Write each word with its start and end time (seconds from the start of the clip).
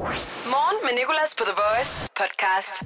Morgen 0.00 0.78
med 0.82 0.90
Nicolas 0.98 1.34
på 1.38 1.44
The 1.44 1.54
Voice 1.62 2.08
podcast. 2.16 2.82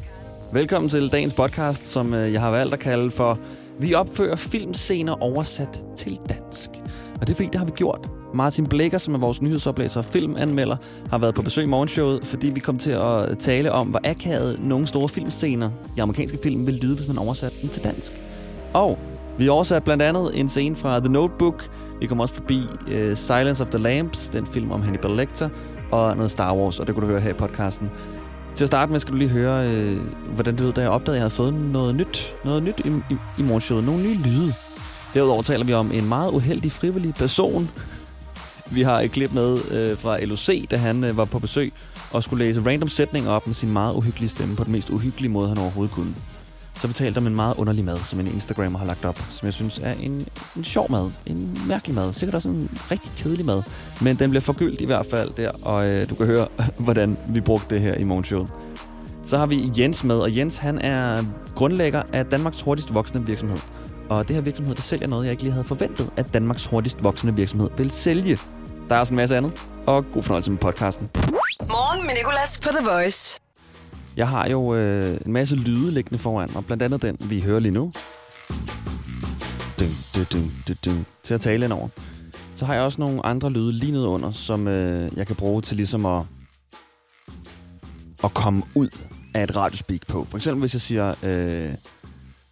Velkommen 0.55 0.91
til 0.91 1.13
dagens 1.13 1.35
podcast, 1.35 1.85
som 1.85 2.15
øh, 2.15 2.33
jeg 2.33 2.41
har 2.41 2.51
valgt 2.51 2.75
at 2.75 2.81
kalde 2.81 3.11
for 3.11 3.39
Vi 3.79 3.95
opfører 3.95 4.37
filmscener 4.37 5.23
oversat 5.23 5.81
til 5.97 6.19
dansk. 6.29 6.71
Og 7.15 7.21
det 7.21 7.31
er 7.31 7.35
fordi, 7.35 7.49
det 7.49 7.55
har 7.55 7.65
vi 7.65 7.73
gjort. 7.77 8.09
Martin 8.35 8.67
Blækker, 8.67 8.99
som 8.99 9.15
er 9.15 9.19
vores 9.19 9.43
nyhedsoplæser 9.43 10.01
og 10.01 10.05
filmanmelder, 10.05 10.77
har 11.11 11.19
været 11.19 11.35
på 11.35 11.43
besøg 11.43 11.65
i 11.65 11.67
morgenshowet, 11.67 12.27
fordi 12.27 12.51
vi 12.51 12.61
kom 12.61 12.79
til 12.79 12.91
at 12.91 13.39
tale 13.39 13.73
om, 13.73 13.87
hvor 13.87 14.01
akavet 14.05 14.61
nogle 14.61 14.87
store 14.87 15.09
filmscener 15.09 15.71
i 15.97 16.01
amerikanske 16.01 16.39
film 16.43 16.67
vil 16.67 16.75
lyde, 16.75 16.97
hvis 16.97 17.09
man 17.09 17.19
oversatte 17.19 17.57
dem 17.63 17.69
til 17.71 17.85
dansk. 17.85 18.13
Og 18.73 18.99
vi 19.39 19.49
oversat 19.49 19.85
blandt 19.85 20.03
andet 20.03 20.41
en 20.41 20.49
scene 20.49 20.77
fra 20.77 21.01
The 21.01 21.09
Notebook. 21.09 21.71
Vi 22.01 22.07
kom 22.07 22.21
også 22.21 22.35
forbi 22.35 22.61
uh, 22.87 23.15
Silence 23.15 23.63
of 23.63 23.71
the 23.71 23.79
Lambs, 23.79 24.29
den 24.29 24.47
film 24.47 24.73
om 24.73 24.83
Hannibal 24.83 25.11
Lecter, 25.11 25.49
og 25.95 26.17
noget 26.17 26.31
Star 26.31 26.55
Wars, 26.55 26.81
og 26.81 26.87
det 26.87 26.95
kunne 26.95 27.07
du 27.07 27.11
høre 27.11 27.21
her 27.21 27.31
i 27.31 27.33
podcasten. 27.33 27.91
Til 28.55 28.65
at 28.65 28.69
starte 28.69 28.93
med 28.93 29.01
skal 29.01 29.13
du 29.13 29.19
lige 29.19 29.31
høre, 29.31 29.71
øh, 29.71 30.01
hvordan 30.35 30.55
det 30.55 30.61
lød, 30.61 30.73
da 30.73 30.81
jeg 30.81 30.91
opdagede, 30.91 31.17
at 31.17 31.19
jeg 31.19 31.23
havde 31.23 31.35
fået 31.35 31.55
noget 31.55 31.95
nyt, 31.95 32.37
noget 32.45 32.63
nyt 32.63 32.81
i, 32.85 32.89
i, 32.89 33.17
i 33.39 33.43
morgenshowet. 33.43 33.85
Nogle 33.85 34.03
nye 34.03 34.15
lyde. 34.15 34.55
Derudover 35.15 35.43
taler 35.43 35.65
vi 35.65 35.73
om 35.75 35.93
en 35.93 36.09
meget 36.09 36.31
uheldig, 36.33 36.73
frivillig 36.73 37.15
person. 37.15 37.71
Vi 38.71 38.83
har 38.83 39.01
et 39.01 39.11
klip 39.13 39.33
med 39.33 39.59
øh, 39.71 39.99
fra 39.99 40.25
LOC, 40.25 40.69
da 40.71 40.77
han 40.77 41.05
øh, 41.05 41.17
var 41.17 41.25
på 41.25 41.39
besøg 41.39 41.73
og 42.11 42.23
skulle 42.23 42.45
læse 42.45 42.61
random 42.67 42.89
sætninger 42.89 43.31
op 43.31 43.47
med 43.47 43.55
sin 43.55 43.73
meget 43.73 43.95
uhyggelige 43.95 44.29
stemme 44.29 44.57
på 44.57 44.65
den 44.65 44.73
mest 44.73 44.91
uhyggelige 44.91 45.33
måde, 45.33 45.49
han 45.49 45.59
overhovedet 45.59 45.95
kunne. 45.95 46.15
Så 46.81 46.87
vi 46.87 46.93
talte 46.93 47.19
om 47.19 47.27
en 47.27 47.35
meget 47.37 47.55
underlig 47.57 47.85
mad, 47.85 47.99
som 47.99 48.21
en 48.21 48.27
Instagrammer 48.27 48.79
har 48.79 48.87
lagt 48.87 49.05
op, 49.05 49.19
som 49.31 49.47
jeg 49.47 49.55
synes 49.55 49.81
er 49.83 49.93
en, 50.01 50.27
en 50.57 50.65
sjov 50.65 50.91
mad. 50.91 51.11
En 51.27 51.59
mærkelig 51.69 51.95
mad. 51.95 52.13
Sikkert 52.13 52.35
også 52.35 52.49
en 52.49 52.79
rigtig 52.91 53.13
kedelig 53.17 53.47
mad. 53.47 53.63
Men 54.01 54.17
den 54.17 54.31
bliver 54.31 54.41
forgyldt 54.41 54.81
i 54.81 54.87
hvert 54.87 55.07
fald 55.11 55.31
der, 55.37 55.51
og 55.63 55.87
øh, 55.87 56.11
du 56.11 56.15
kan 56.15 56.27
høre, 56.27 56.49
hvordan 56.79 57.17
vi 57.29 57.41
brugte 57.41 57.75
det 57.75 57.81
her 57.83 57.95
i 57.95 58.05
morgenshowet. 58.05 58.53
Så 59.25 59.39
har 59.39 59.47
vi 59.47 59.71
Jens 59.79 60.05
med, 60.05 60.17
og 60.17 60.37
Jens 60.37 60.57
han 60.57 60.79
er 60.79 61.25
grundlægger 61.55 62.03
af 62.13 62.27
Danmarks 62.27 62.61
hurtigst 62.61 62.95
voksende 62.95 63.27
virksomhed. 63.27 63.59
Og 64.09 64.29
det 64.29 64.37
her 64.37 64.43
virksomhed, 64.43 64.75
der 64.75 64.83
sælger 64.83 65.07
noget, 65.07 65.25
jeg 65.25 65.31
ikke 65.31 65.43
lige 65.43 65.53
havde 65.53 65.65
forventet, 65.65 66.11
at 66.17 66.35
Danmarks 66.35 66.67
hurtigst 66.67 67.03
voksende 67.05 67.37
virksomhed 67.37 67.71
vil 67.77 67.91
sælge. 67.91 68.39
Der 68.89 68.95
er 68.95 69.01
også 69.01 69.13
en 69.13 69.17
masse 69.17 69.37
andet, 69.37 69.63
og 69.87 70.05
god 70.13 70.23
fornøjelse 70.23 70.51
med 70.51 70.59
podcasten. 70.59 71.11
Morgen 71.61 72.07
med 72.07 72.15
Nicolas 72.15 72.61
på 72.61 72.69
The 72.69 72.91
Voice. 72.91 73.44
Jeg 74.17 74.29
har 74.29 74.49
jo 74.49 74.75
øh, 74.75 75.21
en 75.27 75.33
masse 75.33 75.57
lyde 75.57 75.91
liggende 75.93 76.19
foran 76.19 76.49
mig, 76.55 76.65
blandt 76.67 76.83
andet 76.83 77.03
den, 77.03 77.17
vi 77.21 77.41
hører 77.41 77.61
lige 77.61 77.73
nu. 77.73 77.93
Dun, 79.79 79.89
dun, 80.15 80.25
dun, 80.33 80.51
dun, 80.69 80.77
dun, 80.85 81.07
til 81.23 81.35
at 81.35 81.41
tale 81.41 81.65
ind 81.65 81.73
over. 81.73 81.89
Så 82.57 82.65
har 82.65 82.75
jeg 82.75 82.83
også 82.83 83.01
nogle 83.01 83.27
andre 83.27 83.51
lyde 83.51 83.73
lige 83.73 83.93
nede 83.93 84.09
under, 84.09 84.31
som 84.31 84.69
øh, 84.69 85.11
jeg 85.17 85.27
kan 85.27 85.37
bruge 85.37 85.63
til 85.63 85.77
ligesom 85.77 86.07
at, 86.07 86.23
at 88.25 88.35
komme 88.35 88.63
ud 88.75 88.89
af 89.35 89.43
et 89.43 89.57
radiospeak 89.57 90.07
på. 90.09 90.25
For 90.25 90.37
eksempel 90.37 90.61
hvis 90.61 90.75
jeg 90.75 90.81
siger, 90.81 91.15
øh, 91.23 91.75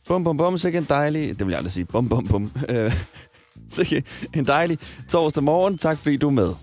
bum 0.09 0.25
bum 0.25 0.37
bum, 0.37 0.59
sikke 0.59 0.79
en 0.79 0.87
dejlig, 0.89 1.39
det 1.39 1.47
vil 1.47 1.53
jeg 1.53 1.59
aldrig 1.59 1.73
sige, 1.73 1.85
bum 1.85 2.09
bum 2.09 2.27
bum, 2.27 2.53
øh, 2.69 2.93
sikke 3.69 4.05
en 4.35 4.47
dejlig 4.47 4.79
torsdag 5.09 5.45
morgen, 5.45 5.79
tak 5.79 5.99
fordi 5.99 6.17
du 6.17 6.27
er 6.27 6.33
med. 6.33 6.55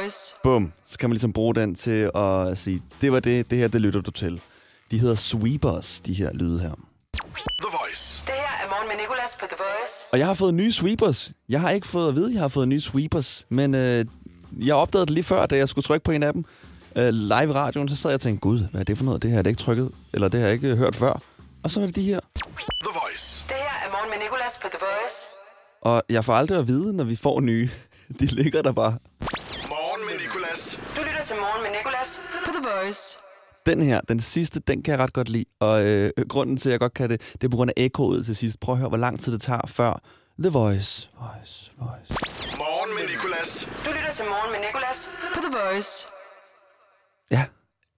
Voice. 0.00 0.34
Bum, 0.42 0.72
så 0.86 0.98
kan 0.98 1.10
man 1.10 1.14
ligesom 1.14 1.32
bruge 1.32 1.54
den 1.54 1.74
til 1.74 2.10
at 2.14 2.58
sige, 2.58 2.82
det 3.00 3.12
var 3.12 3.20
det, 3.20 3.50
det 3.50 3.58
her, 3.58 3.68
det 3.68 3.80
lytter 3.80 4.00
du 4.00 4.10
til. 4.10 4.40
De 4.90 4.98
hedder 4.98 5.14
sweepers, 5.14 6.00
de 6.00 6.12
her 6.12 6.32
lyde 6.32 6.60
her. 6.60 6.70
The 7.62 7.70
Voice. 7.80 8.22
Det 8.26 8.34
her 8.34 8.64
er 8.64 8.68
Morgen 8.68 8.88
med 8.88 8.96
Nicolas 8.96 9.36
på 9.40 9.46
The 9.46 9.56
Voice. 9.58 9.94
Og 10.12 10.18
jeg 10.18 10.26
har 10.26 10.34
fået 10.34 10.54
nye 10.54 10.72
sweepers. 10.72 11.32
Jeg 11.48 11.60
har 11.60 11.70
ikke 11.70 11.86
fået 11.86 12.08
at 12.08 12.14
vide, 12.14 12.26
at 12.26 12.32
jeg 12.32 12.40
har 12.40 12.48
fået 12.48 12.68
nye 12.68 12.80
sweepers, 12.80 13.46
men 13.48 13.74
øh, 13.74 14.04
jeg 14.66 14.74
opdagede 14.74 15.06
det 15.06 15.14
lige 15.14 15.24
før, 15.24 15.46
da 15.46 15.56
jeg 15.56 15.68
skulle 15.68 15.82
trykke 15.82 16.04
på 16.04 16.12
en 16.12 16.22
af 16.22 16.32
dem 16.32 16.44
øh, 16.96 17.08
live 17.08 17.50
i 17.50 17.52
radioen, 17.52 17.88
så 17.88 17.96
sad 17.96 18.10
jeg 18.10 18.14
og 18.14 18.20
tænkte, 18.20 18.40
gud, 18.40 18.58
hvad 18.70 18.80
er 18.80 18.84
det 18.84 18.98
for 18.98 19.04
noget? 19.04 19.22
Det 19.22 19.30
her 19.30 19.38
er 19.38 19.42
det 19.42 19.50
ikke 19.50 19.62
trykket, 19.62 19.90
eller 20.12 20.28
det 20.28 20.40
har 20.40 20.46
jeg 20.46 20.54
ikke 20.54 20.76
hørt 20.76 20.96
før. 20.96 21.20
Og 21.62 21.70
så 21.70 21.82
er 21.82 21.86
det 21.86 21.96
de 21.96 22.02
her. 22.02 22.20
The 22.36 23.00
Voice. 23.02 23.44
Det 23.48 23.56
her 23.56 23.86
er 23.86 23.90
Morgen 23.90 24.10
med 24.10 24.18
Nicolas 24.24 24.58
på 24.62 24.68
The 24.70 24.78
Voice. 24.80 25.26
Og 25.82 26.02
jeg 26.08 26.24
får 26.24 26.34
aldrig 26.34 26.58
at 26.58 26.66
vide, 26.66 26.96
når 26.96 27.04
vi 27.04 27.16
får 27.16 27.40
nye. 27.40 27.70
De 28.20 28.26
ligger 28.26 28.62
der 28.62 28.72
bare. 28.72 28.98
Nicolas. 30.50 30.80
Du 30.96 31.00
lytter 31.02 31.24
til 31.24 31.36
Morgen 31.36 31.62
med 31.62 31.70
Nicolas 31.70 32.28
på 32.46 32.52
The 32.52 32.62
Voice. 32.70 33.18
Den 33.66 33.82
her, 33.82 34.00
den 34.00 34.20
sidste, 34.20 34.60
den 34.60 34.82
kan 34.82 34.92
jeg 34.92 35.00
ret 35.00 35.12
godt 35.12 35.28
lide. 35.28 35.44
Og 35.60 35.82
øh, 35.84 36.10
grunden 36.28 36.56
til, 36.56 36.68
at 36.68 36.72
jeg 36.72 36.80
godt 36.80 36.94
kan 36.94 37.10
det, 37.10 37.20
det 37.32 37.44
er 37.44 37.48
på 37.48 37.56
grund 37.56 37.70
af 37.70 37.74
ekkoet 37.76 38.26
til 38.26 38.36
sidst. 38.36 38.60
Prøv 38.60 38.72
at 38.72 38.78
høre, 38.78 38.88
hvor 38.88 38.98
lang 38.98 39.20
tid 39.20 39.32
det 39.32 39.42
tager 39.42 39.66
før 39.66 40.00
The 40.42 40.50
Voice. 40.50 41.10
Voice, 41.20 41.70
Voice. 41.78 42.56
Morgen 42.58 42.90
med 42.96 43.08
Nicolas. 43.08 43.68
Du 43.84 43.90
lytter 43.96 44.12
til 44.12 44.24
Morgen 44.24 44.52
med 44.52 44.60
Nicolas 44.68 45.16
på 45.34 45.40
The 45.40 45.52
Voice. 45.58 46.06
Ja, 47.30 47.44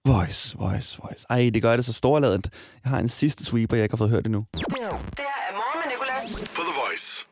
Voice, 0.05 0.57
Voice, 0.57 0.99
Voice. 1.03 1.25
Ej, 1.29 1.49
det 1.53 1.61
gør 1.61 1.75
det 1.75 1.85
så 1.85 1.93
storladet. 1.93 2.49
Jeg 2.83 2.89
har 2.89 2.99
en 2.99 3.09
sidste 3.09 3.45
sweeper, 3.45 3.75
jeg 3.77 3.83
ikke 3.83 3.93
har 3.93 3.97
fået 3.97 4.09
hørt 4.09 4.25
endnu. 4.25 4.45
Det 4.53 4.63
her 4.79 4.87
er 4.87 5.53
Morgen 5.53 5.79
med 5.83 5.87
Nicolas. 5.93 6.35
På 6.55 6.61
The 6.61 6.73
Voice. 6.87 7.25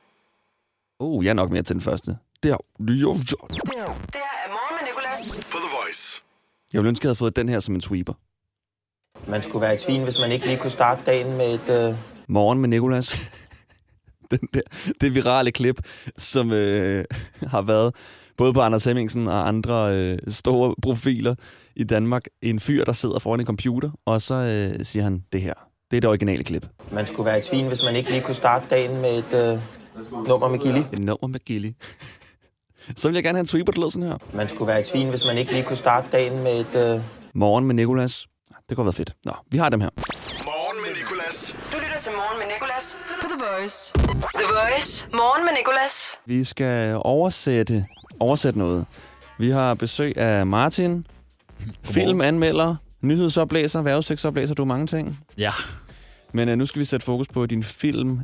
Uh, 1.00 1.26
jeg 1.26 1.30
er 1.30 1.34
nok 1.34 1.52
mere 1.52 1.64
til 1.64 1.74
den 1.74 1.82
første. 1.82 2.18
Det 2.44 2.52
her 2.52 2.54
er 2.54 2.84
med 2.84 2.96
Nicolas. 2.96 4.31
På 5.12 5.58
The 5.58 5.78
Voice. 5.84 6.22
Jeg 6.74 6.80
ville 6.80 6.90
ønske, 6.90 7.02
at 7.02 7.06
jeg 7.06 7.10
havde 7.10 7.18
fået 7.18 7.36
den 7.36 7.50
her 7.50 7.60
som 7.60 7.76
en 7.76 7.82
sweeper. 7.82 8.14
Man 9.28 9.42
skulle 9.42 9.62
være 9.62 9.74
et 9.74 9.82
svin, 9.82 10.04
hvis 10.04 10.20
man 10.22 10.32
ikke 10.32 10.46
lige 10.46 10.58
kunne 10.58 10.72
starte 10.72 11.02
dagen 11.06 11.38
med 11.38 11.54
et... 11.54 11.90
Øh... 11.90 11.96
Morgen 12.28 12.60
med 12.60 12.70
Nikolas. 12.70 13.32
den 14.32 14.40
der, 14.54 14.62
det 15.02 15.16
virale 15.16 15.52
klip, 15.52 15.80
som 16.18 16.52
øh, 16.52 17.06
har 17.48 17.62
været 17.62 17.96
både 18.38 18.54
på 18.54 18.62
Anders 18.62 18.84
Hemmingsen 18.84 19.28
og 19.28 19.48
andre 19.48 19.96
øh, 19.96 20.18
store 20.28 20.76
profiler 20.82 21.36
i 21.76 21.84
Danmark. 21.84 22.26
En 22.42 22.60
fyr, 22.60 22.86
der 22.86 22.94
sidder 22.94 23.20
foran 23.20 23.40
en 23.40 23.46
computer, 23.46 23.90
og 24.06 24.22
så 24.22 24.34
øh, 24.34 24.86
siger 24.86 25.04
han 25.04 25.24
det 25.34 25.42
her. 25.42 25.54
Det 25.92 25.98
er 25.98 26.02
det 26.02 26.10
originale 26.10 26.44
klip. 26.44 26.68
Man 26.92 27.08
skulle 27.08 27.26
være 27.26 27.38
et 27.38 27.46
svin, 27.46 27.68
hvis 27.68 27.84
man 27.86 27.96
ikke 27.96 28.10
lige 28.10 28.22
kunne 28.22 28.36
starte 28.36 28.66
dagen 28.70 29.02
med 29.02 29.18
et 29.18 29.56
øh, 29.56 30.28
nummer 30.28 30.48
med 30.50 30.60
Gilly. 30.60 30.80
Et 30.94 31.00
nummer 31.00 31.28
med 31.28 31.40
Gilly. 31.40 31.72
Så 32.98 33.08
vil 33.08 33.16
jeg 33.16 33.24
gerne 33.24 33.36
have 33.38 33.40
en 33.40 33.46
sweeper, 33.46 33.72
der 33.72 33.82
lød 33.82 33.92
sådan 33.92 34.08
her. 34.08 34.18
Man 34.34 34.50
skulle 34.50 34.68
være 34.68 34.80
et 34.80 34.88
svin, 34.88 35.10
hvis 35.10 35.26
man 35.28 35.38
ikke 35.38 35.52
lige 35.52 35.64
kunne 35.64 35.78
starte 35.78 36.08
dagen 36.12 36.44
med 36.44 36.60
et... 36.60 36.96
Øh... 36.96 37.02
Morgen 37.34 37.66
med 37.66 37.76
Nikolas. 37.76 38.28
Det 38.70 38.76
kunne 38.76 38.84
have 38.84 38.86
været 38.86 38.96
fedt. 38.96 39.14
Nå, 39.26 39.34
vi 39.52 39.58
har 39.58 39.70
dem 39.70 39.82
her. 39.82 39.90
Morgen 40.46 40.78
med 40.86 40.92
Nicolas. 41.02 41.56
Du 41.72 41.78
lytter 41.84 42.00
til 42.00 42.12
Morgen 42.12 42.40
med 42.40 42.48
Nicolas 42.56 43.04
på 43.22 43.28
The 43.28 43.46
Voice. 43.60 43.94
The 44.36 44.48
Voice. 44.48 45.08
Morgen 45.14 45.46
med 45.46 45.54
Nicolas. 45.58 46.12
Vi 46.26 46.44
skal 46.44 46.98
oversætte, 47.02 47.86
oversætte 48.20 48.60
noget. 48.60 48.86
Vi 49.40 49.50
har 49.50 49.74
besøg 49.74 50.18
af 50.18 50.46
Martin, 50.46 51.06
filmanmelder, 51.84 52.76
nyhedsoplæser, 53.02 53.82
vejrudsigtsoplæser, 53.82 54.54
du 54.56 54.62
er 54.62 54.66
mange 54.66 54.88
ting. 54.88 55.20
Ja. 55.38 55.52
Men 56.34 56.50
uh, 56.50 56.56
nu 56.56 56.66
skal 56.66 56.80
vi 56.80 56.86
sætte 56.86 57.06
fokus 57.06 57.28
på 57.28 57.46
din 57.46 57.64
film 57.64 58.20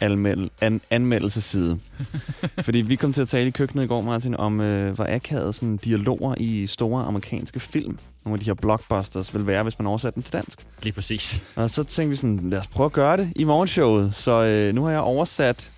an, 0.00 0.10
anmeld, 0.12 0.50
an, 0.60 0.80
anmeldelseside. 0.90 1.78
Fordi 2.66 2.78
vi 2.78 2.96
kom 2.96 3.12
til 3.12 3.20
at 3.20 3.28
tale 3.28 3.48
i 3.48 3.50
køkkenet 3.50 3.84
i 3.84 3.86
går, 3.86 4.00
Martin, 4.00 4.36
om 4.36 4.60
uh, 4.60 4.88
hvor 4.88 5.06
akavet 5.08 5.54
sådan, 5.54 5.76
dialoger 5.76 6.34
i 6.38 6.66
store 6.66 7.04
amerikanske 7.04 7.60
film, 7.60 7.98
nogle 8.24 8.34
af 8.34 8.40
de 8.40 8.46
her 8.46 8.54
blockbusters, 8.54 9.34
vil 9.34 9.46
være, 9.46 9.62
hvis 9.62 9.78
man 9.78 9.86
oversætter 9.86 10.14
dem 10.14 10.22
til 10.22 10.32
dansk. 10.32 10.66
Lige 10.82 10.92
præcis. 10.92 11.42
Og 11.56 11.70
så 11.70 11.84
tænkte 11.84 12.10
vi 12.10 12.16
sådan, 12.16 12.50
lad 12.50 12.58
os 12.58 12.66
prøve 12.66 12.86
at 12.86 12.92
gøre 12.92 13.16
det 13.16 13.32
i 13.36 13.44
morgenshowet. 13.44 14.14
Så 14.14 14.66
uh, 14.68 14.74
nu 14.74 14.84
har 14.84 14.90
jeg 14.90 15.00
oversat 15.00 15.70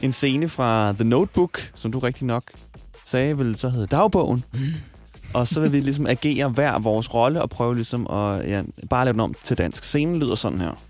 en 0.00 0.12
scene 0.12 0.48
fra 0.48 0.92
The 0.92 1.04
Notebook, 1.04 1.70
som 1.74 1.92
du 1.92 1.98
rigtig 1.98 2.26
nok 2.26 2.42
sagde, 3.04 3.38
vil 3.38 3.56
så 3.56 3.68
hedde 3.68 3.86
dagbogen. 3.86 4.44
Og 5.34 5.48
så 5.48 5.60
vil 5.60 5.72
vi 5.72 5.80
ligesom 5.80 6.06
agere 6.06 6.48
hver 6.48 6.78
vores 6.78 7.14
rolle 7.14 7.42
og 7.42 7.50
prøve 7.50 7.74
ligesom 7.74 8.06
at 8.10 8.48
ja, 8.48 8.62
bare 8.90 9.04
lave 9.04 9.12
den 9.12 9.20
om 9.20 9.34
til 9.42 9.58
dansk. 9.58 9.84
Scenen 9.84 10.18
lyder 10.18 10.34
sådan 10.34 10.60
her. 10.60 10.82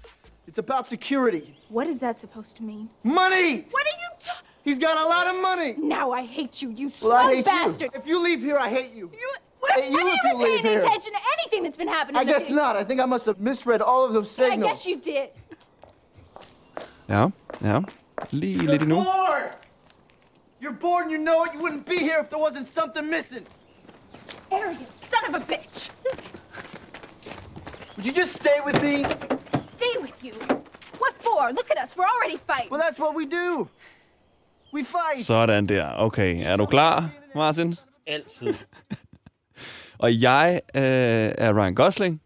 It's 0.46 0.58
about 0.58 0.88
security. 0.88 1.56
What 1.68 1.86
is 1.88 1.98
that 2.00 2.18
supposed 2.18 2.56
to 2.56 2.62
mean? 2.62 2.88
Money! 3.02 3.66
What 3.70 3.84
are 3.86 3.98
you 4.04 4.08
ta- 4.20 4.42
He's 4.64 4.78
got 4.78 4.96
a 5.04 5.08
lot 5.08 5.26
of 5.34 5.40
money. 5.40 5.74
Now 5.78 6.10
I 6.12 6.24
hate 6.24 6.60
you, 6.62 6.70
you 6.70 6.90
Well, 7.02 7.12
I 7.12 7.22
slow 7.22 7.34
hate 7.36 7.44
bastard. 7.44 7.90
you. 7.94 8.00
If 8.00 8.06
you 8.06 8.18
leave 8.22 8.40
here, 8.40 8.56
I 8.58 8.68
hate 8.68 8.92
you. 8.92 9.10
You, 9.12 9.34
what 9.60 9.72
have 9.72 9.84
Hey, 9.84 9.90
you, 9.90 9.98
you 9.98 10.08
if 10.08 10.20
you 10.24 10.34
leave 10.38 10.62
paid 10.62 10.70
here. 10.70 10.78
attention 10.80 11.12
to 11.12 11.18
anything 11.38 11.62
that's 11.64 11.76
been 11.76 11.88
happening 11.88 12.16
I 12.20 12.24
to 12.24 12.30
guess 12.30 12.48
me? 12.50 12.56
not. 12.56 12.76
I 12.76 12.84
think 12.84 13.00
I 13.00 13.06
must 13.06 13.26
have 13.26 13.38
misread 13.40 13.80
all 13.80 14.04
of 14.04 14.12
those 14.12 14.30
signals. 14.30 14.64
I 14.64 14.68
guess 14.68 14.86
you 14.86 14.96
did. 14.98 15.30
Ja, 17.08 17.30
ja. 17.60 17.82
Lige 18.32 18.66
lidt 18.66 18.82
You're 18.82 19.04
bored. 19.04 19.52
You're 20.60 20.72
bored 20.72 21.02
and 21.04 21.12
you 21.12 21.18
know 21.18 21.44
it. 21.44 21.52
You 21.54 21.60
wouldn't 21.60 21.86
be 21.86 21.98
here 21.98 22.18
if 22.20 22.30
there 22.30 22.38
wasn't 22.40 22.66
something 22.66 23.08
missing. 23.08 23.46
Arrogant 24.50 24.88
son 25.04 25.34
of 25.34 25.42
a 25.42 25.44
bitch. 25.44 25.90
Would 27.96 28.06
you 28.06 28.12
just 28.12 28.32
stay 28.34 28.58
with 28.64 28.82
me? 28.82 29.04
Stay 29.76 30.00
with 30.02 30.24
you. 30.24 30.32
What 31.02 31.14
for? 31.20 31.50
Look 31.50 31.70
at 31.70 31.84
us. 31.84 31.96
We're 31.96 32.04
already 32.04 32.38
fighting. 32.46 32.70
Well, 32.70 32.80
that's 32.80 32.98
what 32.98 33.14
we 33.16 33.24
do. 33.26 33.68
We 34.74 34.84
fight. 34.84 35.18
Sådan 35.24 35.66
der. 35.66 35.92
Okay, 35.98 36.42
er 36.42 36.56
du 36.56 36.66
klar, 36.66 37.10
Martin? 37.34 37.76
Altid. 38.06 38.54
Og 39.98 40.22
jeg 40.22 40.60
øh, 40.74 40.82
er 41.38 41.60
Ryan 41.60 41.74
Gosling. 41.74 42.20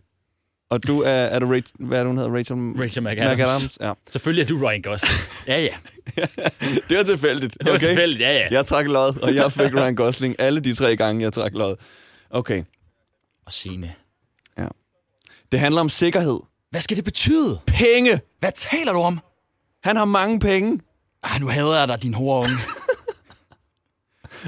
Og 0.70 0.87
du 0.87 1.02
er, 1.02 1.11
er 1.11 1.38
du 1.38 1.47
Rachel, 1.47 1.73
hvad 1.79 1.99
er 1.99 2.02
det, 2.02 2.11
hun 2.11 2.19
hedder? 2.19 2.37
Rachel, 2.37 2.56
Rachel 2.56 3.02
McAdams. 3.02 3.38
McAdams. 3.38 3.79
Ja. 3.81 3.93
Selvfølgelig 4.11 4.43
er 4.43 4.46
du 4.46 4.67
Ryan 4.67 4.82
Gosling. 4.82 5.19
Ja, 5.46 5.61
ja. 5.61 5.75
Det 6.88 6.96
var 6.96 7.03
tilfældigt. 7.03 7.56
Det 7.61 7.73
var 7.73 7.79
tilfældigt, 7.79 8.20
ja, 8.20 8.32
ja. 8.32 8.49
Jeg 8.50 8.67
trak 8.67 8.87
lod, 8.87 9.23
og 9.23 9.35
jeg 9.35 9.53
fik 9.53 9.75
Ryan 9.75 9.94
Gosling 9.94 10.37
alle 10.38 10.61
de 10.61 10.75
tre 10.75 10.96
gange, 10.96 11.23
jeg 11.23 11.32
trak 11.32 11.53
lod. 11.53 11.76
Okay. 12.31 12.64
Og 13.46 13.53
Signe. 13.53 13.94
Det 15.53 15.61
handler 15.61 15.81
om 15.81 15.88
sikkerhed. 15.88 16.41
Hvad 16.70 16.81
skal 16.81 16.96
det 16.96 17.05
betyde? 17.05 17.61
Penge! 17.67 18.20
Hvad 18.38 18.52
taler 18.56 18.93
du 18.93 18.99
om? 18.99 19.20
Han 19.82 19.96
har 19.96 20.05
mange 20.05 20.40
penge. 20.40 20.81
Ah, 21.22 21.40
nu 21.40 21.49
hader 21.49 21.78
jeg 21.78 21.88
dig, 21.88 22.02
din 22.02 22.14
horunge. 22.14 22.50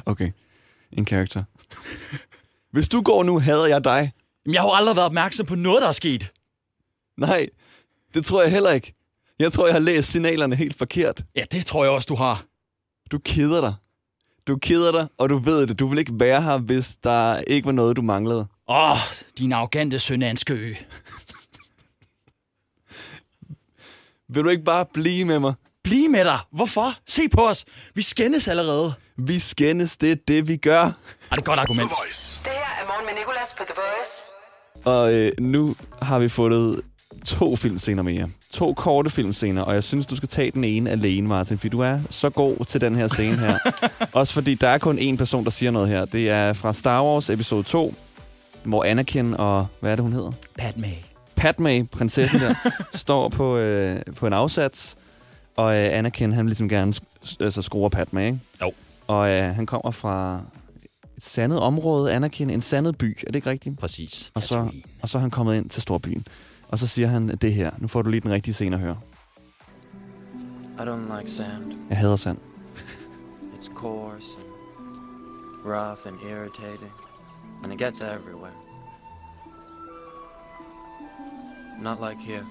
Okay. 0.06 0.32
En 0.92 1.04
karakter. 1.04 1.44
Hvis 2.72 2.88
du 2.88 3.02
går 3.02 3.22
nu, 3.22 3.38
hader 3.38 3.66
jeg 3.66 3.84
dig. 3.84 4.12
Jamen, 4.46 4.54
jeg 4.54 4.62
har 4.62 4.69
jo 4.69 4.74
aldrig 4.74 4.96
været 4.96 5.06
opmærksom 5.06 5.46
på 5.46 5.54
noget, 5.54 5.82
der 5.82 5.88
er 5.88 5.92
sket. 5.92 6.32
Nej, 7.19 7.46
det 8.14 8.24
tror 8.24 8.42
jeg 8.42 8.50
heller 8.50 8.70
ikke. 8.70 8.94
Jeg 9.38 9.52
tror, 9.52 9.66
jeg 9.66 9.74
har 9.74 9.80
læst 9.80 10.10
signalerne 10.10 10.56
helt 10.56 10.78
forkert. 10.78 11.24
Ja, 11.36 11.44
det 11.52 11.66
tror 11.66 11.84
jeg 11.84 11.92
også, 11.92 12.06
du 12.06 12.14
har. 12.14 12.44
Du 13.10 13.19
keder 13.19 13.60
dig. 13.60 13.74
Du 14.46 14.56
keder 14.56 14.92
dig, 14.92 15.08
og 15.19 15.28
du 15.28 15.38
ved 15.38 15.66
det. 15.66 15.78
Du 15.78 15.86
vil 15.88 15.98
ikke 15.98 16.12
være 16.20 16.42
her, 16.42 16.58
hvis 16.58 16.94
der 17.04 17.38
ikke 17.38 17.66
var 17.66 17.72
noget, 17.72 17.96
du 17.96 18.02
manglede. 18.02 18.46
Åh, 18.69 18.90
oh, 18.90 18.96
din 19.38 19.52
arrogante 19.52 19.98
søn 19.98 20.22
af 20.22 20.30
en 20.30 20.36
skø. 20.36 20.74
Vil 24.34 24.44
du 24.44 24.49
ikke 24.49 24.64
bare 24.64 24.84
blive 24.94 25.25
med 25.25 25.38
mig? 25.38 25.55
Bliv 25.84 26.11
med 26.11 26.25
dig. 26.25 26.38
Hvorfor? 26.52 26.94
Se 27.06 27.29
på 27.29 27.49
os. 27.49 27.64
Vi 27.94 28.02
skændes 28.02 28.49
allerede. 28.49 28.94
Vi 29.17 29.38
skændes, 29.38 29.96
det 29.96 30.11
er 30.11 30.17
det, 30.29 30.49
vi 30.49 30.56
gør. 30.56 30.82
Ej, 30.82 30.90
det 30.90 31.31
er 31.31 31.37
et 31.37 31.44
godt 31.44 31.61
argument. 31.61 31.90
The 31.90 31.96
Voice. 32.02 32.40
Det 32.44 32.52
her 32.52 32.82
er 32.82 32.87
morgen 32.87 33.06
med 33.06 33.14
Nicolas 33.20 33.55
på 33.58 33.64
The 33.64 33.75
Voice. 33.76 34.23
Og 34.84 35.14
øh, 35.14 35.32
nu 35.40 35.76
har 36.02 36.19
vi 36.19 36.29
fundet 36.29 36.81
to 37.26 37.56
filmscener 37.56 38.02
mere. 38.02 38.29
To 38.52 38.75
korte 38.75 39.11
filmscener, 39.11 39.62
og 39.62 39.75
jeg 39.75 39.84
synes, 39.84 40.06
du 40.06 40.17
skal 40.17 40.29
tage 40.29 40.50
den 40.50 40.64
ene 40.64 40.90
alene, 40.90 41.29
Martin, 41.29 41.58
fordi 41.58 41.69
du 41.69 41.81
er 41.81 41.99
så 42.11 42.31
god 42.31 42.64
til 42.64 42.81
den 42.81 42.94
her 42.94 43.08
scene 43.08 43.37
her. 43.37 43.58
Også 44.12 44.32
fordi 44.32 44.55
der 44.55 44.69
er 44.69 44.79
kun 44.79 44.99
én 44.99 45.17
person, 45.17 45.44
der 45.44 45.50
siger 45.50 45.70
noget 45.70 45.88
her. 45.88 46.05
Det 46.05 46.31
er 46.31 46.52
fra 46.52 46.73
Star 46.73 47.05
Wars 47.05 47.31
episode 47.31 47.62
2, 47.62 47.94
hvor 48.64 48.84
Anakin 48.84 49.34
og... 49.34 49.67
Hvad 49.81 49.93
er 49.93 49.96
det, 49.96 50.02
hun 50.02 50.12
hedder? 50.12 50.32
Padme. 50.58 51.11
Padme, 51.42 51.86
prinsessen 51.86 52.40
der, 52.40 52.54
står 52.94 53.28
på, 53.28 53.56
øh, 53.56 54.00
på 54.16 54.26
en 54.26 54.32
afsats, 54.32 54.96
og 55.56 55.76
øh, 55.76 55.98
Anakin, 55.98 56.32
han 56.32 56.44
vil 56.44 56.50
ligesom 56.50 56.68
gerne 56.68 56.92
sk- 57.24 57.36
altså, 57.40 57.62
skrue 57.62 57.90
Padme, 57.90 58.26
ikke? 58.26 58.40
Jo. 58.60 58.72
Og 59.06 59.30
øh, 59.30 59.54
han 59.54 59.66
kommer 59.66 59.90
fra 59.90 60.40
et 61.16 61.24
sandet 61.24 61.58
område, 61.60 62.12
Anakin, 62.12 62.50
en 62.50 62.60
sandet 62.60 62.98
by, 62.98 63.18
er 63.20 63.26
det 63.26 63.34
ikke 63.34 63.50
rigtigt? 63.50 63.78
Præcis. 63.78 64.30
Og 64.34 64.42
så, 64.42 64.68
og 65.02 65.08
så 65.08 65.18
er 65.18 65.20
han 65.20 65.30
kommet 65.30 65.56
ind 65.56 65.70
til 65.70 65.82
storbyen. 65.82 66.26
Og 66.68 66.78
så 66.78 66.86
siger 66.86 67.08
han 67.08 67.28
det 67.28 67.54
her. 67.54 67.70
Nu 67.78 67.88
får 67.88 68.02
du 68.02 68.10
lige 68.10 68.20
den 68.20 68.30
rigtige 68.30 68.54
scene 68.54 68.76
at 68.76 68.82
høre. 68.82 68.98
I 70.78 70.80
don't 70.82 71.18
like 71.18 71.30
sand. 71.30 71.72
Jeg 71.90 71.98
hader 71.98 72.16
sand. 72.16 72.38
It's 73.54 73.74
coarse 73.74 74.26
and 74.38 75.72
rough 75.72 76.00
and 76.06 76.16
irritating, 76.30 76.92
and 77.64 77.72
it 77.72 77.78
gets 77.78 78.00
everywhere. 78.00 78.52
Not 81.82 81.99
like 82.00 82.20
here. 82.20 82.46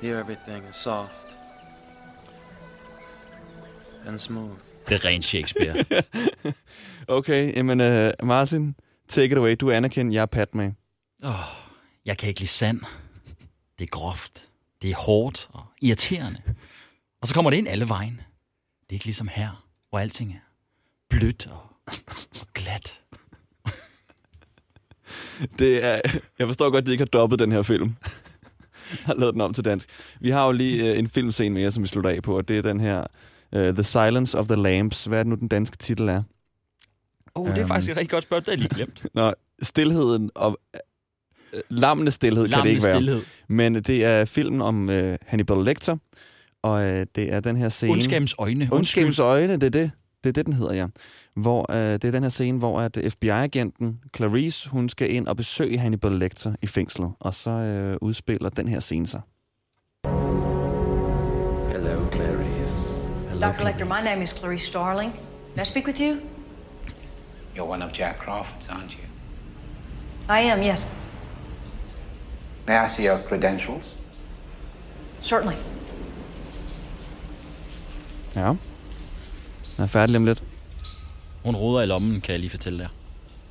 Here 0.00 0.18
everything 0.20 0.68
is 0.70 0.76
soft 0.76 1.36
and 4.06 4.18
smooth. 4.18 4.58
Det 4.88 4.94
er 4.94 5.04
rent 5.04 5.24
Shakespeare. 5.24 5.84
Okay, 7.08 7.56
jamen 7.56 7.80
uh, 7.80 8.26
Martin, 8.26 8.74
take 9.08 9.32
it 9.32 9.38
away. 9.38 9.54
Du 9.60 9.68
er 9.68 9.76
Anakin, 9.76 10.12
jeg 10.12 10.22
er 10.22 10.26
Padme. 10.26 10.74
oh, 11.24 11.30
jeg 12.04 12.18
kan 12.18 12.28
ikke 12.28 12.40
lide 12.40 12.50
sand. 12.50 12.80
Det 13.78 13.84
er 13.84 13.88
groft. 13.90 14.48
Det 14.82 14.90
er 14.90 14.96
hårdt 14.96 15.48
og 15.52 15.62
irriterende. 15.82 16.42
Og 17.20 17.28
så 17.28 17.34
kommer 17.34 17.50
det 17.50 17.56
ind 17.56 17.68
alle 17.68 17.88
vejen. 17.88 18.20
Det 18.80 18.90
er 18.90 18.94
ikke 18.94 19.04
ligesom 19.04 19.28
her, 19.28 19.66
hvor 19.90 19.98
alting 19.98 20.32
er 20.32 20.38
blødt 21.10 21.46
og, 21.46 21.62
og 22.40 22.46
glat. 22.54 23.02
Det 25.58 25.84
er, 25.84 26.00
jeg 26.38 26.46
forstår 26.46 26.70
godt, 26.70 26.82
at 26.82 26.86
de 26.86 26.92
ikke 26.92 27.00
har 27.02 27.06
dobbet 27.20 27.38
den 27.38 27.52
her 27.52 27.62
film. 27.62 27.94
har 29.06 29.14
lavet 29.14 29.32
den 29.34 29.40
om 29.40 29.52
til 29.54 29.64
dansk. 29.64 29.88
Vi 30.20 30.30
har 30.30 30.46
jo 30.46 30.52
lige 30.52 30.92
uh, 30.92 30.98
en 30.98 31.08
filmscene 31.08 31.54
mere, 31.54 31.70
som 31.72 31.82
vi 31.82 31.88
slutter 31.88 32.10
af 32.10 32.22
på, 32.22 32.36
og 32.36 32.48
det 32.48 32.58
er 32.58 32.62
den 32.62 32.80
her 32.80 33.04
uh, 33.56 33.60
The 33.74 33.82
Silence 33.82 34.38
of 34.38 34.46
the 34.46 34.56
Lambs. 34.56 35.04
Hvad 35.04 35.18
er 35.18 35.22
det 35.22 35.30
nu, 35.30 35.34
den 35.36 35.48
danske 35.48 35.76
titel 35.76 36.08
er? 36.08 36.22
Oh, 37.34 37.46
det 37.48 37.54
er 37.54 37.58
Øhm. 37.60 37.68
faktisk 37.68 37.90
et 37.90 37.96
rigtig 37.96 38.10
godt 38.10 38.24
spørgsmål. 38.24 38.44
Det 38.46 38.52
er 38.52 38.56
lige 38.68 38.74
glemt. 38.74 39.06
Nå, 39.14 39.32
stilheden 39.62 40.30
og... 40.34 40.58
Uh, 40.74 41.60
lammenes 41.70 42.14
stillhed 42.14 42.44
kan 42.44 42.50
det 42.50 42.56
Lammende 42.56 42.74
ikke 42.74 42.86
være. 42.86 42.94
stillhed. 42.96 43.22
Men 43.48 43.74
det 43.74 44.04
er 44.04 44.24
filmen 44.24 44.60
om 44.62 44.88
uh, 44.88 45.14
Hannibal 45.26 45.64
Lecter, 45.64 45.96
og 46.62 46.72
uh, 46.80 46.86
det 46.86 47.32
er 47.32 47.40
den 47.40 47.56
her 47.56 47.68
scene... 47.68 47.92
Ondskabens 47.92 48.34
øjne. 48.38 48.68
Ondskabens 48.72 49.18
øjne, 49.18 49.52
det 49.52 49.62
er 49.62 49.68
det. 49.70 49.90
Det 50.26 50.30
er 50.30 50.42
det, 50.42 50.46
den 50.46 50.52
hedder, 50.52 50.74
ja. 50.74 50.86
Hvor, 51.34 51.72
øh, 51.72 51.92
det 51.92 52.04
er 52.04 52.10
den 52.10 52.22
her 52.22 52.30
scene, 52.30 52.58
hvor 52.58 52.80
at 52.80 52.98
FBI-agenten 53.12 54.00
Clarice, 54.16 54.68
hun 54.68 54.88
skal 54.88 55.10
ind 55.10 55.26
og 55.26 55.36
besøge 55.36 55.78
Hannibal 55.78 56.12
Lecter 56.12 56.54
i 56.62 56.66
fængslet. 56.66 57.12
Og 57.20 57.34
så 57.34 57.50
øh, 57.50 57.96
udspiller 58.00 58.48
den 58.48 58.68
her 58.68 58.80
scene 58.80 59.06
sig. 59.06 59.20
Hello, 61.72 62.10
Clarice. 62.12 62.72
Dr. 63.40 63.64
Lecter, 63.64 63.84
my 63.84 64.10
name 64.10 64.22
is 64.22 64.30
Clarice 64.30 64.66
Starling. 64.66 65.12
May 65.56 65.62
I 65.62 65.64
speak 65.64 65.86
with 65.86 66.00
you? 66.00 66.16
You're 67.56 67.70
one 67.70 67.84
of 67.84 67.92
Jack 67.98 68.18
Crawford's, 68.18 68.68
aren't 68.68 68.92
you? 68.92 69.04
I 70.28 70.40
am, 70.40 70.62
yes. 70.62 70.88
May 72.66 72.76
I 72.76 72.88
see 72.88 73.04
your 73.08 73.18
credentials? 73.28 73.94
Certainly. 75.22 75.56
Ja. 78.34 78.56
Den 79.76 79.82
er 79.82 79.86
færdig 79.86 80.16
om 80.16 80.24
lidt. 80.24 80.42
Hun 81.44 81.56
roder 81.56 81.82
i 81.82 81.86
lommen, 81.86 82.20
kan 82.20 82.32
jeg 82.32 82.40
lige 82.40 82.50
fortælle 82.50 82.78
dig. 82.78 82.88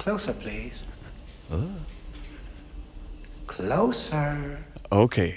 Closer, 0.02 0.34
please. 0.34 0.86
Closer. 3.56 4.36
Okay. 4.92 5.32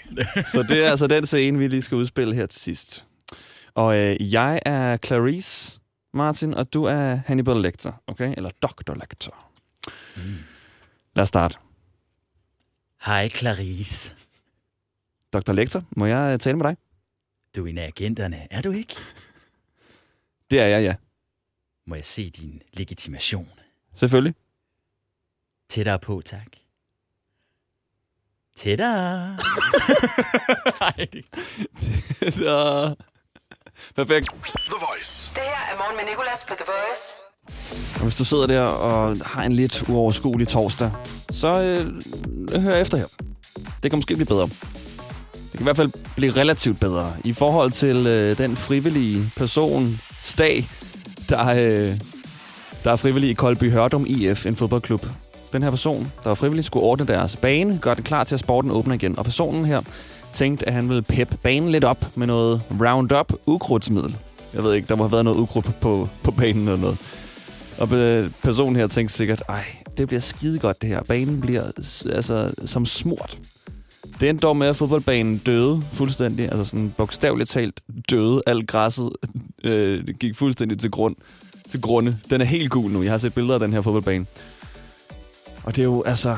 Så 0.52 0.64
det 0.69 0.87
er 0.87 0.90
altså 0.90 1.06
den 1.06 1.26
scene, 1.26 1.58
vi 1.58 1.69
lige 1.69 1.82
skal 1.82 1.96
udspille 1.96 2.35
her 2.35 2.46
til 2.46 2.61
sidst. 2.61 3.05
Og 3.75 3.96
øh, 3.96 4.32
jeg 4.32 4.61
er 4.67 4.96
Clarice, 4.96 5.81
Martin, 6.14 6.55
og 6.55 6.73
du 6.73 6.85
er 6.85 7.19
Hannibal 7.26 7.56
Lecter, 7.56 7.93
okay? 8.06 8.35
Eller 8.37 8.50
Dr. 8.62 8.94
Lecter. 8.94 9.50
Mm. 10.17 10.23
Lad 11.17 11.23
os 11.23 11.29
starte. 11.29 11.58
Hej, 13.06 13.29
Clarice. 13.29 14.14
Dr. 15.32 15.52
Lecter, 15.52 15.82
må 15.96 16.06
jeg 16.06 16.40
tale 16.40 16.56
med 16.56 16.67
dig? 16.67 16.76
Du 17.56 17.64
er 17.64 17.70
en 17.70 17.79
af 17.79 17.87
agenterne, 17.87 18.46
er 18.50 18.62
du 18.62 18.70
ikke? 18.70 18.96
Det 20.50 20.60
er 20.60 20.66
jeg, 20.66 20.82
ja. 20.82 20.94
Må 21.86 21.94
jeg 21.94 22.04
se 22.04 22.30
din 22.30 22.62
legitimation? 22.72 23.48
Selvfølgelig. 23.94 24.34
Tættere 25.70 25.99
på, 25.99 26.23
tak. 26.25 26.46
Tættere. 28.56 29.26
Nej, 30.80 31.06
det- 31.12 31.25
Så... 32.34 32.94
Perfekt. 33.96 34.28
The 34.30 34.75
Voice. 34.88 35.30
Det 35.34 35.42
her 35.42 35.73
er 35.73 35.76
morgen 35.78 35.96
med 35.96 36.04
Nicolas 36.11 36.44
på 36.49 36.54
The 36.54 36.64
Voice. 36.66 37.14
Og 37.96 38.02
hvis 38.02 38.16
du 38.16 38.25
sidder 38.25 38.46
der 38.46 38.61
og 38.62 39.16
har 39.26 39.42
en 39.42 39.52
lidt 39.52 39.88
uoverskuelig 39.88 40.49
torsdag, 40.49 40.92
så 41.30 41.49
øh, 41.62 42.62
hør 42.62 42.75
efter 42.75 42.96
her. 42.99 43.06
Det 43.82 43.90
kan 43.90 43.99
måske 43.99 44.14
blive 44.14 44.26
bedre. 44.26 44.46
Det 45.32 45.50
kan 45.52 45.61
i 45.61 45.62
hvert 45.62 45.76
fald 45.76 46.14
blive 46.16 46.32
relativt 46.32 46.80
bedre 46.80 47.16
i 47.25 47.32
forhold 47.32 47.70
til 47.70 48.06
øh, 48.06 48.38
den 48.38 48.56
frivillige 48.56 49.32
person, 49.37 50.00
Stag, 50.20 50.68
der, 51.28 51.46
øh, 51.48 52.00
der 52.84 52.92
er 52.92 52.96
frivillig 52.96 53.30
i 53.30 53.34
Koldby 53.34 53.70
Hørdum 53.70 54.06
IF, 54.08 54.46
en 54.46 54.56
fodboldklub. 54.56 55.06
Den 55.52 55.62
her 55.62 55.70
person, 55.70 56.12
der 56.22 56.30
var 56.30 56.34
frivillig, 56.34 56.64
skulle 56.64 56.84
ordne 56.84 57.06
deres 57.06 57.37
bane, 57.37 57.78
gøre 57.82 57.94
den 57.94 58.02
klar 58.02 58.25
til 58.25 58.34
at 58.34 58.40
sporten 58.40 58.70
åbner 58.70 58.94
igen. 58.94 59.18
Og 59.18 59.25
personen 59.25 59.64
her 59.64 59.80
tænkte, 60.32 60.66
at 60.68 60.75
han 60.75 60.88
ville 60.88 61.02
peppe 61.02 61.37
banen 61.42 61.68
lidt 61.70 61.84
op 61.84 62.16
med 62.16 62.26
noget 62.26 62.62
Roundup 62.80 63.32
ukrudtsmiddel. 63.46 64.16
Jeg 64.54 64.62
ved 64.62 64.75
ikke, 64.75 64.88
der 64.88 64.96
må 64.96 65.02
have 65.04 65.12
været 65.12 65.25
noget 65.25 65.38
ukrudt 65.38 65.64
på, 65.64 65.72
på, 65.80 66.08
på 66.22 66.30
banen 66.30 66.68
eller 66.68 66.80
noget. 66.80 66.98
Og 67.78 67.88
personen 68.42 68.76
her 68.76 68.87
tænkte 68.87 69.14
sikkert, 69.14 69.42
ej, 69.48 69.64
det 69.96 70.08
bliver 70.08 70.20
skide 70.20 70.58
godt 70.58 70.82
det 70.82 70.88
her. 70.88 71.02
Banen 71.02 71.40
bliver 71.40 71.62
altså, 72.12 72.54
som 72.64 72.87
smurt. 72.87 73.38
Det 74.20 74.28
endte 74.28 74.42
dog 74.42 74.56
med, 74.56 74.66
at 74.66 74.76
fodboldbanen 74.76 75.38
døde 75.38 75.82
fuldstændig. 75.92 76.44
Altså 76.44 76.64
sådan 76.64 76.94
bogstaveligt 76.96 77.50
talt 77.50 77.80
døde. 78.10 78.42
Alt 78.46 78.68
græsset 78.68 79.10
øh, 79.64 80.08
gik 80.20 80.36
fuldstændig 80.36 80.78
til 80.78 80.90
grund. 80.90 81.16
Til 81.70 81.80
grunde. 81.80 82.18
Den 82.30 82.40
er 82.40 82.44
helt 82.44 82.70
gul 82.70 82.90
nu. 82.90 83.02
Jeg 83.02 83.12
har 83.12 83.18
set 83.18 83.34
billeder 83.34 83.54
af 83.54 83.60
den 83.60 83.72
her 83.72 83.80
fodboldbane. 83.80 84.26
Og 85.64 85.76
det 85.76 85.82
er 85.82 85.86
jo 85.86 86.02
altså 86.02 86.36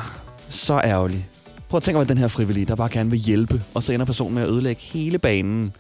så 0.51 0.81
ærgerligt. 0.85 1.23
Prøv 1.69 1.77
at 1.77 1.83
tænke 1.83 1.97
over 1.97 2.05
den 2.05 2.19
her 2.19 2.29
frivillige, 2.29 2.67
der 2.67 2.77
bare 2.77 2.89
gerne 2.89 3.11
vil 3.11 3.19
hjælpe. 3.19 3.63
Og 3.75 3.83
så 3.83 3.93
ender 3.93 4.07
personen 4.07 4.35
med 4.35 4.43
at 4.43 4.49
ødelægge 4.49 4.83
hele 4.83 5.19
banen. 5.19 5.73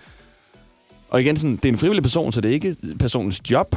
Og 1.09 1.21
igen, 1.21 1.37
sådan, 1.37 1.57
det 1.57 1.65
er 1.65 1.69
en 1.69 1.79
frivillig 1.79 2.03
person, 2.03 2.33
så 2.33 2.41
det 2.41 2.49
er 2.49 2.53
ikke 2.53 2.77
personens 2.99 3.51
job. 3.51 3.77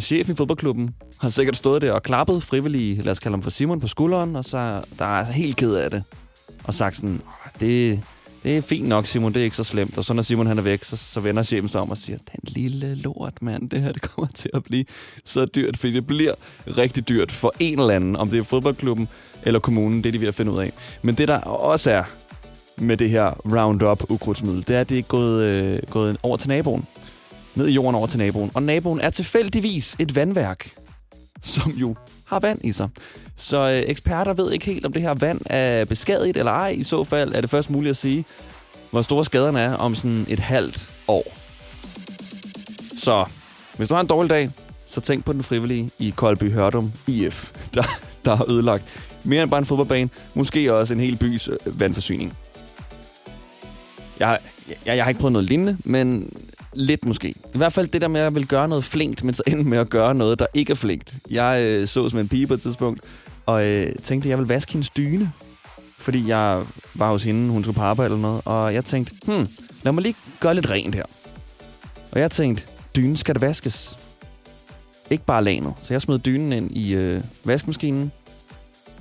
chefen 0.00 0.32
i 0.32 0.36
fodboldklubben 0.36 0.90
har 1.20 1.28
sikkert 1.28 1.56
stået 1.56 1.82
der 1.82 1.92
og 1.92 2.02
klappet 2.02 2.42
frivillige, 2.42 3.02
lad 3.02 3.12
os 3.12 3.18
kalde 3.18 3.32
ham 3.32 3.42
for 3.42 3.50
Simon, 3.50 3.80
på 3.80 3.88
skulderen, 3.88 4.36
og 4.36 4.44
så 4.44 4.84
der 4.98 5.18
er 5.18 5.24
helt 5.24 5.56
ked 5.56 5.74
af 5.74 5.90
det. 5.90 6.02
Og 6.64 6.74
sagt 6.74 6.96
sådan, 6.96 7.20
det, 7.60 8.02
det 8.42 8.56
er 8.56 8.62
fint 8.62 8.88
nok, 8.88 9.06
Simon, 9.06 9.34
det 9.34 9.40
er 9.40 9.44
ikke 9.44 9.56
så 9.56 9.64
slemt. 9.64 9.98
Og 9.98 10.04
så 10.04 10.14
når 10.14 10.22
Simon 10.22 10.46
han 10.46 10.58
er 10.58 10.62
væk, 10.62 10.84
så, 10.84 10.96
så 10.96 11.20
vender 11.20 11.42
chefen 11.42 11.68
sig 11.68 11.80
om 11.80 11.90
og 11.90 11.98
siger, 11.98 12.18
den 12.18 12.40
lille 12.42 12.94
lort, 12.94 13.42
mand, 13.42 13.70
det 13.70 13.80
her 13.80 13.92
det 13.92 14.02
kommer 14.02 14.28
til 14.34 14.50
at 14.54 14.64
blive 14.64 14.84
så 15.24 15.44
dyrt, 15.44 15.76
fordi 15.76 15.92
det 15.92 16.06
bliver 16.06 16.34
rigtig 16.66 17.08
dyrt 17.08 17.32
for 17.32 17.54
en 17.58 17.80
eller 17.80 17.94
anden, 17.94 18.16
om 18.16 18.28
det 18.28 18.38
er 18.38 18.42
fodboldklubben 18.42 19.08
eller 19.42 19.60
kommunen, 19.60 20.04
det 20.04 20.08
er 20.08 20.12
de 20.12 20.20
ved 20.20 20.28
at 20.28 20.34
finde 20.34 20.52
ud 20.52 20.58
af. 20.58 20.72
Men 21.02 21.14
det 21.14 21.28
der 21.28 21.38
også 21.40 21.90
er 21.90 22.04
med 22.78 22.96
det 22.96 23.10
her 23.10 23.30
Roundup 23.44 24.10
ukrudtsmiddel, 24.10 24.64
det 24.68 24.76
er, 24.76 24.80
at 24.80 24.88
det 24.88 24.98
er 24.98 25.02
gået, 25.02 25.44
øh, 25.44 25.78
gået 25.90 26.16
over 26.22 26.36
til 26.36 26.48
naboen. 26.48 26.86
Ned 27.54 27.68
i 27.68 27.72
jorden 27.72 27.94
over 27.94 28.06
til 28.06 28.18
naboen. 28.18 28.50
Og 28.54 28.62
naboen 28.62 29.00
er 29.00 29.10
tilfældigvis 29.10 29.96
et 29.98 30.14
vandværk, 30.14 30.70
som 31.42 31.72
jo 31.72 31.94
har 32.28 32.40
vand 32.40 32.60
i 32.64 32.72
sig. 32.72 32.88
Så 33.36 33.56
øh, 33.56 33.82
eksperter 33.90 34.34
ved 34.34 34.52
ikke 34.52 34.66
helt, 34.66 34.86
om 34.86 34.92
det 34.92 35.02
her 35.02 35.14
vand 35.14 35.40
er 35.46 35.84
beskadiget 35.84 36.36
eller 36.36 36.52
ej. 36.52 36.68
I 36.68 36.82
så 36.82 37.04
fald 37.04 37.34
er 37.34 37.40
det 37.40 37.50
først 37.50 37.70
muligt 37.70 37.90
at 37.90 37.96
sige, 37.96 38.24
hvor 38.90 39.02
store 39.02 39.24
skaderne 39.24 39.60
er 39.60 39.74
om 39.74 39.94
sådan 39.94 40.26
et 40.28 40.38
halvt 40.38 40.88
år. 41.08 41.36
Så 42.96 43.24
hvis 43.76 43.88
du 43.88 43.94
har 43.94 44.00
en 44.00 44.06
dårlig 44.06 44.30
dag, 44.30 44.50
så 44.88 45.00
tænk 45.00 45.24
på 45.24 45.32
den 45.32 45.42
frivillige 45.42 45.90
i 45.98 46.12
Koldby 46.16 46.52
Hørdum 46.52 46.92
IF, 47.06 47.52
der, 47.74 47.82
der 48.24 48.34
har 48.34 48.50
ødelagt 48.50 48.84
mere 49.24 49.42
end 49.42 49.50
bare 49.50 49.58
en 49.58 49.66
fodboldbane, 49.66 50.10
måske 50.34 50.74
også 50.74 50.94
en 50.94 51.00
hel 51.00 51.16
bys 51.16 51.48
øh, 51.48 51.80
vandforsyning. 51.80 52.36
Jeg, 54.18 54.38
jeg, 54.68 54.96
jeg 54.96 55.04
har 55.04 55.08
ikke 55.08 55.20
prøvet 55.20 55.32
noget 55.32 55.48
lignende, 55.48 55.78
men 55.84 56.32
lidt 56.78 57.04
måske. 57.04 57.28
I 57.28 57.58
hvert 57.58 57.72
fald 57.72 57.88
det 57.88 58.00
der 58.00 58.08
med, 58.08 58.20
at 58.20 58.24
jeg 58.24 58.34
vil 58.34 58.46
gøre 58.46 58.68
noget 58.68 58.84
flinkt, 58.84 59.24
men 59.24 59.34
så 59.34 59.42
ende 59.46 59.64
med 59.64 59.78
at 59.78 59.90
gøre 59.90 60.14
noget, 60.14 60.38
der 60.38 60.46
ikke 60.54 60.70
er 60.70 60.74
flinkt. 60.74 61.14
Jeg 61.30 61.62
øh, 61.62 61.86
så 61.86 62.08
som 62.08 62.18
en 62.18 62.28
pige 62.28 62.46
på 62.46 62.54
et 62.54 62.60
tidspunkt, 62.60 63.00
og 63.46 63.66
øh, 63.66 63.92
tænkte, 64.02 64.26
at 64.26 64.30
jeg 64.30 64.38
ville 64.38 64.48
vaske 64.48 64.72
hendes 64.72 64.90
dyne. 64.90 65.32
Fordi 65.98 66.28
jeg 66.28 66.62
var 66.94 67.10
hos 67.10 67.24
hende, 67.24 67.50
hun 67.50 67.64
skulle 67.64 67.76
på 67.76 67.82
arbejde 67.82 68.14
eller 68.14 68.22
noget, 68.22 68.42
og 68.44 68.74
jeg 68.74 68.84
tænkte, 68.84 69.14
hmm, 69.26 69.48
lad 69.82 69.92
mig 69.92 70.02
lige 70.02 70.14
gøre 70.40 70.54
lidt 70.54 70.70
rent 70.70 70.94
her. 70.94 71.04
Og 72.12 72.20
jeg 72.20 72.30
tænkte, 72.30 72.64
dynen 72.96 73.16
skal 73.16 73.34
da 73.34 73.40
vaskes. 73.40 73.98
Ikke 75.10 75.24
bare 75.24 75.44
lanet. 75.44 75.74
Så 75.80 75.94
jeg 75.94 76.02
smed 76.02 76.18
dynen 76.18 76.52
ind 76.52 76.76
i 76.76 76.94
øh, 76.94 77.20
vaskemaskinen, 77.44 78.12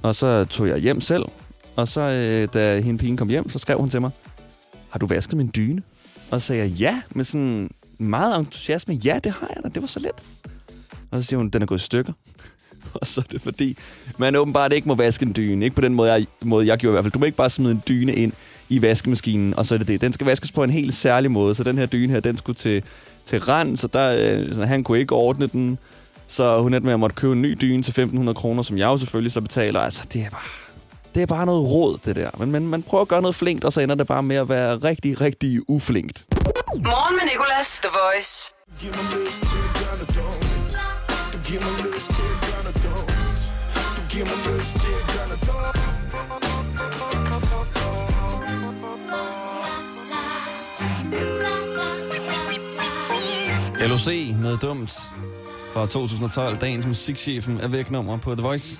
og 0.01 0.15
så 0.15 0.45
tog 0.45 0.67
jeg 0.67 0.77
hjem 0.77 1.01
selv. 1.01 1.25
Og 1.75 1.87
så, 1.87 2.01
øh, 2.01 2.47
da 2.53 2.79
hende 2.79 2.99
pigen 2.99 3.17
kom 3.17 3.29
hjem, 3.29 3.49
så 3.49 3.59
skrev 3.59 3.77
hun 3.77 3.89
til 3.89 4.01
mig, 4.01 4.11
har 4.89 4.99
du 4.99 5.05
vasket 5.05 5.37
min 5.37 5.51
dyne? 5.55 5.81
Og 6.31 6.41
så 6.41 6.47
sagde 6.47 6.61
jeg 6.61 6.71
ja, 6.71 7.01
med 7.15 7.23
sådan 7.23 7.69
meget 7.97 8.39
entusiasme. 8.39 8.93
Ja, 8.93 9.19
det 9.23 9.31
har 9.31 9.51
jeg 9.55 9.63
da. 9.63 9.69
Det 9.69 9.81
var 9.81 9.87
så 9.87 9.99
let. 9.99 10.11
Og 11.11 11.17
så 11.17 11.23
siger 11.23 11.37
hun, 11.37 11.49
den 11.49 11.61
er 11.61 11.65
gået 11.65 11.79
i 11.79 11.83
stykker. 11.83 12.13
Og 12.93 13.07
så 13.07 13.21
er 13.21 13.25
det 13.31 13.41
fordi, 13.41 13.77
man 14.17 14.35
åbenbart 14.35 14.73
ikke 14.73 14.87
må 14.87 14.95
vaske 14.95 15.25
en 15.25 15.33
dyne. 15.35 15.65
Ikke 15.65 15.75
på 15.75 15.81
den 15.81 15.93
måde, 15.93 16.11
jeg, 16.11 16.25
måde, 16.41 16.67
jeg 16.67 16.77
gjorde 16.77 16.91
i 16.91 16.95
hvert 16.95 17.03
fald. 17.03 17.13
Du 17.13 17.19
må 17.19 17.25
ikke 17.25 17.37
bare 17.37 17.49
smide 17.49 17.71
en 17.71 17.83
dyne 17.87 18.13
ind 18.13 18.31
i 18.69 18.81
vaskemaskinen, 18.81 19.53
og 19.53 19.65
så 19.65 19.75
er 19.75 19.77
det 19.77 19.87
det. 19.87 20.01
Den 20.01 20.13
skal 20.13 20.27
vaskes 20.27 20.51
på 20.51 20.63
en 20.63 20.69
helt 20.69 20.93
særlig 20.93 21.31
måde. 21.31 21.55
Så 21.55 21.63
den 21.63 21.77
her 21.77 21.85
dyne 21.85 22.13
her, 22.13 22.19
den 22.19 22.37
skulle 22.37 22.55
til, 22.55 22.83
til 23.25 23.39
rand, 23.39 23.77
så 23.77 23.87
der, 23.87 24.37
øh, 24.39 24.55
så 24.55 24.65
han 24.65 24.83
kunne 24.83 24.99
ikke 24.99 25.15
ordne 25.15 25.47
den. 25.47 25.77
Så 26.27 26.61
hun 26.61 26.73
endte 26.73 26.85
med 26.85 26.93
at 26.93 26.99
måtte 26.99 27.15
købe 27.15 27.33
en 27.33 27.41
ny 27.41 27.57
dyne 27.61 27.83
til 27.83 28.01
1.500 28.01 28.33
kroner, 28.33 28.63
som 28.63 28.77
jeg 28.77 28.85
jo 28.85 28.97
selvfølgelig 28.97 29.31
så 29.31 29.41
betaler. 29.41 29.79
Altså, 29.79 30.03
det 30.13 30.21
er 30.21 30.29
bare, 30.29 30.66
det 31.17 31.23
er 31.23 31.27
bare 31.27 31.45
noget 31.45 31.71
råd, 31.71 31.97
det 32.05 32.15
der. 32.15 32.29
Men, 32.37 32.51
men 32.51 32.67
man 32.67 32.83
prøver 32.83 33.01
at 33.01 33.07
gøre 33.07 33.21
noget 33.21 33.35
flinkt, 33.35 33.63
og 33.63 33.73
så 33.73 33.81
ender 33.81 33.95
det 33.95 34.07
bare 34.07 34.23
med 34.23 34.35
at 34.35 34.49
være 34.49 34.75
rigtig, 34.75 35.21
rigtig 35.21 35.69
uflinkt. 35.69 36.25
Morgen 36.75 37.15
med 37.15 37.25
Nicolas, 37.31 37.79
The 37.83 37.89
Voice. 37.99 38.53
LOC, 53.89 54.35
noget 54.41 54.61
dumt. 54.61 54.91
Fra 55.73 55.87
2012, 55.87 56.57
dagens 56.57 56.87
musikchefen 56.87 57.59
er 57.59 57.67
væk 57.67 57.91
nummer 57.91 58.17
på 58.17 58.35
The 58.35 58.43
Voice. 58.43 58.79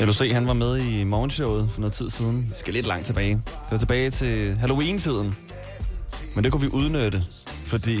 LOC, 0.00 0.32
han 0.32 0.46
var 0.46 0.52
med 0.52 0.76
i 0.76 1.04
morgenshowet 1.04 1.70
for 1.70 1.80
noget 1.80 1.92
tid 1.92 2.10
siden. 2.10 2.46
Vi 2.48 2.54
skal 2.54 2.74
lidt 2.74 2.86
langt 2.86 3.06
tilbage. 3.06 3.34
Det 3.34 3.70
var 3.70 3.78
tilbage 3.78 4.10
til 4.10 4.56
Halloween-tiden. 4.56 5.36
Men 6.34 6.44
det 6.44 6.52
kunne 6.52 6.62
vi 6.62 6.68
udnytte, 6.72 7.24
fordi 7.64 7.96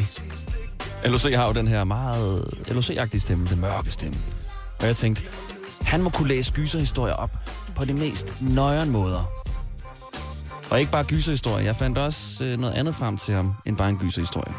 LOC 1.04 1.34
har 1.34 1.46
jo 1.46 1.52
den 1.52 1.68
her 1.68 1.84
meget 1.84 2.44
LOC-agtige 2.68 3.18
stemme, 3.18 3.46
den 3.46 3.60
mørke 3.60 3.90
stemme. 3.90 4.18
Og 4.80 4.86
jeg 4.86 4.96
tænkte, 4.96 5.22
han 5.82 6.02
må 6.02 6.10
kunne 6.10 6.28
læse 6.28 6.52
gyserhistorier 6.52 7.14
op 7.14 7.30
på 7.76 7.84
de 7.84 7.94
mest 7.94 8.36
nøjeren 8.40 8.90
måder. 8.90 9.30
Og 10.70 10.80
ikke 10.80 10.92
bare 10.92 11.04
gyserhistorier, 11.04 11.64
jeg 11.64 11.76
fandt 11.76 11.98
også 11.98 12.44
øh, 12.44 12.58
noget 12.58 12.74
andet 12.74 12.94
frem 12.94 13.16
til 13.16 13.34
ham, 13.34 13.54
end 13.66 13.76
bare 13.76 13.88
en 13.88 13.98
gyserhistorie. 13.98 14.54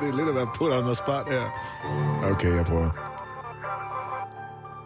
det 0.00 0.08
er 0.08 0.16
lidt 0.16 0.28
at 0.28 0.34
være 0.34 0.48
på 0.56 0.64
on 0.64 0.82
the 0.82 1.34
her. 1.34 1.42
Okay, 2.30 2.56
jeg 2.56 2.64
prøver. 2.64 3.11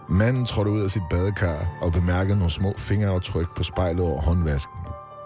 Manden 0.09 0.45
trådte 0.45 0.71
ud 0.71 0.81
af 0.81 0.91
sit 0.91 1.03
badekar 1.11 1.79
og 1.81 1.93
bemærkede 1.93 2.37
nogle 2.39 2.51
små 2.51 2.75
fingeraftryk 2.79 3.57
på 3.57 3.63
spejlet 3.63 4.05
over 4.05 4.21
håndvasken. 4.21 4.79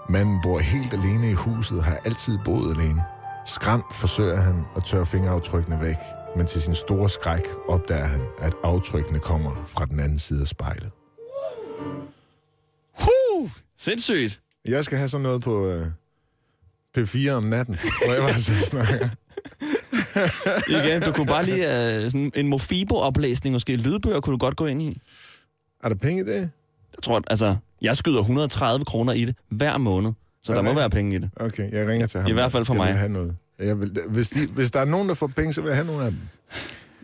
Manden 0.08 0.40
bor 0.42 0.58
helt 0.58 0.92
alene 0.92 1.30
i 1.30 1.34
huset 1.34 1.78
og 1.78 1.84
har 1.84 1.96
altid 2.04 2.38
boet 2.44 2.76
alene. 2.76 3.02
Skræmt 3.46 3.94
forsøger 3.94 4.36
han 4.36 4.64
at 4.76 4.84
tørre 4.84 5.06
fingeraftrykkene 5.06 5.80
væk, 5.80 5.96
men 6.36 6.46
til 6.46 6.62
sin 6.62 6.74
store 6.74 7.08
skræk 7.08 7.44
opdager 7.68 8.04
han, 8.04 8.20
at 8.38 8.52
aftrykkene 8.62 9.18
kommer 9.18 9.64
fra 9.66 9.84
den 9.84 10.00
anden 10.00 10.18
side 10.18 10.40
af 10.40 10.46
spejlet. 10.46 10.90
Huh! 13.00 13.50
Sindssygt! 13.78 14.40
Jeg 14.64 14.84
skal 14.84 14.98
have 14.98 15.08
sådan 15.08 15.22
noget 15.22 15.42
på 15.42 15.66
øh, 15.66 15.86
P4 16.98 17.30
om 17.30 17.44
natten, 17.44 17.78
hvor 18.04 18.14
jeg 18.14 18.22
bare 18.22 18.40
så 18.40 18.58
snakker. 18.58 19.08
Igen, 20.84 21.02
du 21.02 21.12
kunne 21.12 21.26
bare 21.26 21.44
lige 21.44 21.62
uh, 21.62 22.04
sådan 22.04 22.32
en 22.34 22.48
Mofibo-oplæsning, 22.48 23.52
måske 23.52 23.76
lydbøger, 23.76 24.20
kunne 24.20 24.32
du 24.32 24.38
godt 24.38 24.56
gå 24.56 24.66
ind 24.66 24.82
i. 24.82 25.00
Er 25.84 25.88
der 25.88 25.96
penge 25.96 26.22
i 26.22 26.24
det? 26.24 26.50
Jeg 26.96 27.02
tror, 27.02 27.16
at, 27.16 27.24
altså, 27.30 27.56
jeg 27.82 27.96
skyder 27.96 28.20
130 28.20 28.84
kroner 28.84 29.12
i 29.12 29.24
det 29.24 29.36
hver 29.50 29.78
måned, 29.78 30.12
så 30.42 30.52
Er 30.52 30.56
der 30.56 30.62
må 30.62 30.74
være 30.74 30.90
penge 30.90 31.16
i 31.16 31.18
det. 31.18 31.30
Okay, 31.36 31.72
jeg 31.72 31.88
ringer 31.88 32.06
til 32.06 32.20
ham. 32.20 32.30
I 32.30 32.32
hvert 32.32 32.52
fald 32.52 32.64
for 32.64 32.74
jeg 32.74 32.78
mig. 32.78 32.88
Vil 32.88 32.96
have 32.98 33.12
noget. 33.12 33.36
Jeg 33.58 33.80
vil, 33.80 33.96
hvis, 34.08 34.28
de, 34.30 34.38
hvis 34.54 34.70
der 34.70 34.80
er 34.80 34.84
nogen, 34.84 35.08
der 35.08 35.14
får 35.14 35.26
penge, 35.26 35.52
så 35.52 35.60
vil 35.60 35.68
jeg 35.68 35.76
have 35.76 35.86
nogle 35.86 36.04
af 36.04 36.10
dem. 36.10 36.20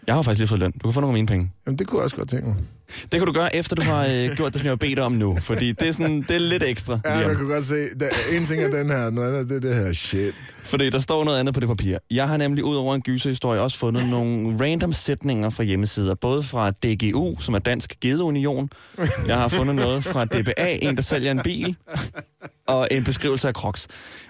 Jeg 0.07 0.15
har 0.15 0.23
faktisk 0.23 0.39
lige 0.39 0.49
fået 0.49 0.61
løn. 0.61 0.73
Du 0.73 0.79
kan 0.79 0.93
få 0.93 1.01
nogle 1.01 1.13
af 1.13 1.15
mine 1.19 1.27
penge. 1.27 1.53
Jamen, 1.67 1.79
det 1.79 1.87
kunne 1.87 1.99
jeg 1.99 2.05
også 2.05 2.17
godt 2.17 2.29
tænke 2.29 2.47
mig. 2.47 2.57
Det 3.03 3.11
kan 3.11 3.27
du 3.27 3.33
gøre, 3.33 3.57
efter 3.57 3.77
du 3.77 3.83
har 3.83 4.07
øh, 4.07 4.31
gjort 4.37 4.53
det, 4.53 4.61
som 4.61 4.65
jeg 4.67 4.71
har 4.71 4.77
bedt 4.77 4.99
om 4.99 5.13
nu. 5.13 5.39
Fordi 5.41 5.73
det 5.73 5.89
er, 5.89 5.93
sådan, 5.93 6.23
det 6.23 6.31
er 6.31 6.39
lidt 6.39 6.63
ekstra. 6.63 6.99
Ja, 7.05 7.13
jeg 7.17 7.37
kunne 7.37 7.55
godt 7.55 7.65
se. 7.65 7.89
Der, 8.01 8.09
en 8.33 8.45
ting 8.45 8.63
er 8.63 8.71
den 8.71 8.91
her, 8.91 9.11
noget 9.11 9.39
andet 9.39 9.57
er 9.57 9.61
det 9.61 9.75
her 9.75 9.93
shit. 9.93 10.35
Fordi 10.63 10.91
der 10.91 10.99
står 10.99 11.25
noget 11.25 11.39
andet 11.39 11.55
på 11.55 11.61
det 11.61 11.69
papir. 11.69 11.99
Jeg 12.11 12.29
har 12.29 12.37
nemlig 12.37 12.65
ud 12.65 12.77
over 12.77 12.95
en 12.95 13.03
gyserhistorie 13.03 13.61
også 13.61 13.79
fundet 13.79 14.09
nogle 14.09 14.65
random 14.65 14.93
sætninger 14.93 15.51
fra 15.51 15.63
hjemmesider. 15.63 16.15
Både 16.15 16.43
fra 16.43 16.71
DGU, 16.71 17.39
som 17.39 17.55
er 17.55 17.59
Dansk 17.59 17.95
Gedeunion. 18.01 18.71
Jeg 19.27 19.37
har 19.37 19.49
fundet 19.49 19.75
noget 19.75 20.05
fra 20.05 20.25
DBA, 20.25 20.79
en 20.83 20.97
der 20.97 21.03
sælger 21.03 21.31
en 21.31 21.41
bil. 21.45 21.77
Og 22.67 22.89
en 22.91 23.05
beskrivelse 23.05 23.49
af 23.49 23.55
Crocs. 23.55 23.89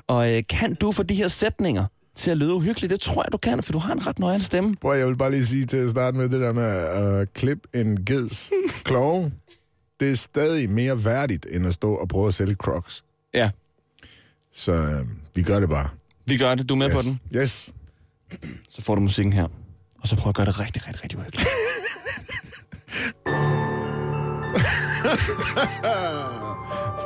Og 0.09 0.35
øh, 0.35 0.43
kan 0.49 0.75
du 0.75 0.93
få 0.93 1.03
de 1.03 1.15
her 1.15 1.29
sætninger 1.29 1.85
til 2.17 2.31
at 2.31 2.37
lyde 2.37 2.55
uhyggeligt? 2.55 2.91
Det 2.91 3.01
tror 3.01 3.23
jeg, 3.23 3.33
du 3.33 3.37
kan, 3.39 3.63
for 3.63 3.73
du 3.73 3.79
har 3.79 3.93
en 3.93 4.07
ret 4.07 4.19
nøjere 4.19 4.41
stemme. 4.41 4.77
Prøv, 4.81 4.99
jeg 4.99 5.07
vil 5.07 5.17
bare 5.17 5.31
lige 5.31 5.47
sige 5.47 5.67
til 5.67 5.77
at 5.77 5.91
starte 5.91 6.17
med 6.17 6.29
det 6.29 6.41
der 6.41 6.53
med 6.53 6.63
at 6.65 7.21
uh, 7.21 7.27
klippe 7.35 7.69
en 7.75 8.05
geds 8.05 8.51
kloge. 8.85 9.33
Det 10.01 10.11
er 10.11 10.17
stadig 10.17 10.71
mere 10.71 11.05
værdigt, 11.05 11.47
end 11.51 11.67
at 11.67 11.75
stå 11.75 11.95
og 11.95 12.09
prøve 12.09 12.29
at 12.29 12.35
sælge 12.35 12.55
crocs. 12.55 13.05
Ja, 13.35 13.51
Så 14.53 14.73
uh, 14.73 15.09
vi 15.37 15.43
gør 15.43 15.61
det 15.61 15.69
bare. 15.69 15.89
vi 16.27 16.37
gør 16.37 16.55
det. 16.55 16.69
Du 16.69 16.75
er 16.75 16.79
med 16.79 16.87
yes. 16.87 16.95
på 16.95 17.03
den. 17.03 17.21
Yes. 17.35 17.71
Så 18.71 18.83
får 18.83 18.95
du 18.95 19.01
musikken 19.01 19.33
her. 19.33 19.47
Og 20.03 20.09
så 20.09 20.17
prøv 20.17 20.29
at 20.29 20.35
gøre 20.35 20.47
det 20.47 20.61
rigtig, 20.61 20.87
rigtig, 20.89 21.03
rigtig 21.03 21.19
uhyggeligt. 21.19 21.49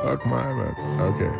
Fuck 0.02 0.26
mig, 0.26 0.56
mand. 0.56 1.00
Okay. 1.00 1.30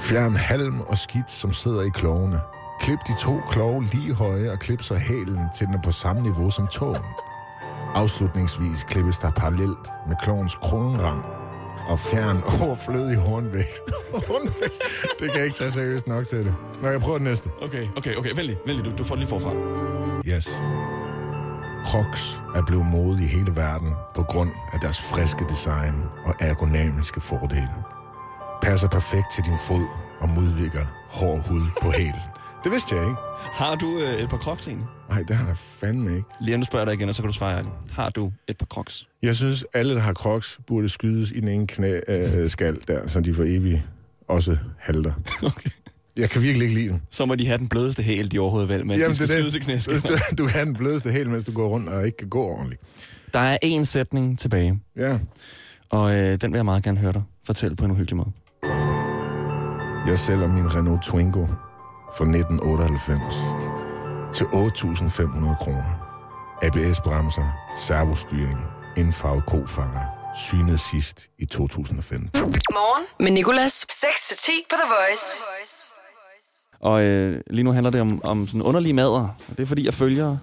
Fjern 0.00 0.36
halm 0.36 0.80
og 0.80 0.98
skidt, 0.98 1.30
som 1.30 1.52
sidder 1.52 1.82
i 1.82 1.88
klovene. 1.88 2.40
Klip 2.80 2.98
de 3.06 3.14
to 3.20 3.40
kloge 3.50 3.84
lige 3.92 4.14
høje 4.14 4.50
og 4.50 4.58
klip 4.58 4.82
så 4.82 4.94
hælen, 4.94 5.40
til 5.56 5.66
den 5.66 5.74
er 5.74 5.82
på 5.82 5.92
samme 5.92 6.22
niveau 6.22 6.50
som 6.50 6.66
tåen. 6.66 7.04
Afslutningsvis 7.94 8.84
klippes 8.84 9.18
der 9.18 9.30
parallelt 9.30 9.88
med 10.08 10.16
klovens 10.22 10.54
kronrang 10.54 11.24
og 11.88 11.98
fjern 11.98 12.42
overflødig 12.62 13.16
hornvægt. 13.16 13.80
hornvægt? 14.28 14.82
Det 15.20 15.30
kan 15.30 15.36
jeg 15.36 15.44
ikke 15.44 15.56
tage 15.58 15.70
seriøst 15.70 16.06
nok 16.06 16.26
til 16.28 16.38
det. 16.38 16.54
Nå, 16.80 16.88
jeg 16.88 17.00
prøver 17.00 17.18
det 17.18 17.26
næste. 17.26 17.50
Okay, 17.62 17.88
okay, 17.96 18.16
okay. 18.16 18.36
Vældig, 18.36 18.56
vældig. 18.66 18.84
Du, 18.84 18.90
du 18.98 19.04
får 19.04 19.14
det 19.14 19.18
lige 19.20 19.28
forfra. 19.28 19.52
Yes. 20.26 20.48
Crocs 21.86 22.42
er 22.54 22.62
blevet 22.62 22.86
mode 22.86 23.22
i 23.22 23.26
hele 23.26 23.56
verden 23.56 23.94
på 24.14 24.22
grund 24.22 24.50
af 24.72 24.80
deres 24.80 25.00
friske 25.02 25.44
design 25.48 25.94
og 26.24 26.34
ergonomiske 26.40 27.20
fordele. 27.20 27.74
Passer 28.62 28.88
perfekt 28.88 29.26
til 29.34 29.44
din 29.44 29.58
fod 29.58 29.86
og 30.20 30.28
modvirker 30.28 30.86
hård 31.08 31.48
hud 31.48 31.62
på 31.82 31.90
hælen. 31.90 32.33
Det 32.64 32.72
vidste 32.72 32.94
jeg 32.94 33.04
ikke. 33.04 33.16
Har 33.52 33.74
du 33.74 33.98
øh, 33.98 34.14
et 34.22 34.28
par 34.30 34.36
crocs 34.38 34.66
egentlig? 34.66 34.86
Nej, 35.08 35.22
det 35.28 35.36
har 35.36 35.46
jeg 35.46 35.56
fandme 35.56 36.10
ikke. 36.16 36.28
Lige 36.40 36.56
nu 36.58 36.64
spørger 36.64 36.82
jeg 36.82 36.86
dig 36.86 36.94
igen, 36.94 37.08
og 37.08 37.14
så 37.14 37.22
kan 37.22 37.28
du 37.30 37.34
svare 37.36 37.56
ærligt. 37.56 37.74
Har 37.92 38.10
du 38.10 38.32
et 38.48 38.56
par 38.56 38.66
crocs? 38.66 39.08
Jeg 39.22 39.36
synes, 39.36 39.64
alle, 39.74 39.94
der 39.94 40.00
har 40.00 40.12
crocs, 40.12 40.60
burde 40.66 40.88
skydes 40.88 41.30
i 41.30 41.40
den 41.40 41.48
ene 41.48 41.66
knæ, 41.66 42.00
øh, 42.08 42.50
skal 42.50 42.78
der, 42.88 43.06
så 43.08 43.20
de 43.20 43.34
for 43.34 43.44
evigt 43.46 43.82
også 44.28 44.56
halter. 44.78 45.12
Okay. 45.42 45.70
Jeg 46.16 46.30
kan 46.30 46.42
virkelig 46.42 46.64
ikke 46.68 46.80
lide 46.80 46.88
dem. 46.88 47.00
Så 47.10 47.26
må 47.26 47.34
de 47.34 47.46
have 47.46 47.58
den 47.58 47.68
blødeste 47.68 48.02
hæl, 48.02 48.32
de 48.32 48.38
overhovedet 48.38 48.68
vel, 48.68 48.86
men 48.86 48.98
de 49.00 49.14
skal 49.14 49.28
skydes 49.28 49.86
i. 49.86 49.90
Du, 50.08 50.14
du 50.44 50.48
have 50.48 50.64
den 50.64 50.74
blødeste 50.74 51.10
hæl, 51.10 51.30
mens 51.30 51.44
du 51.44 51.52
går 51.52 51.68
rundt 51.68 51.88
og 51.88 52.06
ikke 52.06 52.16
kan 52.16 52.28
gå 52.28 52.42
ordentligt. 52.42 52.82
Der 53.32 53.38
er 53.38 53.58
én 53.64 53.84
sætning 53.84 54.38
tilbage, 54.38 54.80
Ja. 54.96 55.18
og 55.90 56.14
øh, 56.14 56.40
den 56.40 56.52
vil 56.52 56.58
jeg 56.58 56.64
meget 56.64 56.82
gerne 56.84 56.98
høre 56.98 57.12
dig 57.12 57.22
fortælle 57.46 57.76
på 57.76 57.84
en 57.84 57.90
uhyggelig 57.90 58.16
måde. 58.16 58.30
Jeg 60.06 60.18
sælger 60.18 60.48
min 60.48 60.74
Renault 60.74 61.02
Twingo 61.02 61.46
for 62.16 62.24
1998 62.24 63.34
til 64.34 64.44
8.500 64.44 65.64
kroner. 65.64 65.92
ABS-bremser, 66.62 67.48
servostyring, 67.76 68.60
indfarvet 68.96 69.46
kofanger, 69.46 70.00
synet 70.36 70.80
sidst 70.80 71.26
i 71.38 71.44
2015. 71.46 72.40
Morgen 72.72 73.04
med 73.20 73.30
Nicolas. 73.30 73.86
6-10 73.90 74.50
på 74.70 74.76
The 74.76 74.88
Voice. 74.88 75.42
Og 76.80 77.02
øh, 77.02 77.40
lige 77.50 77.64
nu 77.64 77.72
handler 77.72 77.90
det 77.90 78.00
om, 78.00 78.24
om 78.24 78.46
sådan 78.46 78.62
underlige 78.62 78.92
mader. 78.92 79.28
Og 79.48 79.56
det 79.56 79.60
er 79.60 79.66
fordi, 79.66 79.84
jeg 79.84 79.94
følger 79.94 80.36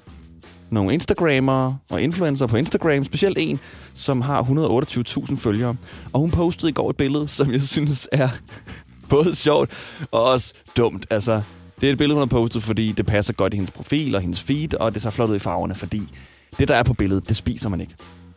nogle 0.70 0.94
Instagrammer 0.94 1.76
og 1.92 2.02
influencer 2.02 2.48
på 2.48 2.58
Instagram. 2.58 3.04
Specielt 3.04 3.38
en, 3.40 3.60
som 3.94 4.22
har 4.22 4.44
128.000 4.44 5.36
følgere. 5.36 5.76
Og 6.14 6.20
hun 6.20 6.32
postede 6.32 6.70
i 6.70 6.74
går 6.74 6.90
et 6.90 6.98
billede, 6.98 7.28
som 7.28 7.52
jeg 7.52 7.62
synes 7.62 8.10
er 8.12 8.30
både 9.10 9.36
sjovt 9.36 9.70
og 10.12 10.24
også 10.24 10.54
dumt. 10.78 11.06
Altså, 11.10 11.42
det 11.82 11.88
er 11.88 11.92
et 11.92 11.98
billede, 11.98 12.20
hun 12.20 12.22
har 12.30 12.40
postet, 12.40 12.64
fordi 12.64 12.92
det 12.92 13.06
passer 13.06 13.34
godt 13.34 13.54
i 13.54 13.56
hendes 13.56 13.72
profil 13.72 14.16
og 14.16 14.22
hendes 14.22 14.44
feed, 14.44 14.74
og 14.74 14.94
det 14.94 15.02
ser 15.02 15.10
flot 15.10 15.30
ud 15.30 15.36
i 15.36 15.40
farverne, 15.40 15.76
fordi 15.76 16.02
det, 16.60 16.68
der 16.68 16.76
er 16.76 16.84
på 16.84 16.94
billedet, 16.94 17.30
det 17.30 17.38
spiser 17.38 17.70
man 17.70 17.82
ikke. 17.82 17.94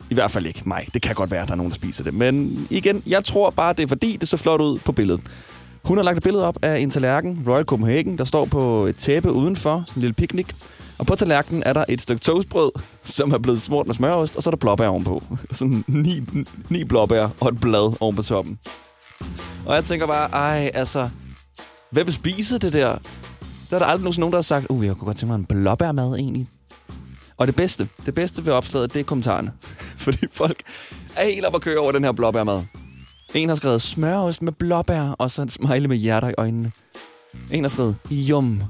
I 0.09 0.13
hvert 0.13 0.31
fald 0.31 0.45
ikke 0.45 0.61
mig. 0.65 0.87
Det 0.93 1.01
kan 1.01 1.15
godt 1.15 1.31
være, 1.31 1.41
at 1.41 1.47
der 1.47 1.53
er 1.53 1.57
nogen, 1.57 1.71
der 1.71 1.75
spiser 1.75 2.03
det. 2.03 2.13
Men 2.13 2.67
igen, 2.69 3.03
jeg 3.07 3.25
tror 3.25 3.49
bare, 3.49 3.73
det 3.73 3.83
er 3.83 3.87
fordi, 3.87 4.17
det 4.21 4.29
så 4.29 4.37
flot 4.37 4.61
ud 4.61 4.79
på 4.79 4.91
billedet. 4.91 5.21
Hun 5.83 5.97
har 5.97 6.03
lagt 6.03 6.17
et 6.17 6.23
billede 6.23 6.47
op 6.47 6.57
af 6.61 6.77
en 6.77 6.89
tallerken, 6.89 7.43
Royal 7.47 7.65
Copenhagen, 7.65 8.17
der 8.17 8.23
står 8.23 8.45
på 8.45 8.85
et 8.85 8.95
tæppe 8.95 9.31
udenfor, 9.31 9.83
sådan 9.87 9.97
en 9.97 10.01
lille 10.01 10.13
picnic. 10.13 10.47
Og 10.97 11.05
på 11.05 11.15
tallerkenen 11.15 11.63
er 11.65 11.73
der 11.73 11.85
et 11.89 12.01
stykke 12.01 12.21
toastbrød, 12.21 12.71
som 13.03 13.31
er 13.31 13.37
blevet 13.37 13.61
smurt 13.61 13.87
med 13.87 13.95
smørost, 13.95 14.35
og 14.35 14.43
så 14.43 14.49
er 14.49 14.51
der 14.51 14.57
blåbær 14.57 14.87
ovenpå. 14.87 15.23
Sådan 15.51 15.83
ni, 15.87 16.23
ni 16.69 16.83
blåbær 16.83 17.29
og 17.39 17.49
et 17.49 17.61
blad 17.61 17.97
oven 17.99 18.15
på 18.15 18.23
toppen. 18.23 18.59
Og 19.65 19.75
jeg 19.75 19.83
tænker 19.83 20.07
bare, 20.07 20.29
ej, 20.31 20.71
altså, 20.73 21.09
hvem 21.91 22.11
spiser 22.11 22.57
det 22.57 22.73
der? 22.73 22.97
Der 23.69 23.75
er 23.75 23.79
der 23.79 23.85
aldrig 23.85 24.03
nogensinde 24.03 24.19
nogen, 24.21 24.31
der 24.31 24.37
har 24.37 24.41
sagt, 24.43 24.65
uh, 24.69 24.85
jeg 24.85 24.95
kunne 24.95 25.05
godt 25.05 25.17
tænke 25.17 25.31
mig 25.31 25.35
en 25.35 25.45
blåbærmad 25.45 26.15
egentlig. 26.15 26.47
Og 27.37 27.47
det 27.47 27.55
bedste, 27.55 27.89
det 28.05 28.13
bedste 28.13 28.45
ved 28.45 28.53
opslaget, 28.53 28.93
det 28.93 28.99
er 28.99 29.03
kommentarerne. 29.03 29.51
Fordi 30.05 30.27
folk 30.31 30.61
er 31.15 31.25
helt 31.25 31.45
op 31.45 31.55
at 31.55 31.61
køre 31.61 31.79
over 31.79 31.91
den 31.91 32.03
her 32.03 32.11
blåbærmad. 32.11 32.63
En 33.33 33.49
har 33.49 33.55
skrevet 33.55 33.81
smørost 33.81 34.41
med 34.41 34.51
blåbær, 34.51 35.01
og 35.01 35.31
så 35.31 35.41
en 35.41 35.49
smile 35.49 35.87
med 35.87 35.97
hjerter 35.97 36.29
i 36.29 36.33
øjnene. 36.37 36.71
En 37.51 37.63
har 37.63 37.69
skrevet, 37.69 37.95
yum. 38.11 38.63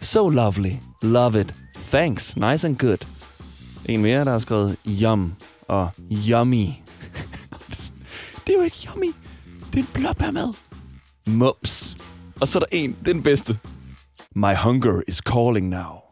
So 0.00 0.28
lovely. 0.28 0.72
Love 1.02 1.40
it. 1.40 1.54
Thanks. 1.74 2.36
Nice 2.36 2.66
and 2.66 2.78
good. 2.78 3.06
En 3.84 4.02
mere, 4.02 4.24
der 4.24 4.30
har 4.30 4.38
skrevet 4.38 4.76
yum 4.86 5.34
og 5.68 5.90
yummy. 6.28 6.66
det 8.46 8.48
er 8.48 8.58
jo 8.58 8.62
ikke 8.62 8.88
yummy. 8.88 9.14
Det 9.72 9.78
er 9.78 9.82
en 9.82 9.88
blåbærmad. 9.94 10.54
Mops. 11.26 11.96
Og 12.40 12.48
så 12.48 12.58
er 12.58 12.60
der 12.60 12.66
en, 12.72 12.96
det 13.00 13.08
er 13.08 13.12
den 13.12 13.22
bedste. 13.22 13.58
My 14.38 14.54
hunger 14.54 15.02
is 15.08 15.16
calling 15.16 15.68
now. 15.68 16.02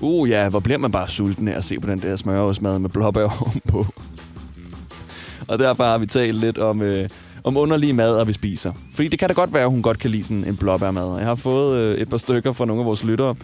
Uh 0.00 0.30
ja, 0.30 0.48
hvor 0.48 0.60
bliver 0.60 0.78
man 0.78 0.92
bare 0.92 1.08
sulten 1.08 1.48
af 1.48 1.56
at 1.56 1.64
se 1.64 1.80
på 1.80 1.90
den 1.90 1.98
der 1.98 2.16
smørosmad 2.16 2.78
med 2.78 2.90
blåbær 2.90 3.22
ovenpå. 3.42 3.86
Og 5.48 5.58
derfor 5.58 5.84
har 5.84 5.98
vi 5.98 6.06
talt 6.06 6.38
lidt 6.38 6.58
om, 6.58 6.82
øh, 6.82 7.08
om 7.44 7.56
underlige 7.56 7.92
mader, 7.92 8.24
vi 8.24 8.32
spiser. 8.32 8.72
Fordi 8.94 9.08
det 9.08 9.18
kan 9.18 9.28
da 9.28 9.34
godt 9.34 9.52
være, 9.54 9.62
at 9.62 9.70
hun 9.70 9.82
godt 9.82 9.98
kan 9.98 10.10
lide 10.10 10.24
sådan 10.24 10.44
en 10.44 10.56
blåbærmad. 10.56 11.18
Jeg 11.18 11.26
har 11.26 11.34
fået 11.34 11.76
øh, 11.76 11.98
et 11.98 12.10
par 12.10 12.16
stykker 12.16 12.52
fra 12.52 12.64
nogle 12.64 12.82
af 12.82 12.86
vores 12.86 13.04
lyttere. 13.04 13.34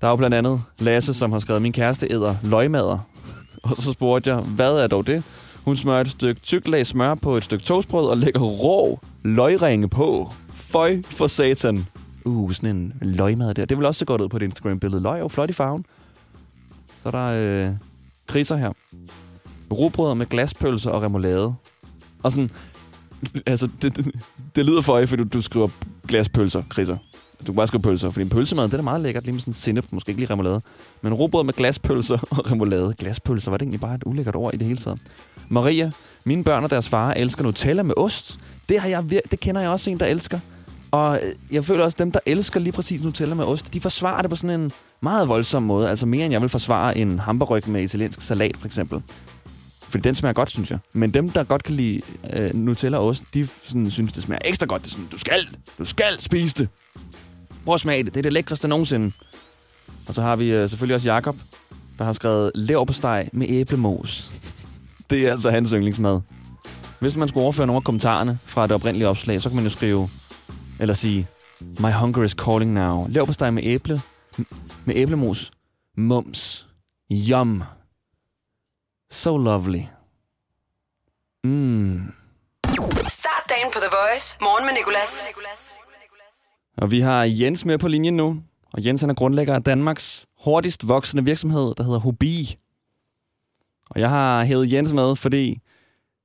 Der 0.00 0.06
er 0.06 0.10
jo 0.10 0.16
blandt 0.16 0.36
andet 0.36 0.62
Lasse, 0.78 1.14
som 1.14 1.32
har 1.32 1.38
skrevet, 1.38 1.62
min 1.62 1.72
kæreste 1.72 2.06
æder 2.10 2.34
løgmader. 2.42 2.98
Og 3.62 3.76
så 3.82 3.92
spurgte 3.92 4.30
jeg, 4.30 4.38
hvad 4.38 4.72
er 4.72 4.86
dog 4.86 5.06
det? 5.06 5.22
Hun 5.64 5.76
smører 5.76 6.00
et 6.00 6.08
stykke 6.08 6.40
tyk 6.40 6.68
lag 6.68 6.86
smør 6.86 7.14
på 7.14 7.36
et 7.36 7.44
stykke 7.44 7.64
toastbrød 7.64 8.08
og 8.08 8.16
lægger 8.16 8.40
rå 8.40 9.00
løgringe 9.22 9.88
på. 9.88 10.32
Føj 10.54 11.02
for 11.06 11.26
satan. 11.26 11.86
Uh, 12.30 12.52
sådan 12.52 12.76
en 12.76 12.92
løgmad 13.00 13.54
der. 13.54 13.64
Det 13.64 13.78
vil 13.78 13.86
også 13.86 13.98
se 13.98 14.04
godt 14.04 14.20
ud 14.20 14.28
på 14.28 14.36
et 14.36 14.42
Instagram-billede. 14.42 15.02
Løg 15.02 15.16
er 15.16 15.18
jo 15.18 15.28
flot 15.28 15.50
i 15.50 15.52
farven. 15.52 15.84
Så 17.02 17.08
er 17.08 17.10
der 17.10 17.26
øh, 17.68 17.74
kriser 18.26 18.56
her. 18.56 18.72
Rugbrød 19.72 20.14
med 20.14 20.26
glaspølser 20.26 20.90
og 20.90 21.02
remoulade. 21.02 21.54
Og 22.22 22.32
sådan, 22.32 22.50
altså, 23.46 23.68
det, 23.82 23.96
det, 23.96 24.14
det 24.56 24.66
lyder 24.66 24.80
for 24.80 25.06
fordi 25.06 25.22
du, 25.22 25.28
du 25.32 25.40
skriver 25.40 25.68
glaspølser, 26.08 26.62
kriser. 26.68 26.96
Du 27.40 27.44
kan 27.44 27.54
bare 27.54 27.66
skrive 27.66 27.82
pølser, 27.82 28.10
fordi 28.10 28.22
en 28.22 28.28
pølsemad, 28.28 28.64
det 28.64 28.72
er 28.72 28.76
da 28.76 28.82
meget 28.82 29.00
lækkert, 29.00 29.24
lige 29.24 29.32
med 29.32 29.40
sådan 29.40 29.52
sennep, 29.52 29.84
måske 29.90 30.10
ikke 30.10 30.20
lige 30.20 30.30
remoulade. 30.30 30.62
Men 31.02 31.14
rugbrød 31.14 31.44
med 31.44 31.54
glaspølser 31.54 32.18
og 32.30 32.50
remoulade. 32.50 32.94
Glaspølser, 32.98 33.50
var 33.50 33.58
det 33.58 33.62
egentlig 33.62 33.80
bare 33.80 33.94
et 33.94 34.02
ulækkert 34.06 34.36
ord 34.36 34.54
i 34.54 34.56
det 34.56 34.66
hele 34.66 34.78
taget? 34.78 35.00
Maria, 35.48 35.92
mine 36.24 36.44
børn 36.44 36.64
og 36.64 36.70
deres 36.70 36.88
far 36.88 37.12
elsker 37.12 37.42
Nutella 37.42 37.82
med 37.82 37.94
ost. 37.96 38.38
Det, 38.68 38.80
har 38.80 38.88
jeg, 38.88 38.98
vir- 39.12 39.28
det 39.30 39.40
kender 39.40 39.60
jeg 39.60 39.70
også 39.70 39.90
en, 39.90 40.00
der 40.00 40.06
elsker. 40.06 40.40
Og 40.90 41.20
jeg 41.52 41.64
føler 41.64 41.84
også, 41.84 41.94
at 41.94 41.98
dem, 41.98 42.12
der 42.12 42.20
elsker 42.26 42.60
lige 42.60 42.72
præcis 42.72 43.02
Nutella 43.02 43.34
med 43.34 43.44
ost, 43.44 43.74
de 43.74 43.80
forsvarer 43.80 44.22
det 44.22 44.30
på 44.30 44.36
sådan 44.36 44.60
en 44.60 44.72
meget 45.00 45.28
voldsom 45.28 45.62
måde. 45.62 45.90
Altså 45.90 46.06
mere, 46.06 46.24
end 46.24 46.32
jeg 46.32 46.40
vil 46.40 46.48
forsvare 46.48 46.98
en 46.98 47.18
hamburgryg 47.18 47.68
med 47.68 47.82
italiensk 47.82 48.22
salat, 48.22 48.56
for 48.56 48.66
eksempel. 48.66 49.02
Fordi 49.88 50.02
den 50.02 50.14
smager 50.14 50.32
godt, 50.32 50.50
synes 50.50 50.70
jeg. 50.70 50.78
Men 50.92 51.14
dem, 51.14 51.28
der 51.28 51.44
godt 51.44 51.62
kan 51.62 51.74
lide 51.74 52.00
øh, 52.32 52.54
Nutella 52.54 52.98
og 52.98 53.06
ost, 53.06 53.24
de 53.34 53.48
sådan, 53.62 53.90
synes, 53.90 54.12
det 54.12 54.22
smager 54.22 54.40
ekstra 54.44 54.66
godt. 54.66 54.82
Det 54.82 54.88
er 54.88 54.92
sådan, 54.92 55.08
du 55.12 55.18
skal, 55.18 55.48
du 55.78 55.84
skal 55.84 56.20
spise 56.20 56.54
det. 56.58 56.68
Prøv 57.64 57.74
at 57.74 57.80
smage 57.80 58.04
det. 58.04 58.14
Det 58.14 58.20
er 58.20 58.22
det 58.22 58.32
lækreste 58.32 58.68
nogensinde. 58.68 59.12
Og 60.08 60.14
så 60.14 60.22
har 60.22 60.36
vi 60.36 60.52
øh, 60.52 60.68
selvfølgelig 60.68 60.94
også 60.94 61.08
Jakob, 61.08 61.36
der 61.98 62.04
har 62.04 62.12
skrevet 62.12 62.50
leverpostej 62.54 63.28
med 63.32 63.46
æblemos. 63.48 64.32
det 65.10 65.26
er 65.26 65.30
altså 65.30 65.50
hans 65.50 65.70
yndlingsmad. 65.70 66.20
Hvis 66.98 67.16
man 67.16 67.28
skulle 67.28 67.42
overføre 67.42 67.66
nogle 67.66 67.76
af 67.76 67.84
kommentarerne 67.84 68.38
fra 68.46 68.62
det 68.62 68.72
oprindelige 68.72 69.08
opslag, 69.08 69.42
så 69.42 69.48
kan 69.48 69.56
man 69.56 69.64
jo 69.64 69.70
skrive, 69.70 70.08
eller 70.80 70.94
sige, 70.94 71.28
My 71.60 71.92
hunger 71.92 72.22
is 72.22 72.30
calling 72.32 72.72
now. 72.72 73.06
Leverpostej 73.08 73.50
med 73.50 73.62
æble, 73.64 74.02
med 74.84 74.94
æblemos. 74.96 75.50
Mums. 75.96 76.66
Yum. 77.12 77.62
So 79.10 79.36
lovely. 79.36 79.82
Mm. 81.44 82.12
Start 83.08 83.44
dagen 83.48 83.72
på 83.72 83.78
The 83.78 83.90
Voice. 83.90 84.36
Morgen 84.40 84.66
med 84.66 84.74
Nicolas. 84.74 85.26
Og 86.76 86.90
vi 86.90 87.00
har 87.00 87.24
Jens 87.24 87.64
med 87.64 87.78
på 87.78 87.88
linjen 87.88 88.16
nu. 88.16 88.42
Og 88.72 88.86
Jens 88.86 89.00
han 89.00 89.10
er 89.10 89.14
grundlægger 89.14 89.54
af 89.54 89.62
Danmarks 89.62 90.26
hurtigst 90.44 90.88
voksende 90.88 91.24
virksomhed, 91.24 91.74
der 91.74 91.82
hedder 91.82 91.98
Hubi. 91.98 92.58
Og 93.90 94.00
jeg 94.00 94.08
har 94.08 94.44
hævet 94.44 94.72
Jens 94.72 94.92
med, 94.92 95.16
fordi 95.16 95.58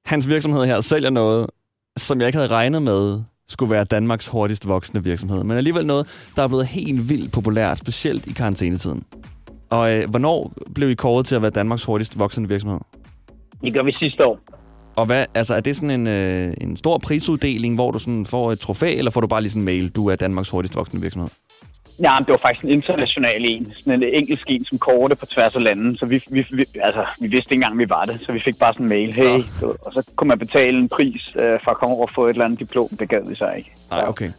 hans 0.06 0.28
virksomhed 0.28 0.66
her 0.66 0.82
sælger 0.82 1.10
noget, 1.10 1.50
som 1.98 2.20
jeg 2.20 2.28
ikke 2.28 2.38
havde 2.38 2.50
regnet 2.50 2.82
med 2.82 3.24
skulle 3.48 3.72
være 3.72 3.84
Danmarks 3.84 4.28
hurtigst 4.28 4.68
voksende 4.68 5.04
virksomhed. 5.04 5.44
Men 5.44 5.58
alligevel 5.58 5.86
noget, 5.86 6.08
der 6.36 6.44
er 6.44 6.48
blevet 6.48 6.68
helt 6.68 7.10
vildt 7.10 7.34
populært, 7.34 7.78
specielt 7.78 8.28
i 8.28 8.34
karantænetiden. 8.34 9.04
Og 9.70 9.94
øh, 9.94 10.10
hvornår 10.10 10.54
blev 10.76 10.90
I 10.90 10.94
kåret 10.94 11.26
til 11.26 11.36
at 11.36 11.42
være 11.42 11.52
Danmarks 11.52 11.84
hurtigst 11.84 12.20
voksende 12.20 12.50
virksomhed? 12.50 12.80
Det 13.62 13.74
gør 13.74 13.84
vi 13.84 13.92
sidste 14.00 14.26
år. 14.26 14.40
Og 14.96 15.06
hvad, 15.06 15.26
altså, 15.34 15.56
er 15.56 15.60
det 15.60 15.76
sådan 15.76 15.90
en, 15.90 16.08
øh, 16.08 16.54
en 16.62 16.78
stor 16.78 16.98
prisuddeling, 16.98 17.76
hvor 17.76 17.92
du 17.92 18.00
sådan 18.00 18.26
får 18.26 18.52
et 18.52 18.60
trofæ, 18.60 18.98
eller 18.98 19.12
får 19.12 19.22
du 19.22 19.28
bare 19.28 19.42
lige 19.42 19.50
sådan 19.50 19.62
en 19.62 19.66
mail, 19.66 19.90
du 19.90 20.08
er 20.08 20.16
Danmarks 20.16 20.50
hurtigst 20.50 20.76
voksende 20.76 21.02
virksomhed? 21.02 21.30
Ja, 22.02 22.14
men 22.20 22.24
det 22.26 22.32
var 22.32 22.38
faktisk 22.38 22.64
en 22.64 22.70
international 22.72 23.46
en. 23.46 23.74
Sådan 23.76 24.04
en 24.04 24.14
engelsk 24.14 24.44
en, 24.50 24.66
som 24.66 24.78
korte 24.78 25.16
på 25.16 25.26
tværs 25.26 25.56
af 25.56 25.64
landet. 25.64 26.00
Så 26.00 26.06
vi, 26.06 26.24
vi, 26.32 26.46
vi, 26.52 26.66
altså, 26.82 27.06
vi 27.22 27.28
vidste 27.28 27.54
ikke 27.54 27.54
engang, 27.64 27.80
vi 27.80 27.90
var 27.90 28.04
det. 28.06 28.20
Så 28.26 28.32
vi 28.34 28.40
fik 28.46 28.60
bare 28.60 28.74
sådan 28.74 28.86
en 28.86 28.90
mail. 28.90 29.14
Hey, 29.14 29.24
ja. 29.26 29.68
og 29.68 29.94
så 29.94 30.04
kunne 30.16 30.28
man 30.28 30.40
betale 30.40 30.78
en 30.78 30.90
pris 30.90 31.22
øh, 31.36 31.60
for 31.64 31.72
at 31.72 31.78
komme 31.78 31.96
over 31.96 32.06
og 32.08 32.12
få 32.16 32.26
et 32.26 32.30
eller 32.30 32.46
andet 32.46 32.60
diplom. 32.60 32.88
Det 33.00 33.10
gad 33.10 33.30
vi 33.30 33.36
så 33.36 33.50
ikke. 33.58 33.72
Nej, 33.90 34.04
okay. 34.08 34.32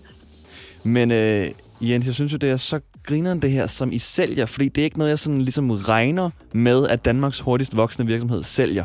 Men 0.85 1.11
øh, 1.13 1.47
Jens, 1.81 2.07
jeg 2.07 2.15
synes 2.15 2.33
jo, 2.33 2.37
det 2.39 2.51
er 2.51 2.57
så 2.57 2.81
grineren 3.03 3.43
det 3.43 3.51
her, 3.51 3.67
som 3.67 3.93
I 3.93 3.99
sælger. 3.99 4.47
Fordi 4.47 4.69
det 4.69 4.81
er 4.81 4.85
ikke 4.85 4.99
noget, 4.99 5.11
jeg 5.11 5.19
sådan 5.19 5.41
ligesom 5.43 5.71
regner 5.71 6.31
med, 6.53 6.89
at 6.89 7.05
Danmarks 7.05 7.41
hurtigst 7.41 7.77
voksende 7.77 8.07
virksomhed 8.07 8.43
sælger. 8.43 8.85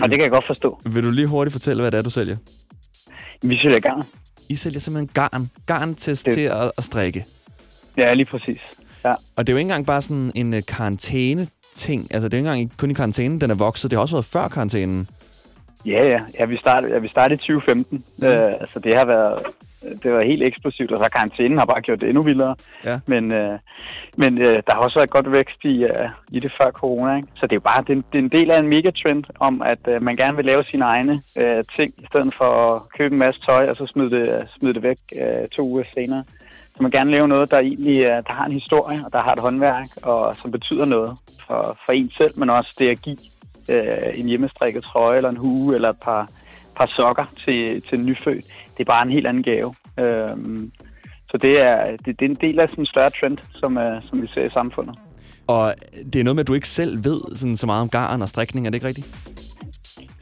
Og 0.00 0.08
det 0.08 0.18
kan 0.18 0.22
jeg 0.22 0.30
godt 0.30 0.46
forstå. 0.46 0.80
Vil 0.84 1.02
du 1.04 1.10
lige 1.10 1.26
hurtigt 1.26 1.52
fortælle, 1.52 1.82
hvad 1.82 1.90
det 1.90 1.98
er, 1.98 2.02
du 2.02 2.10
sælger? 2.10 2.36
Vi 3.42 3.56
sælger 3.56 3.80
garn. 3.80 4.02
I 4.48 4.54
sælger 4.54 4.80
simpelthen 4.80 5.10
garn. 5.14 5.50
Garn 5.66 5.94
til, 5.94 6.10
Det- 6.24 6.32
til 6.32 6.40
at, 6.40 6.70
at 6.78 6.84
strikke. 6.84 7.24
Ja, 7.96 8.14
lige 8.14 8.26
præcis. 8.26 8.60
Ja. 9.04 9.10
Og 9.36 9.46
det 9.46 9.48
er 9.48 9.52
jo 9.52 9.56
ikke 9.58 9.68
engang 9.68 9.86
bare 9.86 10.02
sådan 10.02 10.32
en 10.34 10.54
øh, 10.54 10.62
karantæne-ting. 10.68 12.14
Altså, 12.14 12.28
det 12.28 12.34
er 12.34 12.38
jo 12.38 12.44
ikke 12.44 12.50
engang 12.60 12.78
kun 12.78 12.90
i 12.90 12.94
karantænen, 12.94 13.40
den 13.40 13.50
er 13.50 13.54
vokset. 13.54 13.90
Det 13.90 13.96
har 13.96 14.02
også 14.02 14.16
været 14.16 14.24
før 14.24 14.48
karantænen. 14.48 15.08
Ja, 15.86 16.08
ja. 16.08 16.20
ja 16.38 16.44
vi, 16.44 16.56
startede, 16.56 16.92
ja 16.92 16.98
vi 16.98 17.08
startede 17.08 17.34
i 17.34 17.38
2015. 17.38 18.04
Mm. 18.18 18.26
Øh, 18.26 18.52
altså, 18.60 18.78
det 18.78 18.96
har 18.96 19.04
været 19.04 19.42
det 20.02 20.12
var 20.12 20.22
helt 20.22 20.42
eksplosivt, 20.42 20.92
og 20.92 21.04
så 21.04 21.08
karantænen 21.12 21.58
har 21.58 21.64
bare 21.64 21.80
gjort 21.80 22.00
det 22.00 22.08
endnu 22.08 22.22
vildere. 22.22 22.54
Ja. 22.84 23.00
Men, 23.06 23.32
øh, 23.32 23.58
men 24.16 24.42
øh, 24.42 24.62
der 24.66 24.72
har 24.74 24.80
også 24.80 24.98
været 24.98 25.10
godt 25.10 25.32
vækst 25.32 25.64
i, 25.64 25.84
øh, 25.84 26.08
i 26.32 26.40
det 26.40 26.52
før 26.58 26.70
corona. 26.70 27.16
Ikke? 27.16 27.28
Så 27.36 27.46
det 27.46 27.52
er 27.52 27.56
jo 27.56 27.60
bare 27.60 27.84
det, 27.86 27.98
er- 27.98 28.02
det 28.12 28.18
er 28.18 28.22
en 28.22 28.28
del 28.28 28.50
af 28.50 28.58
en 28.58 28.68
megatrend 28.68 29.24
om, 29.38 29.62
at 29.62 29.78
øh, 29.88 30.02
man 30.02 30.16
gerne 30.16 30.36
vil 30.36 30.44
lave 30.44 30.64
sine 30.64 30.84
egne 30.84 31.22
øh, 31.38 31.64
ting, 31.76 31.94
i 31.98 32.06
stedet 32.10 32.34
for 32.34 32.74
at 32.74 32.82
købe 32.98 33.12
en 33.12 33.18
masse 33.18 33.40
tøj, 33.40 33.70
og 33.70 33.76
så 33.76 33.86
smide 33.86 34.10
det, 34.10 34.46
smide 34.58 34.74
det 34.74 34.82
væk 34.82 34.98
øh, 35.20 35.48
to 35.48 35.62
uger 35.68 35.84
senere. 35.94 36.24
Så 36.80 36.82
man 36.82 36.90
gerne 36.90 37.10
lave 37.10 37.28
noget, 37.28 37.50
der 37.50 37.58
egentlig 37.58 37.98
øh, 38.00 38.22
der 38.26 38.32
har 38.32 38.44
en 38.44 38.52
historie, 38.52 39.02
og 39.04 39.12
der 39.12 39.22
har 39.22 39.32
et 39.32 39.38
håndværk, 39.38 39.88
og 40.02 40.36
som 40.36 40.50
betyder 40.50 40.84
noget 40.84 41.18
for, 41.46 41.78
for 41.86 41.92
en 41.92 42.10
selv, 42.10 42.38
men 42.38 42.50
også 42.50 42.74
det 42.78 42.88
at 42.88 43.02
give 43.02 43.16
øh, 43.68 44.18
en 44.20 44.26
hjemmestrikket 44.26 44.84
trøje, 44.84 45.16
eller 45.16 45.30
en 45.30 45.36
hue, 45.36 45.74
eller 45.74 45.90
et 45.90 46.00
par, 46.02 46.30
par 46.76 46.86
sokker 46.86 47.24
til, 47.44 47.82
til 47.82 48.00
nyfødt. 48.00 48.44
Det 48.72 48.80
er 48.80 48.84
bare 48.84 49.02
en 49.02 49.10
helt 49.10 49.26
anden 49.26 49.42
gave. 49.42 49.74
Øhm, 49.98 50.72
så 51.30 51.36
det 51.36 51.60
er, 51.60 51.96
det, 52.04 52.20
det 52.20 52.26
er 52.26 52.30
en 52.30 52.38
del 52.40 52.60
af 52.60 52.68
sådan 52.68 52.82
en 52.82 52.86
større 52.86 53.10
trend, 53.10 53.38
som, 53.52 53.78
øh, 53.78 54.02
som 54.10 54.22
vi 54.22 54.26
ser 54.34 54.44
i 54.44 54.50
samfundet. 54.50 54.98
Og 55.46 55.74
det 56.12 56.20
er 56.20 56.24
noget 56.24 56.36
med, 56.36 56.44
at 56.44 56.48
du 56.48 56.54
ikke 56.54 56.68
selv 56.68 57.04
ved 57.04 57.36
sådan, 57.36 57.56
så 57.56 57.66
meget 57.66 57.82
om 57.82 57.88
garn 57.88 58.22
og 58.22 58.28
strikning, 58.28 58.66
er 58.66 58.70
det 58.70 58.76
ikke 58.76 58.86
rigtigt? 58.86 59.06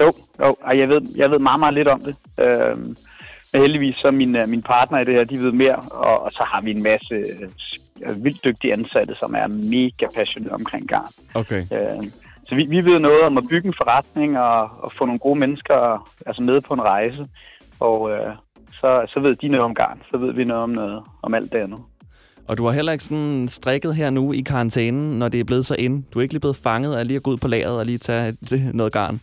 Jo, 0.01 0.13
jo 0.41 0.57
og 0.63 0.79
jeg 0.79 0.89
ved, 0.89 1.03
jeg 1.17 1.31
ved 1.31 1.39
meget, 1.39 1.61
meget 1.61 1.75
lidt 1.75 1.89
om 1.89 2.01
det. 2.01 2.17
Men 2.39 2.97
heldigvis 3.55 3.97
så 3.97 4.11
min, 4.11 4.37
øh, 4.37 4.49
min 4.49 4.63
partner 4.63 4.99
i 4.99 5.05
det 5.05 5.15
her, 5.15 5.25
de 5.25 5.39
ved 5.39 5.53
mere, 5.53 5.77
og, 5.77 6.23
og 6.23 6.33
så 6.33 6.43
har 6.43 6.61
vi 6.61 6.71
en 6.71 6.83
masse 6.83 7.15
øh, 8.03 8.25
vildt 8.25 8.45
dygtige 8.45 8.73
ansatte, 8.73 9.15
som 9.15 9.35
er 9.35 9.47
mega 9.47 10.07
passionerede 10.15 10.55
omkring 10.55 10.89
garn. 10.89 11.13
Okay. 11.35 11.63
Øh, 11.73 12.11
så 12.47 12.55
vi, 12.55 12.67
vi 12.67 12.85
ved 12.85 12.99
noget 12.99 13.23
om 13.23 13.39
at 13.39 13.45
bygge 13.51 13.69
en 13.69 13.75
forretning 13.75 14.39
og, 14.39 14.71
og 14.79 14.93
få 14.99 15.05
nogle 15.05 15.19
gode 15.19 15.39
mennesker 15.39 16.09
altså 16.27 16.43
med 16.43 16.61
på 16.61 16.75
en 16.75 16.83
rejse. 16.83 17.27
Og 17.81 18.11
øh, 18.11 18.33
så, 18.81 19.07
så 19.09 19.21
ved 19.21 19.37
de 19.37 19.49
noget 19.49 19.65
om 19.65 19.75
garn, 19.75 20.03
så 20.11 20.17
ved 20.17 20.33
vi 20.33 20.45
noget 20.45 20.63
om, 20.63 20.71
noget, 20.71 21.03
om 21.23 21.35
alt 21.35 21.53
det 21.53 21.59
andet. 21.59 21.79
Og 22.49 22.59
du 22.59 22.65
har 22.65 22.73
heller 22.73 22.93
ikke 22.93 23.05
sådan 23.05 23.49
strikket 23.49 23.95
her 23.95 24.11
nu 24.11 24.33
i 24.33 24.41
karantænen, 24.41 25.19
når 25.19 25.29
det 25.29 25.41
er 25.41 25.45
blevet 25.45 25.67
så 25.67 25.77
ind. 25.79 26.05
Du 26.15 26.19
er 26.19 26.23
ikke 26.23 26.35
lige 26.35 26.41
blevet 26.41 26.57
fanget 26.57 26.97
af 26.97 27.07
lige 27.07 27.17
at 27.17 27.23
gå 27.23 27.31
ud 27.31 27.37
på 27.37 27.49
lageret 27.49 27.79
og 27.79 27.87
lige 27.87 27.99
tage 27.99 28.37
noget 28.73 28.93
garn. 28.93 29.21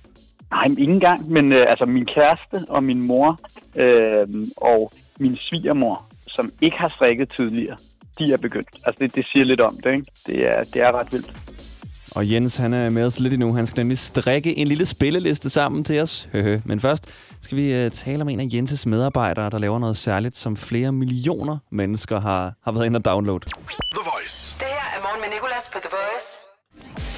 Nej, 0.55 0.75
ikke 0.77 0.93
engang. 0.93 1.31
Men 1.31 1.53
øh, 1.53 1.65
altså 1.69 1.85
min 1.85 2.05
kæreste 2.05 2.65
og 2.69 2.83
min 2.83 3.01
mor 3.01 3.39
øh, 3.75 4.27
og 4.57 4.91
min 5.19 5.37
svigermor, 5.37 6.05
som 6.27 6.51
ikke 6.61 6.77
har 6.77 6.89
strikket 6.89 7.29
tidligere, 7.29 7.77
de 8.19 8.33
er 8.33 8.37
begyndt. 8.37 8.69
Altså 8.85 8.97
det, 8.99 9.15
det 9.15 9.25
siger 9.31 9.45
lidt 9.45 9.61
om 9.61 9.77
det, 9.83 9.93
ikke? 9.93 10.05
Det 10.27 10.47
er, 10.47 10.63
det 10.63 10.81
er 10.81 10.91
ret 10.99 11.11
vildt. 11.11 11.33
Og 12.15 12.31
Jens, 12.31 12.57
han 12.57 12.73
er 12.73 12.89
med 12.89 13.05
os 13.05 13.19
lidt 13.19 13.33
endnu. 13.33 13.53
Han 13.53 13.67
skal 13.67 13.79
nemlig 13.79 13.97
strikke 13.97 14.57
en 14.57 14.67
lille 14.67 14.85
spilleliste 14.85 15.49
sammen 15.49 15.83
til 15.83 16.01
os. 16.01 16.27
Men 16.65 16.79
først 16.79 17.09
skal 17.41 17.57
vi 17.57 17.85
uh, 17.85 17.91
tale 17.91 18.21
om 18.21 18.29
en 18.29 18.39
af 18.39 18.47
Jens' 18.53 18.89
medarbejdere, 18.89 19.49
der 19.49 19.59
laver 19.59 19.79
noget 19.79 19.97
særligt, 19.97 20.35
som 20.35 20.57
flere 20.57 20.91
millioner 20.91 21.57
mennesker 21.69 22.19
har, 22.19 22.53
har 22.63 22.71
været 22.71 22.85
inde 22.85 22.97
og 22.97 23.05
download. 23.05 23.39
The 23.39 24.03
Voice. 24.13 24.55
Det 24.59 24.67
her 24.67 24.97
er 24.97 25.01
morgen 25.01 25.21
med 25.21 25.29
Nicolas 25.35 25.71
på 25.73 25.79
The 25.81 25.89
Voice. 25.91 26.54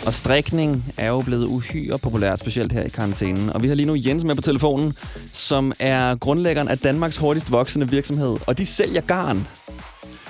Og 0.06 0.14
strikning 0.14 0.94
er 0.98 1.08
jo 1.08 1.22
blevet 1.22 1.46
uhyre 1.46 2.00
populært, 2.00 2.40
specielt 2.40 2.72
her 2.72 2.84
i 2.84 2.90
karantænen. 2.90 3.50
Og 3.50 3.64
vi 3.64 3.68
har 3.68 3.76
lige 3.76 3.86
nu 3.86 3.96
Jens 3.98 4.24
med 4.24 4.36
på 4.36 4.42
telefonen, 4.42 4.94
som 5.34 5.74
er 5.80 6.16
grundlæggeren 6.16 6.68
af 6.68 6.78
Danmarks 6.78 7.18
hurtigst 7.18 7.52
voksende 7.52 7.90
virksomhed. 7.90 8.38
Og 8.46 8.58
de 8.58 8.66
sælger 8.66 9.02
garn. 9.02 9.48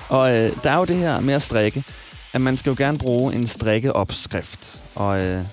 Og 0.08 0.36
øh, 0.36 0.52
der 0.64 0.70
er 0.70 0.76
jo 0.76 0.84
det 0.84 0.96
her 0.96 1.20
med 1.20 1.34
at 1.34 1.42
strikke, 1.42 1.84
at 2.32 2.40
man 2.40 2.56
skal 2.56 2.70
jo 2.70 2.76
gerne 2.78 2.98
bruge 2.98 3.34
en 3.34 3.46
strikkeopskrift. 3.46 4.82
Og 4.94 5.18
øh, 5.18 5.44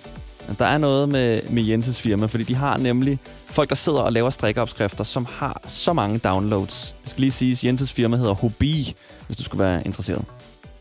der 0.59 0.65
er 0.65 0.77
noget 0.77 1.09
med, 1.09 1.41
med 1.49 1.63
Jenses 1.63 2.01
firma, 2.01 2.25
fordi 2.25 2.43
de 2.43 2.55
har 2.55 2.77
nemlig 2.77 3.19
folk, 3.49 3.69
der 3.69 3.75
sidder 3.75 3.99
og 3.99 4.13
laver 4.13 4.29
strikkeopskrifter, 4.29 5.03
som 5.03 5.27
har 5.31 5.61
så 5.67 5.93
mange 5.93 6.17
downloads. 6.17 6.95
Jeg 7.03 7.09
skal 7.09 7.21
lige 7.21 7.31
sige, 7.31 7.51
at 7.51 7.63
Jenses 7.63 7.93
firma 7.93 8.17
hedder 8.17 8.33
Hobi, 8.33 8.95
hvis 9.27 9.37
du 9.37 9.43
skulle 9.43 9.63
være 9.63 9.85
interesseret. 9.85 10.25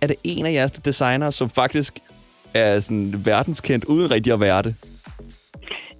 Er 0.01 0.07
det 0.07 0.16
en 0.25 0.47
af 0.47 0.53
jeres 0.53 0.70
designere, 0.70 1.33
som 1.33 1.51
faktisk 1.51 1.99
er 2.55 2.81
sådan 2.81 3.14
verdenskendt, 3.25 3.85
uden 3.85 4.11
rigtig 4.11 4.33
at 4.33 4.40
være 4.40 4.62
det? 4.62 4.75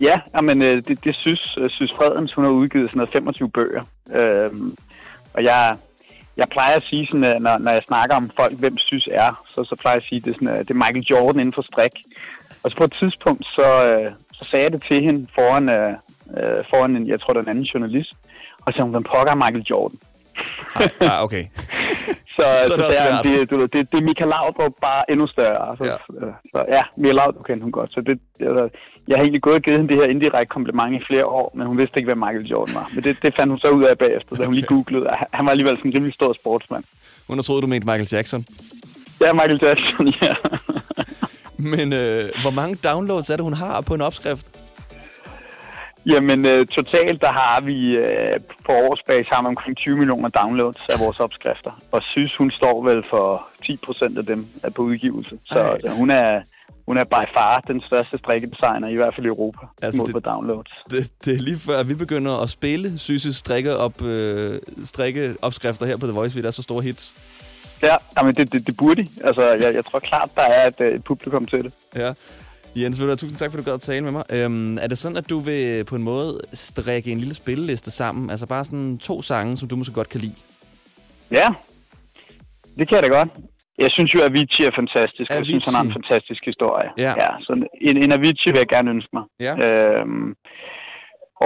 Ja, 0.01 0.41
men 0.43 0.63
øh, 0.63 0.77
det, 0.89 1.05
det 1.05 1.15
synes, 1.17 1.57
øh, 1.59 1.71
synes 1.71 1.93
Fredens, 1.93 2.33
hun 2.33 2.45
har 2.45 2.51
udgivet 2.51 2.89
sådan 2.89 2.99
noget 2.99 3.13
25 3.13 3.51
bøger. 3.51 3.83
Øh, 4.15 4.51
og 5.35 5.45
jeg, 5.45 5.77
jeg 6.37 6.49
plejer 6.49 6.77
at 6.77 6.83
sige, 6.83 7.07
sådan, 7.07 7.25
øh, 7.25 7.41
når, 7.41 7.59
når 7.59 7.73
jeg 7.73 7.83
snakker 7.89 8.17
om 8.17 8.31
folk, 8.37 8.59
hvem 8.59 8.79
synes 8.79 9.09
er, 9.13 9.45
så, 9.55 9.65
så 9.65 9.77
plejer 9.81 9.95
jeg 9.95 10.03
at 10.03 10.09
sige, 10.09 10.21
det 10.21 10.31
er, 10.31 10.35
sådan, 10.35 10.49
øh, 10.49 10.59
det 10.59 10.71
er 10.71 10.75
Michael 10.75 11.07
Jordan 11.11 11.41
inden 11.41 11.53
for 11.53 11.63
strik. 11.63 11.93
Og 12.63 12.71
så 12.71 12.77
på 12.77 12.85
et 12.85 12.97
tidspunkt, 13.01 13.47
så, 13.47 13.85
øh, 13.85 14.11
så 14.33 14.49
sagde 14.51 14.65
jeg 14.65 14.73
det 14.73 14.83
til 14.89 15.05
hende 15.05 15.27
foran, 15.35 15.69
øh, 15.69 15.95
foran 16.71 16.97
en, 16.97 17.09
jeg 17.09 17.21
tror, 17.21 17.33
der 17.33 17.41
er 17.41 17.45
en 17.45 17.51
anden 17.51 17.65
journalist. 17.65 18.13
Og 18.65 18.73
så 18.73 18.77
sagde 18.77 18.87
hun, 18.87 18.95
den 18.95 19.05
pokker 19.05 19.35
Michael 19.35 19.67
Jordan? 19.71 19.99
Ah, 21.01 21.23
okay. 21.25 21.45
Så, 22.37 22.43
Så 22.67 22.73
er 22.73 22.77
det 22.77 22.87
også 22.87 23.05
der, 23.05 23.23
svært. 23.23 23.25
det, 23.39 23.51
du, 23.51 23.57
ved, 23.59 23.69
det, 23.69 23.93
det 23.93 23.99
er 23.99 24.03
Michael 24.11 24.29
Laudrup 24.31 24.73
bare 24.81 25.11
endnu 25.11 25.27
større. 25.27 25.77
Så, 25.77 25.85
Ja. 25.85 25.91
ja. 25.91 25.97
Så, 25.97 26.33
så 26.53 26.65
ja, 26.69 26.83
Michael 26.97 27.15
Laudrup 27.15 27.45
kendte 27.45 27.63
hun 27.63 27.73
godt. 27.73 27.93
Så 27.93 28.01
det, 28.01 28.19
det, 28.39 28.55
var- 28.55 28.71
jeg 29.09 29.17
har 29.17 29.23
egentlig 29.23 29.43
gået 29.43 29.55
og 29.55 29.63
givet 29.63 29.79
hende 29.81 29.95
det 29.95 30.03
her 30.03 30.11
indirekte 30.15 30.51
kompliment 30.57 31.03
i 31.03 31.05
flere 31.07 31.27
år, 31.27 31.53
men 31.55 31.67
hun 31.67 31.79
vidste 31.79 31.97
ikke, 31.99 32.07
hvad 32.13 32.17
Michael 32.27 32.47
Jordan 32.47 32.75
var. 32.75 32.91
Men 32.95 33.05
det, 33.05 33.23
det 33.23 33.35
fandt 33.37 33.51
hun 33.51 33.59
så 33.59 33.69
ud 33.69 33.85
af 33.85 33.99
bagefter, 33.99 34.37
da 34.37 34.45
hun 34.45 34.55
lige 34.55 34.67
googlede. 34.67 35.09
at 35.11 35.17
Han 35.33 35.45
var 35.45 35.51
alligevel 35.51 35.77
sådan 35.79 35.91
en 35.91 35.95
rimelig 35.95 36.15
stor 36.15 36.33
sportsmand. 36.33 36.85
Hun 37.29 37.37
har 37.39 37.43
troet, 37.43 37.63
du 37.63 37.67
mente 37.67 37.87
Michael 37.87 38.09
Jackson. 38.13 38.45
Ja, 39.21 39.33
Michael 39.33 39.61
Jackson, 39.63 40.07
ja. 40.23 40.35
Men 41.59 41.93
øh, 41.93 42.25
hvor 42.43 42.51
mange 42.51 42.75
downloads 42.85 43.31
er 43.31 43.37
det, 43.37 43.45
hun 43.45 43.53
har 43.55 43.81
på 43.81 43.95
en 43.95 44.01
opskrift? 44.01 44.47
Jamen, 46.07 46.45
øh, 46.47 46.67
totalt 46.67 47.21
der 47.21 47.33
har 47.33 47.61
vi 47.61 47.97
øh, 47.97 48.41
på 48.67 48.73
årsbasis 48.73 49.29
har 49.33 49.43
vi 49.43 49.47
omkring 49.47 49.77
20 49.77 49.97
millioner 49.97 50.29
downloads 50.29 50.81
af 50.89 51.01
vores 51.05 51.21
opskrifter. 51.21 51.71
Og 51.93 52.03
synes, 52.03 52.37
hun 52.37 52.51
står 52.51 52.85
vel 52.89 53.03
for 53.11 53.49
10 53.67 53.77
procent 53.77 54.19
af 54.19 54.27
dem 54.27 54.47
er 54.63 54.71
på 54.71 54.83
udgivelse. 54.83 55.39
Så, 55.45 55.59
Ej. 55.61 55.81
så 55.81 55.89
hun 55.89 56.11
er 56.11 56.41
hun 56.87 56.97
er 56.99 57.05
by 57.05 57.25
far 57.35 57.61
den 57.61 57.83
største 57.87 58.19
strikkedesigner, 58.19 58.89
i 58.89 58.95
hvert 58.95 59.15
fald 59.15 59.27
i 59.27 59.29
Europa, 59.29 59.59
Altså, 59.63 59.87
altså, 59.87 59.99
mod 59.99 60.07
det- 60.07 60.15
på 60.15 60.21
downloads. 60.21 60.71
Det, 60.91 61.11
det 61.25 61.35
er 61.37 61.43
lige 61.43 61.59
før, 61.59 61.79
at 61.79 61.89
vi 61.89 61.95
begynder 61.95 62.43
at 62.43 62.51
spille 62.51 62.99
Syses 62.99 63.37
strikke, 63.37 63.77
op, 63.77 64.03
øh, 64.03 64.59
strikke 64.85 65.35
opskrifter 65.43 65.87
her 65.87 65.97
på 65.97 66.07
The 66.07 66.15
Voice, 66.15 66.33
fordi 66.33 66.43
der 66.43 66.47
er 66.49 66.51
så 66.53 66.63
store 66.63 66.83
hits. 66.83 67.17
Ja, 67.83 67.97
men 68.25 68.35
det, 68.35 68.53
det, 68.53 68.67
det 68.67 68.77
burde 68.77 69.03
de. 69.03 69.09
Altså, 69.25 69.47
jeg, 69.53 69.75
jeg 69.75 69.85
tror 69.85 69.99
klart, 69.99 70.31
der 70.37 70.43
er 70.43 70.67
et, 70.67 70.81
øh, 70.81 70.95
et 70.95 71.05
publikum 71.05 71.47
til 71.47 71.65
det. 71.65 71.75
Ja. 71.97 72.13
Jens, 72.77 72.99
hvad, 72.99 73.17
tusind 73.17 73.39
tak, 73.39 73.51
for 73.51 73.59
at 73.59 73.65
du 73.65 73.69
gad 73.71 73.75
at 73.75 73.81
tale 73.81 74.05
med 74.05 74.13
mig. 74.13 74.25
Øhm, 74.37 74.79
er 74.79 74.87
det 74.87 74.99
sådan, 74.99 75.17
at 75.17 75.31
du 75.31 75.39
vil 75.39 75.85
på 75.91 75.95
en 75.97 76.03
måde 76.03 76.41
strikke 76.53 77.13
en 77.13 77.19
lille 77.19 77.35
spilleliste 77.35 77.91
sammen? 77.91 78.31
Altså 78.31 78.47
bare 78.49 78.65
sådan 78.65 78.99
to 78.99 79.23
sange, 79.23 79.57
som 79.57 79.69
du 79.69 79.77
måske 79.77 79.95
godt 79.95 80.09
kan 80.09 80.21
lide? 80.21 80.37
Ja, 81.31 81.49
det 82.79 82.89
kan 82.89 82.95
jeg 82.97 83.03
da 83.03 83.09
godt. 83.19 83.29
Jeg 83.79 83.91
synes 83.91 84.15
jo, 84.15 84.19
at 84.21 84.27
Avicii 84.31 84.65
er 84.67 84.75
fantastisk. 84.83 85.31
og 85.31 85.37
Jeg 85.37 85.47
synes, 85.47 85.67
han 85.67 85.75
har 85.75 85.83
en 85.83 85.87
Avicii. 85.87 86.01
fantastisk 86.01 86.43
historie. 86.45 86.89
Ja. 86.99 87.13
ja 87.23 87.31
så 87.41 87.53
en, 87.81 87.97
en 88.05 88.13
Avicii 88.13 88.51
vil 88.53 88.59
jeg 88.65 88.69
gerne 88.69 88.91
ønske 88.91 89.11
mig. 89.19 89.25
Ja. 89.47 89.55
Øhm, 89.65 90.29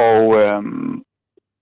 og 0.08 0.20
øhm, 0.42 0.92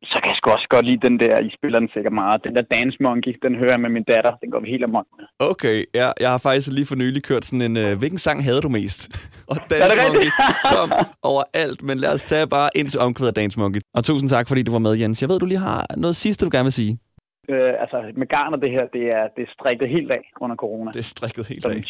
så 0.02 0.16
kan 0.22 0.28
jeg 0.30 0.36
sgu 0.36 0.50
også 0.50 0.68
godt 0.70 0.86
lide 0.86 1.00
den 1.08 1.20
der, 1.20 1.38
I 1.38 1.50
spiller 1.58 1.78
den 1.78 1.88
sikkert 1.94 2.12
meget, 2.12 2.44
den 2.44 2.54
der 2.56 2.62
Dance 2.62 2.98
Monkey, 3.00 3.32
den 3.42 3.54
hører 3.60 3.70
jeg 3.76 3.80
med 3.80 3.90
min 3.90 4.04
datter. 4.12 4.32
Den 4.42 4.50
går 4.50 4.60
vi 4.60 4.68
helt 4.74 4.84
amok 4.84 5.06
med. 5.18 5.24
Okay, 5.38 5.84
ja, 5.94 6.08
jeg 6.20 6.30
har 6.30 6.38
faktisk 6.38 6.68
lige 6.72 6.86
for 6.86 6.98
nylig 7.04 7.22
kørt 7.22 7.44
sådan 7.44 7.64
en, 7.70 7.76
øh, 7.76 7.98
hvilken 7.98 8.18
sang 8.18 8.44
havde 8.44 8.60
du 8.66 8.68
mest? 8.68 9.02
og 9.50 9.56
Dance 9.70 9.96
Monkey 10.02 10.30
kom 10.74 10.88
overalt, 11.30 11.82
men 11.88 11.96
lad 11.98 12.12
os 12.14 12.22
tage 12.22 12.46
bare 12.56 12.68
ind 12.78 12.88
til 12.88 13.00
omkvædet 13.00 13.36
Dance 13.36 13.60
Monkey. 13.60 13.80
Og 13.94 14.04
tusind 14.04 14.28
tak, 14.30 14.48
fordi 14.48 14.62
du 14.62 14.72
var 14.72 14.82
med, 14.86 14.94
Jens. 15.00 15.22
Jeg 15.22 15.28
ved, 15.30 15.38
du 15.38 15.46
lige 15.46 15.64
har 15.70 15.80
noget 15.96 16.16
sidste, 16.16 16.46
du 16.46 16.50
gerne 16.52 16.64
vil 16.70 16.72
sige. 16.82 16.98
Øh, 17.48 17.72
altså, 17.82 17.96
med 18.16 18.26
garn 18.26 18.54
og 18.54 18.60
det 18.62 18.70
her, 18.70 18.84
det 18.96 19.04
er, 19.18 19.24
det 19.36 19.42
er 19.48 19.52
strikket 19.58 19.88
helt 19.88 20.10
af 20.10 20.22
under 20.40 20.56
corona. 20.56 20.90
Det 20.92 20.98
er 20.98 21.10
strikket 21.16 21.48
helt 21.48 21.62
Sådan, 21.62 21.78
af. 21.78 21.84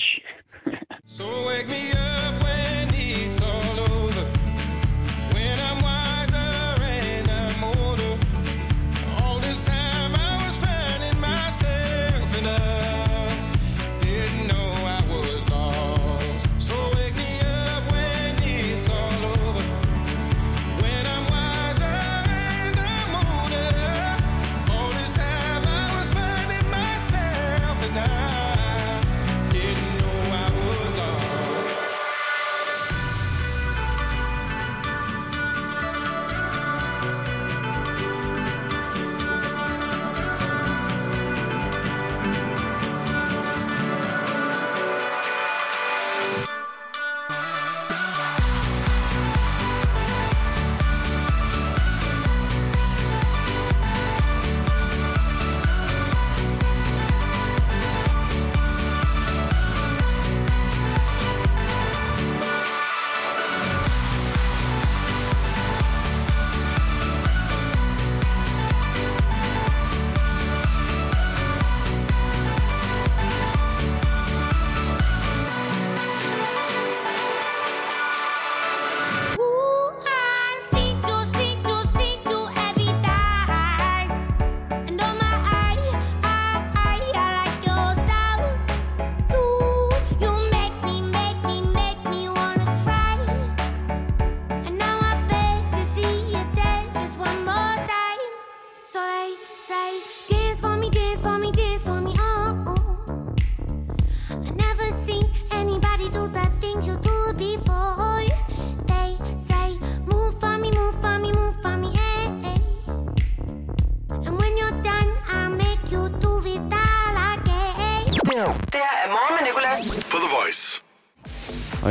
So 1.17 1.25
wake 1.49 1.69
me 1.75 1.83
up 2.17 2.35
when 2.45 2.87
it's 3.07 3.39
all 3.51 3.76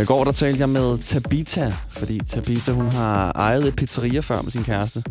i 0.06 0.08
går 0.08 0.24
der 0.24 0.32
talte 0.32 0.60
jeg 0.60 0.70
med 0.70 0.98
Tabita, 0.98 1.74
fordi 1.90 2.20
Tabita 2.26 2.72
hun 2.72 2.86
har 2.86 3.32
ejet 3.32 3.68
et 3.68 3.76
pizzeria 3.76 4.20
før 4.20 4.42
med 4.42 4.52
sin 4.52 4.64
kæreste. 4.64 5.02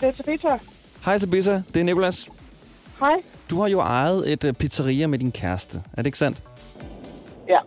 Det 0.00 0.02
er 0.02 0.12
Tabitha. 0.12 0.56
Hej 1.04 1.18
Tabita, 1.18 1.62
det 1.74 1.80
er 1.80 1.84
Nikolas. 1.84 2.28
Hej. 3.00 3.22
Du 3.50 3.60
har 3.60 3.68
jo 3.68 3.80
ejet 3.80 4.32
et 4.32 4.44
øh, 4.44 4.52
pizzeria 4.52 5.06
med 5.06 5.18
din 5.18 5.32
kæreste. 5.32 5.78
Er 5.92 5.96
det 5.96 6.06
ikke 6.06 6.18
sandt? 6.18 6.42
Ja. 7.48 7.58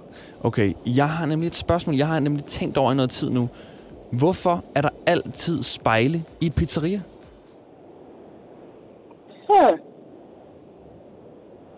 Okay, 0.44 0.74
jeg 0.86 1.10
har 1.10 1.26
nemlig 1.26 1.48
et 1.48 1.56
spørgsmål. 1.56 1.96
Jeg 1.96 2.08
har 2.08 2.20
nemlig 2.20 2.46
tænkt 2.46 2.78
over 2.78 2.92
i 2.92 2.96
noget 2.96 3.12
tid 3.12 3.30
nu. 3.30 3.50
Hvorfor 4.12 4.64
er 4.76 4.82
der 4.82 4.90
altid 5.06 5.64
spejle 5.64 6.24
i 6.42 6.46
et 6.46 6.56
pizzeria? 6.56 7.02
Så. 9.48 9.78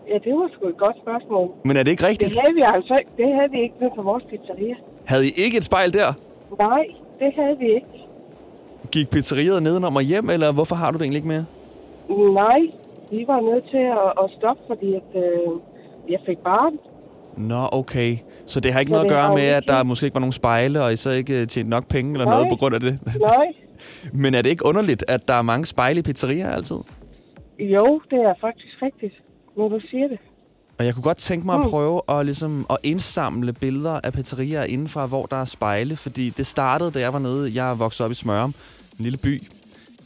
Ja, 0.08 0.14
det 0.24 0.32
var 0.34 0.48
sgu 0.54 0.68
et 0.68 0.76
godt 0.76 0.96
spørgsmål. 1.02 1.50
Men 1.64 1.76
er 1.76 1.82
det 1.82 1.90
ikke 1.90 2.06
rigtigt? 2.06 2.34
Det 2.34 2.40
havde 2.42 2.54
vi 2.54 2.62
altså 2.74 2.96
ikke. 2.98 3.10
Det 3.16 3.34
havde 3.34 3.50
vi 3.50 3.60
ikke 3.62 3.74
med 3.80 3.90
på 3.96 4.02
vores 4.02 4.24
pizzeria. 4.30 4.74
Havde 5.04 5.26
I 5.26 5.30
ikke 5.44 5.56
et 5.56 5.64
spejl 5.64 5.92
der? 5.92 6.12
Nej, 6.58 6.84
det 7.18 7.32
havde 7.38 7.58
vi 7.58 7.66
ikke. 7.74 7.86
Gik 8.92 9.10
pizzeriet 9.10 9.62
nedenom 9.62 9.96
og 9.96 10.02
hjem, 10.02 10.30
eller 10.30 10.52
hvorfor 10.52 10.74
har 10.74 10.90
du 10.90 10.98
det 10.98 11.02
egentlig 11.02 11.16
ikke 11.18 11.28
mere? 11.28 11.46
Nej, 12.34 12.60
vi 13.10 13.24
var 13.26 13.40
nødt 13.40 13.64
til 13.70 13.76
at, 13.78 14.24
at 14.24 14.30
stoppe, 14.38 14.62
fordi 14.66 14.94
at, 14.94 15.22
øh, 15.22 15.50
jeg 16.08 16.18
fik 16.26 16.38
barn. 16.38 16.72
Nå, 17.36 17.68
okay. 17.72 18.16
Så 18.46 18.60
det 18.60 18.72
har 18.72 18.80
ikke 18.80 18.90
Så 18.90 18.94
noget 18.94 19.04
at 19.04 19.10
gøre 19.10 19.34
med, 19.34 19.42
at 19.46 19.64
der 19.68 19.82
måske 19.82 20.04
ikke 20.06 20.14
var 20.14 20.20
nogen 20.20 20.32
spejle, 20.32 20.82
og 20.82 20.92
I 20.92 20.96
så 20.96 21.10
ikke 21.10 21.40
øh, 21.40 21.46
tjente 21.48 21.70
nok 21.70 21.88
penge 21.88 22.12
eller 22.12 22.24
Nej. 22.24 22.34
noget 22.34 22.48
på 22.50 22.56
grund 22.56 22.74
af 22.74 22.80
det? 22.80 22.98
Nej. 23.20 23.46
Men 24.22 24.34
er 24.34 24.42
det 24.42 24.50
ikke 24.50 24.64
underligt, 24.66 25.04
at 25.08 25.28
der 25.28 25.34
er 25.34 25.42
mange 25.42 25.66
spejle 25.66 25.98
i 25.98 26.02
pizzerier 26.02 26.50
altid? 26.50 26.76
Jo, 27.58 28.00
det 28.10 28.18
er 28.18 28.34
faktisk 28.40 28.82
rigtigt, 28.82 29.14
du 29.68 29.80
siger 29.90 30.08
det. 30.08 30.18
Og 30.78 30.84
jeg 30.86 30.94
kunne 30.94 31.02
godt 31.02 31.16
tænke 31.18 31.46
mig 31.46 31.54
at 31.54 31.64
Mm. 31.64 31.70
prøve 31.70 32.00
at, 32.08 32.24
ligesom, 32.26 32.66
at 32.70 32.76
indsamle 32.82 33.52
billeder 33.52 34.00
af 34.04 34.12
pizzerier 34.12 34.62
indenfra, 34.64 35.06
hvor 35.06 35.26
der 35.26 35.36
er 35.36 35.44
spejle. 35.44 35.96
Fordi 35.96 36.30
det 36.30 36.46
startede, 36.46 36.90
da 36.90 37.00
jeg 37.00 37.12
var 37.12 37.18
nede. 37.18 37.54
Jeg 37.54 37.78
vokset 37.78 38.04
op 38.04 38.10
i 38.10 38.14
Smørum, 38.14 38.54
en 38.98 39.02
lille 39.04 39.18
by. 39.18 39.42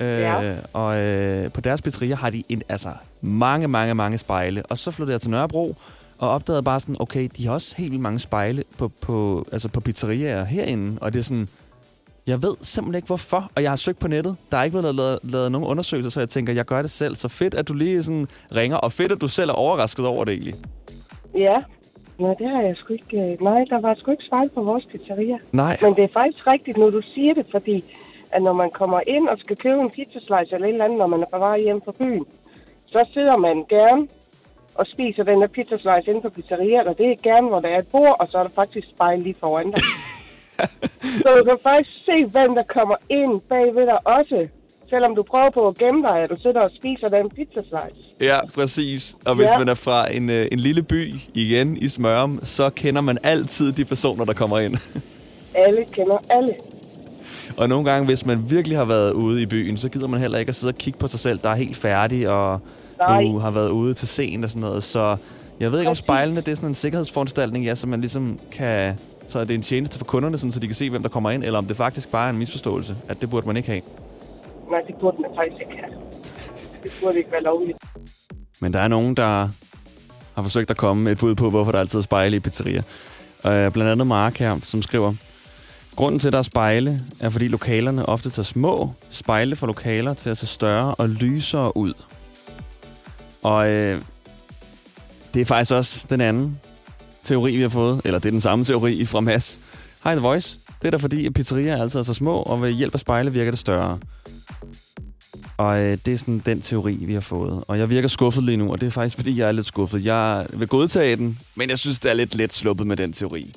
Øh, 0.00 0.06
Ja. 0.08 0.54
Og 0.72 0.96
øh, 0.98 1.52
på 1.52 1.60
deres 1.60 1.82
pizzeria 1.82 2.14
har 2.14 2.30
de 2.30 2.42
en, 2.48 2.62
altså, 2.68 2.88
mange, 3.20 3.68
mange, 3.68 3.94
mange 3.94 4.18
spejle. 4.18 4.62
Og 4.66 4.78
så 4.78 4.90
flyttede 4.90 5.12
jeg 5.14 5.20
til 5.20 5.30
Nørrebro 5.30 5.76
og 6.18 6.30
opdagede 6.30 6.62
bare 6.62 6.80
sådan, 6.80 6.96
okay, 7.00 7.28
de 7.36 7.46
har 7.46 7.52
også 7.52 7.74
helt 7.76 7.90
vildt 7.90 8.02
mange 8.02 8.18
spejle 8.18 8.64
på, 8.78 8.88
på, 8.88 9.46
altså 9.52 9.68
på 9.68 9.80
pizzerier 9.80 10.44
herinde. 10.44 10.98
Og 11.00 11.12
det 11.12 11.18
er 11.18 11.22
sådan, 11.22 11.48
jeg 12.26 12.42
ved 12.42 12.54
simpelthen 12.60 12.94
ikke 12.98 13.06
hvorfor, 13.06 13.50
og 13.56 13.62
jeg 13.62 13.70
har 13.70 13.76
søgt 13.76 13.98
på 13.98 14.08
nettet. 14.08 14.36
Der 14.50 14.56
er 14.58 14.62
ikke 14.62 14.78
blevet 14.78 14.94
lavet, 14.94 15.18
lavet 15.22 15.52
nogen 15.52 15.66
undersøgelser, 15.68 16.10
så 16.10 16.20
jeg 16.20 16.28
tænker, 16.28 16.52
jeg 16.52 16.64
gør 16.64 16.82
det 16.82 16.90
selv. 16.90 17.14
Så 17.16 17.28
fedt, 17.28 17.54
at 17.54 17.68
du 17.68 17.74
lige 17.74 18.02
sådan 18.02 18.26
ringer, 18.54 18.76
og 18.76 18.92
fedt, 18.92 19.12
at 19.12 19.20
du 19.20 19.28
selv 19.28 19.50
er 19.50 19.54
overrasket 19.54 20.06
over 20.06 20.24
det 20.24 20.32
egentlig. 20.32 20.54
Ja. 21.34 21.56
Nej, 22.18 22.34
det 22.38 22.48
har 22.48 22.62
jeg 22.62 22.76
sgu 22.76 22.92
ikke... 22.92 23.16
øh, 23.32 23.40
Nej, 23.42 23.64
der 23.70 23.80
var 23.80 23.94
sgu 23.94 24.10
ikke 24.10 24.24
spejl 24.24 24.48
på 24.48 24.62
vores 24.62 24.84
pizzeria. 24.92 25.38
Nej. 25.52 25.78
Men 25.82 25.94
det 25.94 26.04
er 26.04 26.08
faktisk 26.12 26.46
rigtigt, 26.46 26.76
når 26.76 26.90
du 26.90 27.02
siger 27.14 27.34
det, 27.34 27.46
fordi 27.50 27.84
at 28.30 28.42
når 28.42 28.52
man 28.52 28.70
kommer 28.70 29.00
ind 29.06 29.28
og 29.28 29.38
skal 29.38 29.56
købe 29.56 29.80
en 29.80 29.90
pizzaslice 29.90 30.54
eller 30.54 30.66
et 30.66 30.72
eller 30.72 30.84
andet, 30.84 30.98
når 30.98 31.06
man 31.06 31.20
er 31.22 31.26
på 31.32 31.38
vej 31.38 31.60
hjem 31.60 31.82
fra 31.84 31.92
byen, 31.98 32.24
så 32.86 33.06
sidder 33.12 33.36
man 33.36 33.64
gerne 33.68 34.08
og 34.74 34.86
spiser 34.86 35.22
den 35.22 35.40
der 35.40 35.46
pizzaslice 35.46 36.10
inde 36.10 36.20
på 36.20 36.30
pizzeriet, 36.30 36.86
og 36.86 36.98
det 36.98 37.10
er 37.10 37.16
gerne, 37.22 37.48
hvor 37.48 37.60
der 37.60 37.68
er 37.68 37.78
et 37.78 37.88
bord, 37.92 38.16
og 38.20 38.28
så 38.30 38.38
er 38.38 38.42
der 38.42 38.50
faktisk 38.50 38.88
spejl 38.88 39.18
lige 39.22 39.36
foran 39.40 39.66
dig. 39.70 39.82
så 41.22 41.28
du 41.38 41.44
kan 41.44 41.58
faktisk 41.62 42.04
se, 42.04 42.24
hvem 42.26 42.54
der 42.54 42.62
kommer 42.74 42.94
ind 43.10 43.40
bagved 43.48 43.86
dig 43.86 44.06
også, 44.06 44.46
selvom 44.90 45.14
du 45.14 45.22
prøver 45.22 45.50
på 45.50 45.68
at 45.68 45.76
gemme 45.78 46.02
dig, 46.08 46.18
at 46.18 46.30
du 46.30 46.36
sidder 46.42 46.60
og 46.60 46.70
spiser 46.76 47.08
den 47.08 47.30
pizzaslice. 47.30 48.08
Ja, 48.20 48.38
præcis. 48.54 49.16
Og 49.26 49.34
hvis 49.34 49.44
Ja. 49.46 49.58
man 49.58 49.68
er 49.68 49.74
fra 49.74 50.12
en, 50.12 50.30
øh, 50.30 50.48
en 50.52 50.58
lille 50.58 50.82
by 50.82 51.14
igen 51.34 51.76
i 51.76 51.88
Smørum, 51.88 52.40
så 52.42 52.70
kender 52.70 53.00
man 53.00 53.18
altid 53.22 53.72
de 53.72 53.84
personer, 53.84 54.24
der 54.24 54.32
kommer 54.32 54.58
ind. 54.58 54.76
Alle 55.54 55.84
kender 55.92 56.18
alle. 56.30 56.54
og 57.56 57.68
nogle 57.68 57.90
gange, 57.90 58.06
hvis 58.06 58.26
man 58.26 58.50
virkelig 58.50 58.78
har 58.78 58.84
været 58.84 59.12
ude 59.12 59.42
i 59.42 59.46
byen, 59.46 59.76
så 59.76 59.88
gider 59.88 60.06
man 60.06 60.20
heller 60.20 60.38
ikke 60.38 60.48
at 60.48 60.54
sidde 60.56 60.70
og 60.70 60.74
kigge 60.78 60.98
på 60.98 61.08
sig 61.08 61.20
selv, 61.20 61.38
der 61.42 61.48
er 61.50 61.54
helt 61.54 61.76
færdig, 61.76 62.28
og 62.28 62.60
Nej. 62.98 63.22
du 63.22 63.38
har 63.38 63.50
været 63.50 63.68
ude 63.70 63.94
til 63.94 64.08
scenen 64.08 64.44
og 64.44 64.50
sådan 64.50 64.60
noget. 64.60 64.82
Så 64.84 65.16
jeg 65.60 65.72
ved 65.72 65.78
ikke, 65.78 65.88
om 65.88 65.94
spejlene 65.94 66.40
det 66.40 66.48
er 66.48 66.56
sådan 66.56 66.68
en 66.68 66.74
sikkerhedsforanstaltning, 66.74 67.64
ja, 67.64 67.74
så 67.74 67.86
man 67.86 68.00
ligesom 68.00 68.38
kan... 68.52 68.98
Så 69.32 69.38
er 69.38 69.44
det 69.44 69.54
en 69.54 69.62
tjeneste 69.62 69.98
for 69.98 70.04
kunderne, 70.04 70.38
sådan, 70.38 70.52
så 70.52 70.60
de 70.60 70.66
kan 70.66 70.74
se, 70.74 70.90
hvem 70.90 71.02
der 71.02 71.08
kommer 71.08 71.30
ind, 71.30 71.44
eller 71.44 71.58
om 71.58 71.66
det 71.66 71.76
faktisk 71.76 72.10
bare 72.10 72.26
er 72.26 72.30
en 72.30 72.38
misforståelse, 72.38 72.96
at 73.08 73.20
det 73.20 73.30
burde 73.30 73.46
man 73.46 73.56
ikke 73.56 73.68
have. 73.68 73.82
Nej, 74.70 74.80
det 74.86 74.94
burde 75.00 75.22
man 75.22 75.30
faktisk 75.36 75.60
ikke 75.60 75.82
have. 75.82 76.00
Det 76.82 76.92
burde 77.02 77.18
ikke 77.18 77.32
være 77.32 77.42
lovligt. 77.42 77.78
Men 78.60 78.72
der 78.72 78.78
er 78.78 78.88
nogen, 78.88 79.16
der 79.16 79.48
har 80.34 80.42
forsøgt 80.42 80.70
at 80.70 80.76
komme 80.76 81.02
med 81.02 81.12
et 81.12 81.18
bud 81.18 81.34
på, 81.34 81.50
hvorfor 81.50 81.72
der 81.72 81.78
altid 81.78 81.98
er 81.98 82.02
spejle 82.02 82.36
i 82.36 82.40
pizzerier. 82.40 82.82
Øh, 83.46 83.72
blandt 83.72 83.90
andet 83.90 84.06
Mark 84.06 84.38
her, 84.38 84.58
som 84.62 84.82
skriver, 84.82 85.14
Grunden 85.96 86.18
til, 86.18 86.28
at 86.28 86.32
der 86.32 86.38
er 86.38 86.42
spejle, 86.42 87.00
er 87.20 87.30
fordi 87.30 87.48
lokalerne 87.48 88.06
ofte 88.06 88.30
tager 88.30 88.44
små 88.44 88.92
spejle 89.10 89.56
for 89.56 89.66
lokaler 89.66 90.14
til 90.14 90.30
at 90.30 90.38
se 90.38 90.46
større 90.46 90.94
og 90.94 91.08
lysere 91.08 91.76
ud. 91.76 91.94
Og 93.42 93.68
øh, 93.68 94.02
det 95.34 95.40
er 95.40 95.46
faktisk 95.46 95.72
også 95.72 96.06
den 96.10 96.20
anden 96.20 96.60
teori, 97.24 97.56
vi 97.56 97.62
har 97.62 97.68
fået, 97.68 98.00
eller 98.04 98.18
det 98.18 98.26
er 98.26 98.30
den 98.30 98.40
samme 98.40 98.64
teori 98.64 99.04
fra 99.04 99.20
Mads. 99.20 99.60
Hej 100.04 100.14
The 100.14 100.20
Voice. 100.20 100.58
Det 100.82 100.86
er 100.88 100.90
da 100.90 100.96
fordi, 100.96 101.26
at 101.26 101.34
pizzerier 101.34 101.76
altid 101.76 101.98
er 101.98 102.04
så 102.04 102.14
små, 102.14 102.34
og 102.34 102.62
ved 102.62 102.70
hjælp 102.70 102.94
af 102.94 103.00
spejle 103.00 103.32
virker 103.32 103.50
det 103.50 103.58
større. 103.58 103.98
Og 105.56 105.80
øh, 105.80 105.98
det 106.06 106.14
er 106.14 106.18
sådan 106.18 106.42
den 106.46 106.60
teori, 106.60 106.94
vi 106.94 107.14
har 107.14 107.20
fået. 107.20 107.64
Og 107.68 107.78
jeg 107.78 107.90
virker 107.90 108.08
skuffet 108.08 108.44
lige 108.44 108.56
nu, 108.56 108.72
og 108.72 108.80
det 108.80 108.86
er 108.86 108.90
faktisk, 108.90 109.16
fordi 109.16 109.38
jeg 109.38 109.48
er 109.48 109.52
lidt 109.52 109.66
skuffet. 109.66 110.04
Jeg 110.04 110.46
vil 110.52 110.68
godtage 110.68 111.16
den, 111.16 111.38
men 111.54 111.70
jeg 111.70 111.78
synes, 111.78 112.00
det 112.00 112.10
er 112.10 112.14
lidt 112.14 112.34
let 112.34 112.52
sluppet 112.52 112.86
med 112.86 112.96
den 112.96 113.12
teori. 113.12 113.54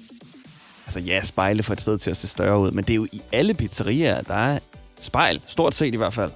Altså 0.86 0.99
ja, 0.99 1.23
spejle 1.23 1.63
får 1.63 1.73
et 1.73 1.82
sted 1.82 1.97
til 1.97 2.12
at 2.12 2.17
se 2.17 2.28
større 2.28 2.60
ud, 2.60 2.71
men 2.71 2.84
det 2.84 2.89
er 2.93 2.95
jo 2.95 3.08
i 3.12 3.21
alle 3.32 3.54
pizzerier, 3.54 4.21
der 4.21 4.34
er 4.34 4.60
spejl, 4.99 5.41
stort 5.47 5.75
set 5.75 5.93
i 5.93 5.97
hvert 5.97 6.13
fald. 6.13 6.32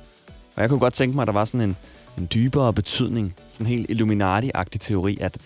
Og 0.55 0.61
jeg 0.61 0.69
kunne 0.69 0.79
godt 0.79 0.93
tænke 0.93 1.15
mig, 1.15 1.21
at 1.21 1.27
der 1.27 1.33
var 1.33 1.45
sådan 1.45 1.61
en, 1.61 1.75
en 2.17 2.27
dybere 2.33 2.73
betydning, 2.73 3.35
sådan 3.53 3.67
en 3.67 3.69
helt 3.69 3.89
Illuminati-agtig 3.89 4.79
teori, 4.79 5.17
at 5.21 5.37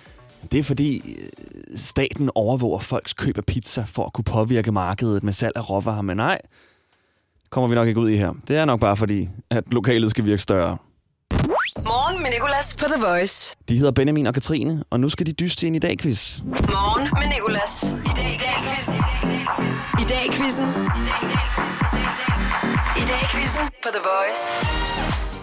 det 0.51 0.59
er 0.59 0.63
fordi 0.63 0.97
øh, 0.97 1.52
staten 1.75 2.29
overvåger 2.35 2.79
folks 2.79 3.13
køb 3.13 3.37
af 3.37 3.45
pizza 3.45 3.83
for 3.87 4.05
at 4.05 4.13
kunne 4.13 4.25
påvirke 4.25 4.71
markedet 4.71 5.23
med 5.23 5.33
salg 5.33 5.53
af 5.55 5.69
råvarer, 5.69 6.01
men 6.01 6.17
nej, 6.17 6.39
kommer 7.49 7.67
vi 7.67 7.75
nok 7.75 7.87
ikke 7.87 7.99
ud 7.99 8.09
i 8.09 8.17
her. 8.17 8.33
Det 8.47 8.57
er 8.57 8.65
nok 8.65 8.79
bare 8.79 8.97
fordi, 8.97 9.29
at 9.49 9.63
lokalet 9.73 10.11
skal 10.11 10.25
virke 10.25 10.41
større. 10.41 10.77
Morgen 11.77 12.21
med 12.21 12.31
Nicolas 12.31 12.75
på 12.79 12.85
The 12.85 13.05
Voice. 13.05 13.55
De 13.69 13.77
hedder 13.77 13.91
Benjamin 13.91 14.27
og 14.27 14.33
Katrine, 14.33 14.83
og 14.89 14.99
nu 14.99 15.09
skal 15.09 15.25
de 15.25 15.33
dyste 15.33 15.67
ind 15.67 15.75
i 15.75 15.79
dag 15.79 15.97
quiz. 15.99 16.41
Morgen 16.43 17.07
med 17.19 17.35
Nicolas. 17.35 17.83
I 17.83 18.11
dag 18.17 18.33
i 18.33 18.37
dag 18.37 18.55
quizzen. 18.63 18.95
I 20.01 20.03
dag 20.03 20.25
i 20.25 20.31
quizzen. 20.31 20.67
I 22.97 23.05
dag 23.11 23.21
quizzen 23.31 23.61
på 23.83 23.89
The 23.95 24.01
Voice. 24.09 24.43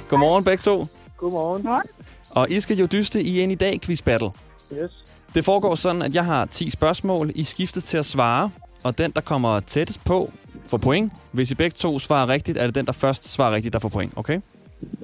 Godmorgen 0.08 0.44
begge 0.44 0.62
to. 0.62 0.86
Godmorgen. 1.16 1.66
Og 2.30 2.50
I 2.50 2.60
skal 2.60 2.76
jo 2.76 2.86
dyste 2.86 3.22
i 3.22 3.40
en 3.40 3.50
i 3.50 3.54
dag 3.54 3.80
quiz 3.80 4.02
battle. 4.02 4.30
Yes. 4.72 4.99
Det 5.34 5.44
foregår 5.44 5.74
sådan, 5.74 6.02
at 6.02 6.14
jeg 6.14 6.24
har 6.24 6.44
10 6.44 6.70
spørgsmål. 6.70 7.30
I 7.34 7.42
skiftes 7.42 7.84
til 7.84 7.98
at 7.98 8.04
svare, 8.04 8.50
og 8.84 8.98
den, 8.98 9.10
der 9.10 9.20
kommer 9.20 9.60
tættest 9.60 10.04
på, 10.04 10.32
får 10.66 10.78
point. 10.78 11.12
Hvis 11.32 11.50
I 11.50 11.54
begge 11.54 11.74
to 11.74 11.98
svarer 11.98 12.28
rigtigt, 12.28 12.58
er 12.58 12.66
det 12.66 12.74
den, 12.74 12.86
der 12.86 12.92
først 12.92 13.32
svarer 13.32 13.54
rigtigt, 13.54 13.72
der 13.72 13.78
får 13.78 13.88
point. 13.88 14.12
Okay? 14.16 14.40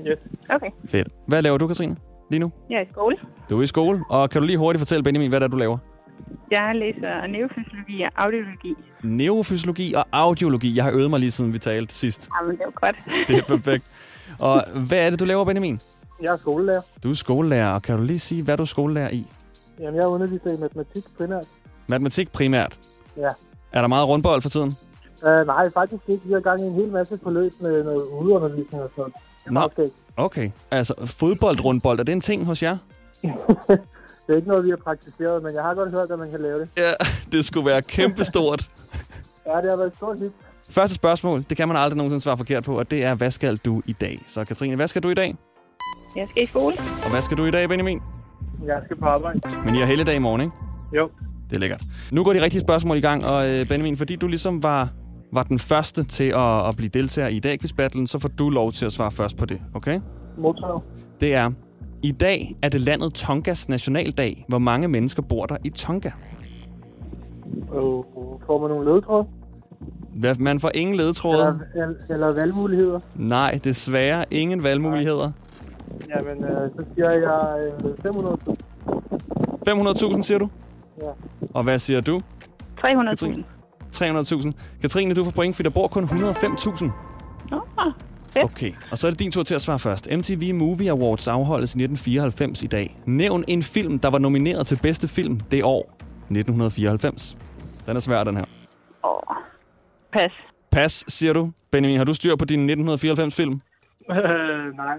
Yes. 0.09 0.19
Okay. 0.51 0.67
Fedt. 0.89 1.09
Hvad 1.27 1.43
laver 1.43 1.59
du, 1.59 1.67
Katrine, 1.67 1.97
lige 2.31 2.41
nu? 2.41 2.53
Jeg 2.71 2.77
er 2.77 2.83
i 2.83 2.87
skole. 2.93 3.17
Du 3.51 3.59
er 3.59 3.63
i 3.63 3.67
skole, 3.67 4.05
og 4.11 4.31
kan 4.31 4.41
du 4.41 4.47
lige 4.47 4.59
hurtigt 4.59 4.81
fortælle, 4.81 5.03
Benjamin, 5.03 5.29
hvad 5.29 5.41
det 5.41 5.45
er, 5.45 5.51
du 5.51 5.57
laver? 5.57 5.79
Jeg 6.51 6.73
læser 6.75 7.27
neurofysiologi 7.27 8.03
og 8.03 8.11
audiologi. 8.17 8.75
Neurofysiologi 9.03 9.95
og 9.95 10.05
audiologi. 10.13 10.77
Jeg 10.77 10.85
har 10.85 10.91
øvet 10.93 11.11
mig 11.11 11.21
lige 11.21 11.31
siden 11.31 11.53
vi 11.53 11.59
talte 11.59 11.95
sidst. 11.95 12.29
Jamen, 12.41 12.57
det 12.57 12.63
er 12.63 12.67
jo 12.67 12.73
godt. 12.75 12.97
Det 13.29 13.37
er 13.37 13.43
perfekt. 13.43 13.85
Og 14.39 14.65
hvad 14.87 14.99
er 15.07 15.11
det, 15.11 15.21
du 15.21 15.25
laver, 15.25 15.45
Benjamin? 15.45 15.81
Jeg 16.23 16.33
er 16.33 16.37
skolelærer. 16.39 16.81
Du 17.03 17.11
er 17.11 17.15
skolelærer, 17.15 17.71
og 17.71 17.83
kan 17.83 17.97
du 17.99 18.03
lige 18.05 18.19
sige, 18.19 18.43
hvad 18.43 18.57
du 18.57 18.63
er 18.63 18.67
skolelærer 18.67 19.11
i? 19.11 19.27
Jamen, 19.81 19.95
jeg 20.01 20.07
underviser 20.07 20.53
i 20.53 20.57
matematik 20.57 21.05
primært. 21.19 21.47
Matematik 21.87 22.33
primært. 22.33 22.79
Ja. 23.17 23.29
Er 23.73 23.81
der 23.81 23.89
meget 23.89 24.09
rundbold 24.09 24.43
for 24.43 24.49
tiden? 24.49 24.77
Uh, 25.23 25.47
nej, 25.47 25.71
faktisk 25.71 26.03
ikke. 26.09 26.23
Vi 26.27 26.33
har 26.33 26.41
gang 26.41 26.61
i 26.61 26.65
en 26.65 26.75
hel 26.75 26.89
masse 26.89 27.19
forløb 27.23 27.53
med 27.61 27.85
noget 27.85 28.03
udeundervisning 28.03 28.83
og 28.83 28.91
sådan 28.97 29.13
noget. 29.47 29.71
Nå, 29.77 30.25
okay. 30.25 30.51
Altså, 30.71 30.95
fodbold-rundbold, 31.05 32.01
er 32.01 32.05
det 32.05 32.13
en 32.13 32.21
ting 32.21 32.45
hos 32.47 32.63
jer? 32.63 32.77
Det 34.27 34.33
er 34.33 34.37
ikke 34.37 34.49
noget, 34.49 34.65
vi 34.65 34.71
har 34.71 34.77
praktiseret, 34.77 35.43
men 35.43 35.55
jeg 35.55 35.63
har 35.63 35.75
godt 35.75 35.91
hørt, 35.91 36.11
at 36.11 36.19
man 36.19 36.31
kan 36.31 36.41
lave 36.41 36.61
det. 36.61 36.69
Ja, 36.77 36.93
det 37.33 37.45
skulle 37.45 37.67
være 37.67 37.83
kæmpestort. 37.83 38.69
Ja, 39.47 39.61
det 39.61 39.71
har 39.71 39.77
været 39.77 39.87
et 39.87 39.97
stort 39.97 40.19
hit. 40.19 40.33
Første 40.71 40.95
spørgsmål, 40.95 41.45
det 41.49 41.57
kan 41.57 41.69
man 41.69 41.77
aldrig 41.77 41.97
nogensinde 41.97 42.21
svare 42.21 42.37
forkert 42.37 42.65
på, 42.65 42.79
og 42.79 42.91
det 42.91 43.05
er, 43.05 43.15
hvad 43.15 43.31
skal 43.31 43.57
du 43.57 43.83
i 43.85 43.93
dag? 43.93 44.23
Så 44.27 44.45
Katrine, 44.45 44.77
hvad 44.77 44.89
skal 44.89 45.03
du 45.03 45.09
i 45.09 45.15
dag? 45.15 45.37
Jeg 46.17 46.29
skal 46.29 46.43
i 46.43 46.47
skole. 46.47 46.75
Og 47.05 47.11
hvad 47.11 47.23
skal 47.23 47.37
du 47.37 47.45
i 47.45 47.51
dag, 47.51 47.69
Benjamin? 47.69 48.01
Jeg 48.65 48.81
skal 48.85 48.97
på 48.97 49.07
arbejde. 49.07 49.41
Men 49.65 49.75
I 49.75 49.79
har 49.79 49.87
hele 49.87 50.05
dag 50.05 50.17
i 50.17 50.19
morgen, 50.19 50.41
ikke? 50.41 50.53
Jo. 50.97 51.09
Det 51.51 51.57
er 51.57 51.61
lækkert. 51.61 51.83
Nu 52.13 52.25
går 52.25 52.33
de 52.33 52.43
rigtige 52.43 52.61
spørgsmål 52.61 52.97
i 52.97 53.01
gang, 53.01 53.27
og 53.27 53.49
øh, 53.49 53.69
Benjamin, 53.69 53.97
fordi 53.97 54.17
du 54.17 54.27
ligesom 54.27 54.63
var, 54.63 54.89
var 55.33 55.43
den 55.43 55.59
første 55.59 56.05
til 56.05 56.25
at, 56.25 56.69
at 56.69 56.77
blive 56.77 56.89
deltager 56.89 57.29
i 57.29 57.39
dag 57.39 57.59
battlen, 57.77 58.07
så 58.07 58.19
får 58.19 58.29
du 58.29 58.51
lov 58.51 58.73
til 58.73 58.87
at 58.87 58.93
svare 58.93 59.11
først 59.11 59.37
på 59.37 59.47
det, 59.47 59.61
okay? 59.75 60.01
Modtaget. 60.39 60.83
Det 61.21 61.35
er, 61.35 61.51
I 62.03 62.13
dag 62.13 62.57
er 62.63 62.69
det 62.69 62.81
landet 62.81 63.15
Tongas 63.15 63.69
nationaldag. 63.69 64.45
Hvor 64.49 64.59
mange 64.59 64.89
mennesker 64.89 65.23
bor 65.23 65.47
der 65.47 65.57
i 65.65 65.71
Tonga? 65.71 66.11
Og 67.69 68.07
får 68.47 68.61
man 68.61 68.71
nogle 68.71 68.95
ledtråd? 68.95 69.25
Hvad, 70.15 70.35
man 70.35 70.61
får 70.61 70.71
ingen 70.75 70.97
ledetråde. 70.97 71.61
Eller, 71.75 71.85
eller, 71.85 71.95
eller 72.11 72.35
valgmuligheder? 72.35 73.01
Nej, 73.15 73.61
desværre 73.65 74.25
ingen 74.31 74.63
valgmuligheder. 74.63 75.33
Jamen, 76.09 76.45
øh, 76.45 76.71
så 76.77 76.85
siger 76.95 77.11
jeg 77.11 77.73
øh, 77.85 77.91
500.000. 77.91 78.55
500.000 80.17 80.23
siger 80.23 80.39
du? 80.39 80.49
Ja. 81.03 81.11
Og 81.55 81.63
hvad 81.63 81.79
siger 81.79 82.01
du? 82.01 82.23
300.000. 82.81 83.45
300.000. 83.95 84.53
Katrine, 84.81 85.15
du 85.15 85.25
får 85.25 85.31
point, 85.31 85.57
for 85.57 85.63
der 85.63 85.71
bor 85.71 85.87
kun 85.89 86.05
105.000. 86.05 86.91
Nå, 87.51 87.61
Okay, 88.43 88.73
og 88.91 88.99
så 88.99 89.07
er 89.07 89.11
det 89.11 89.21
din 89.21 89.31
tur 89.31 89.43
til 89.43 89.55
at 89.55 89.61
svare 89.61 89.79
først. 89.79 90.09
MTV 90.13 90.55
Movie 90.55 90.91
Awards 90.91 91.29
afholdes 91.29 91.75
i 91.75 91.79
1994 91.79 92.63
i 92.63 92.67
dag. 92.67 92.97
Nævn 93.07 93.45
en 93.49 93.63
film, 93.63 93.99
der 93.99 94.09
var 94.11 94.19
nomineret 94.19 94.67
til 94.67 94.79
bedste 94.83 95.09
film 95.09 95.41
det 95.41 95.65
år 95.65 95.97
1994. 96.31 97.37
Den 97.87 97.97
er 97.97 98.01
svær, 98.01 98.25
den 98.25 98.37
her. 98.37 98.45
Åh, 99.05 99.37
pas. 100.13 100.31
Pas, 100.71 101.05
siger 101.09 101.33
du. 101.33 101.51
Benjamin, 101.71 101.97
har 101.97 102.05
du 102.05 102.15
styr 102.15 102.37
på 102.37 102.45
din 102.45 102.71
1994-film? 102.71 103.61
Øh, 104.11 104.77
nej. 104.77 104.97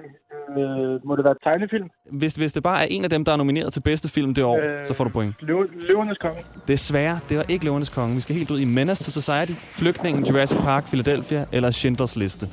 Øh, 0.57 1.05
må 1.07 1.15
det 1.15 1.23
være 1.23 1.31
et 1.31 1.37
tegnefilm? 1.43 1.87
Hvis, 2.11 2.35
hvis 2.35 2.53
det 2.53 2.63
bare 2.63 2.81
er 2.81 2.87
en 2.91 3.03
af 3.03 3.09
dem, 3.09 3.25
der 3.25 3.31
er 3.31 3.35
nomineret 3.35 3.73
til 3.73 3.81
bedste 3.81 4.09
film 4.09 4.33
det 4.33 4.43
år, 4.43 4.57
Øh. 4.57 4.85
så 4.85 4.93
får 4.93 5.03
du 5.03 5.09
point. 5.09 5.35
Løv- 5.41 5.87
Løvernes 5.87 6.17
konge. 6.17 6.37
Desværre, 6.67 7.19
det 7.29 7.37
var 7.37 7.45
ikke 7.49 7.65
Løvernes 7.65 7.89
Konge. 7.89 8.15
Vi 8.15 8.21
skal 8.21 8.35
helt 8.35 8.51
ud 8.51 8.59
i 8.59 8.65
Menace 8.65 9.03
to 9.03 9.11
Society, 9.21 9.51
Flygtningen, 9.71 10.25
Jurassic 10.25 10.57
Park, 10.59 10.87
Philadelphia 10.87 11.45
eller 11.51 11.71
Schindlers 11.71 12.15
Liste. 12.15 12.47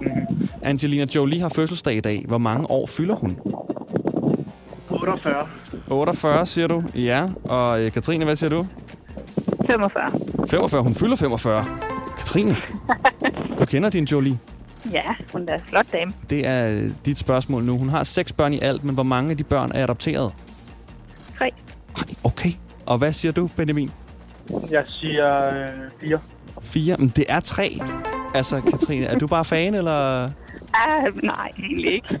Mhm. 0.00 0.10
Angelina 0.62 1.06
Jolie 1.16 1.40
har 1.40 1.48
fødselsdag 1.48 1.94
i 1.96 2.00
dag. 2.00 2.24
Hvor 2.28 2.38
mange 2.38 2.70
år 2.70 2.86
fylder 2.86 3.14
hun? 3.14 3.38
48. 4.90 5.46
48, 5.90 6.46
siger 6.46 6.66
du. 6.66 6.82
Ja. 6.94 7.28
Og 7.44 7.82
øh, 7.84 7.92
Katrine, 7.92 8.24
hvad 8.24 8.36
siger 8.36 8.50
du? 8.50 8.66
45. 9.66 10.10
45. 10.50 10.82
Hun 10.82 10.94
fylder 10.94 11.16
45. 11.16 11.64
Katrine, 12.16 12.56
du 13.58 13.64
kender 13.64 13.90
din 13.90 14.04
Jolie. 14.04 14.38
Ja, 14.92 15.02
hun 15.32 15.48
er 15.48 15.54
en 15.54 15.60
flot 15.66 15.86
dame. 15.92 16.12
Det 16.30 16.46
er 16.46 16.70
øh, 16.70 16.90
dit 17.04 17.18
spørgsmål 17.18 17.64
nu. 17.64 17.78
Hun 17.78 17.88
har 17.88 18.02
seks 18.02 18.32
børn 18.32 18.52
i 18.52 18.60
alt, 18.60 18.84
men 18.84 18.94
hvor 18.94 19.02
mange 19.02 19.30
af 19.30 19.36
de 19.36 19.44
børn 19.44 19.70
er 19.74 19.82
adopteret? 19.82 20.32
Tre. 21.38 21.50
Okay. 22.24 22.50
Og 22.86 22.98
hvad 22.98 23.12
siger 23.12 23.32
du, 23.32 23.50
Benjamin? 23.56 23.90
Jeg 24.70 24.84
siger 24.88 25.48
øh, 25.54 25.68
4. 26.08 26.18
Fire? 26.62 26.96
Men 26.98 27.08
det 27.08 27.24
er 27.28 27.40
tre. 27.40 27.78
Altså, 28.34 28.60
Katrine, 28.60 29.06
er 29.06 29.18
du 29.18 29.26
bare 29.26 29.44
fan, 29.44 29.74
eller... 29.74 30.24
Ah, 30.76 31.16
nej, 31.22 31.50
egentlig 31.58 31.92
ikke. 31.92 32.18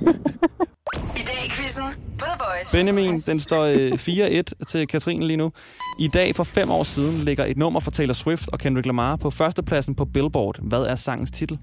I 1.16 1.22
dag 1.26 1.46
i 1.46 1.50
quizzen 1.50 1.84
The 2.18 2.26
Voice. 2.38 2.76
Benjamin, 2.76 3.20
den 3.20 3.40
står 3.40 3.64
øh, 3.64 3.92
4-1 3.92 4.64
til 4.68 4.86
Katrine 4.86 5.26
lige 5.26 5.36
nu. 5.36 5.52
I 5.98 6.08
dag 6.08 6.36
for 6.36 6.44
fem 6.44 6.70
år 6.70 6.82
siden 6.82 7.18
ligger 7.18 7.44
et 7.44 7.56
nummer 7.56 7.80
fra 7.80 7.90
Taylor 7.90 8.12
Swift 8.14 8.48
og 8.52 8.58
Kendrick 8.58 8.86
Lamar 8.86 9.16
på 9.16 9.30
førstepladsen 9.30 9.94
på 9.94 10.04
Billboard. 10.04 10.58
Hvad 10.62 10.78
er 10.82 10.94
sangens 10.94 11.30
titel? 11.30 11.58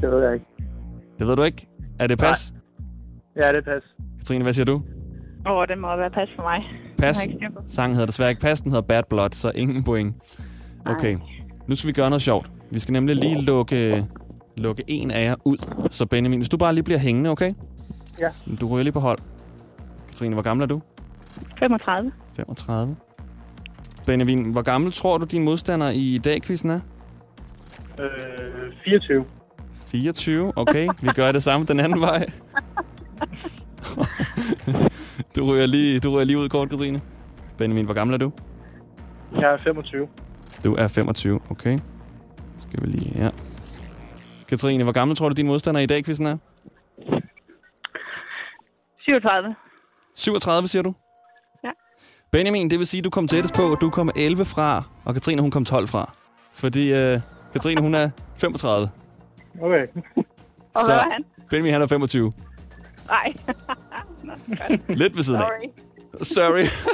Det 0.00 0.10
ved 0.10 0.24
jeg 0.24 0.34
ikke. 0.34 0.46
Det 1.18 1.26
ved 1.26 1.36
du 1.36 1.42
ikke. 1.42 1.66
Er 1.98 2.06
det 2.06 2.18
pas? 2.18 2.54
Ja, 3.36 3.48
det 3.48 3.56
er 3.56 3.62
pas. 3.62 3.82
Katrine, 4.18 4.42
hvad 4.42 4.52
siger 4.52 4.64
du? 4.64 4.82
Åh, 5.46 5.52
oh, 5.52 5.66
det 5.68 5.78
må 5.78 5.96
være 5.96 6.10
pas 6.10 6.28
for 6.36 6.42
mig. 6.42 6.62
Pas. 6.98 7.28
Sangen 7.66 7.94
hedder 7.94 8.06
desværre 8.06 8.30
ikke 8.30 8.40
Pas, 8.40 8.60
den 8.60 8.70
hedder 8.70 8.86
Bad 8.86 9.02
Blood, 9.10 9.30
så 9.32 9.52
ingen 9.54 9.84
point. 9.84 10.16
Okay, 10.86 11.18
nu 11.66 11.76
skal 11.76 11.88
vi 11.88 11.92
gøre 11.92 12.10
noget 12.10 12.22
sjovt. 12.22 12.50
Vi 12.70 12.80
skal 12.80 12.92
nemlig 12.92 13.16
lige 13.16 13.40
lukke, 13.40 14.06
lukke 14.56 14.82
en 14.86 15.10
af 15.10 15.24
jer 15.24 15.34
ud. 15.44 15.56
Så 15.90 16.06
Benjamin, 16.06 16.38
hvis 16.38 16.48
du 16.48 16.56
bare 16.56 16.74
lige 16.74 16.84
bliver 16.84 16.98
hængende, 16.98 17.30
okay? 17.30 17.54
Ja. 18.20 18.28
Du 18.60 18.68
ryger 18.68 18.82
lige 18.82 18.92
på 18.92 19.00
hold. 19.00 19.18
Katrine, 20.08 20.34
hvor 20.34 20.42
gammel 20.42 20.62
er 20.62 20.68
du? 20.68 20.80
35. 21.58 22.12
35. 22.36 22.96
Benjamin, 24.06 24.52
hvor 24.52 24.62
gammel 24.62 24.92
tror 24.92 25.18
du, 25.18 25.24
din 25.24 25.42
modstander 25.44 25.90
i 25.90 26.20
dag-quizzen 26.24 26.70
er? 26.70 26.80
Øh, 28.00 28.72
24. 28.84 29.24
24, 29.90 30.52
okay. 30.56 30.88
Vi 31.02 31.08
gør 31.14 31.32
det 31.32 31.42
samme 31.42 31.66
den 31.66 31.80
anden 31.80 32.00
vej. 32.00 32.26
du, 35.36 35.44
ryger 35.44 35.66
lige, 35.66 36.00
du 36.00 36.10
ryger 36.10 36.24
lige 36.24 36.38
ud 36.38 36.48
kort, 36.48 36.70
Katrine. 36.70 37.00
Benjamin, 37.58 37.84
hvor 37.84 37.94
gammel 37.94 38.14
er 38.14 38.18
du? 38.18 38.32
Jeg 39.32 39.52
er 39.52 39.56
25. 39.56 40.08
Du 40.64 40.74
er 40.74 40.88
25, 40.88 41.40
okay. 41.50 41.78
Skal 42.58 42.82
vi 42.82 42.86
lige 42.86 43.14
her. 43.14 43.30
Katrine, 44.48 44.82
hvor 44.84 44.92
gammel 44.92 45.16
tror 45.16 45.28
du, 45.28 45.34
din 45.34 45.46
modstander 45.46 45.80
i 45.80 45.86
dag, 45.86 46.04
quizzen 46.04 46.26
er? 46.26 46.36
37. 49.00 49.54
37, 50.14 50.68
siger 50.68 50.82
du? 50.82 50.94
Ja. 51.64 51.70
Benjamin, 52.30 52.70
det 52.70 52.78
vil 52.78 52.86
sige, 52.86 52.98
at 52.98 53.04
du 53.04 53.10
kom 53.10 53.28
tættest 53.28 53.54
på, 53.54 53.62
og 53.62 53.80
du 53.80 53.90
kom 53.90 54.10
11 54.16 54.44
fra, 54.44 54.82
og 55.04 55.14
Katrine, 55.14 55.42
hun 55.42 55.50
kom 55.50 55.64
12 55.64 55.88
fra. 55.88 56.12
Fordi 56.52 56.92
øh, 56.92 57.20
Katrine, 57.52 57.80
hun 57.80 57.94
er 57.94 58.10
35. 58.36 58.88
Okay. 59.60 59.86
Og 60.74 60.86
hvad 60.86 60.96
var 60.96 61.08
han? 61.12 61.24
Benjamin, 61.50 61.72
han 61.72 61.82
er 61.82 61.86
25. 61.86 62.32
Nej. 63.08 63.32
Lidt 64.88 65.16
ved 65.16 65.22
siden 65.22 65.40
af. 65.40 65.46
Sorry. 66.22 66.64
Sorry. 66.66 66.88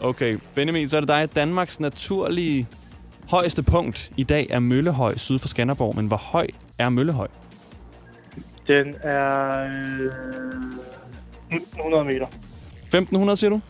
okay, 0.08 0.38
Benjamin, 0.54 0.88
så 0.88 0.96
er 0.96 1.00
det 1.00 1.08
dig. 1.08 1.36
Danmarks 1.36 1.80
naturlige 1.80 2.68
højeste 3.30 3.62
punkt 3.62 4.12
i 4.16 4.22
dag 4.24 4.46
er 4.50 4.58
Møllehøj 4.58 5.16
syd 5.16 5.38
for 5.38 5.48
Skanderborg. 5.48 5.96
Men 5.96 6.06
hvor 6.06 6.16
høj 6.16 6.46
er 6.78 6.88
Møllehøj? 6.88 7.28
Den 8.66 8.94
er 9.02 9.58
øh, 11.52 11.60
100 11.78 12.04
meter. 12.04 12.26
1500, 12.82 13.36
siger 13.36 13.50
du? 13.50 13.60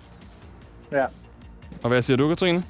Ja. 0.93 1.05
Og 1.83 1.89
hvad 1.89 2.03
siger 2.03 2.17
du, 2.17 2.29
Katrine? 2.29 2.63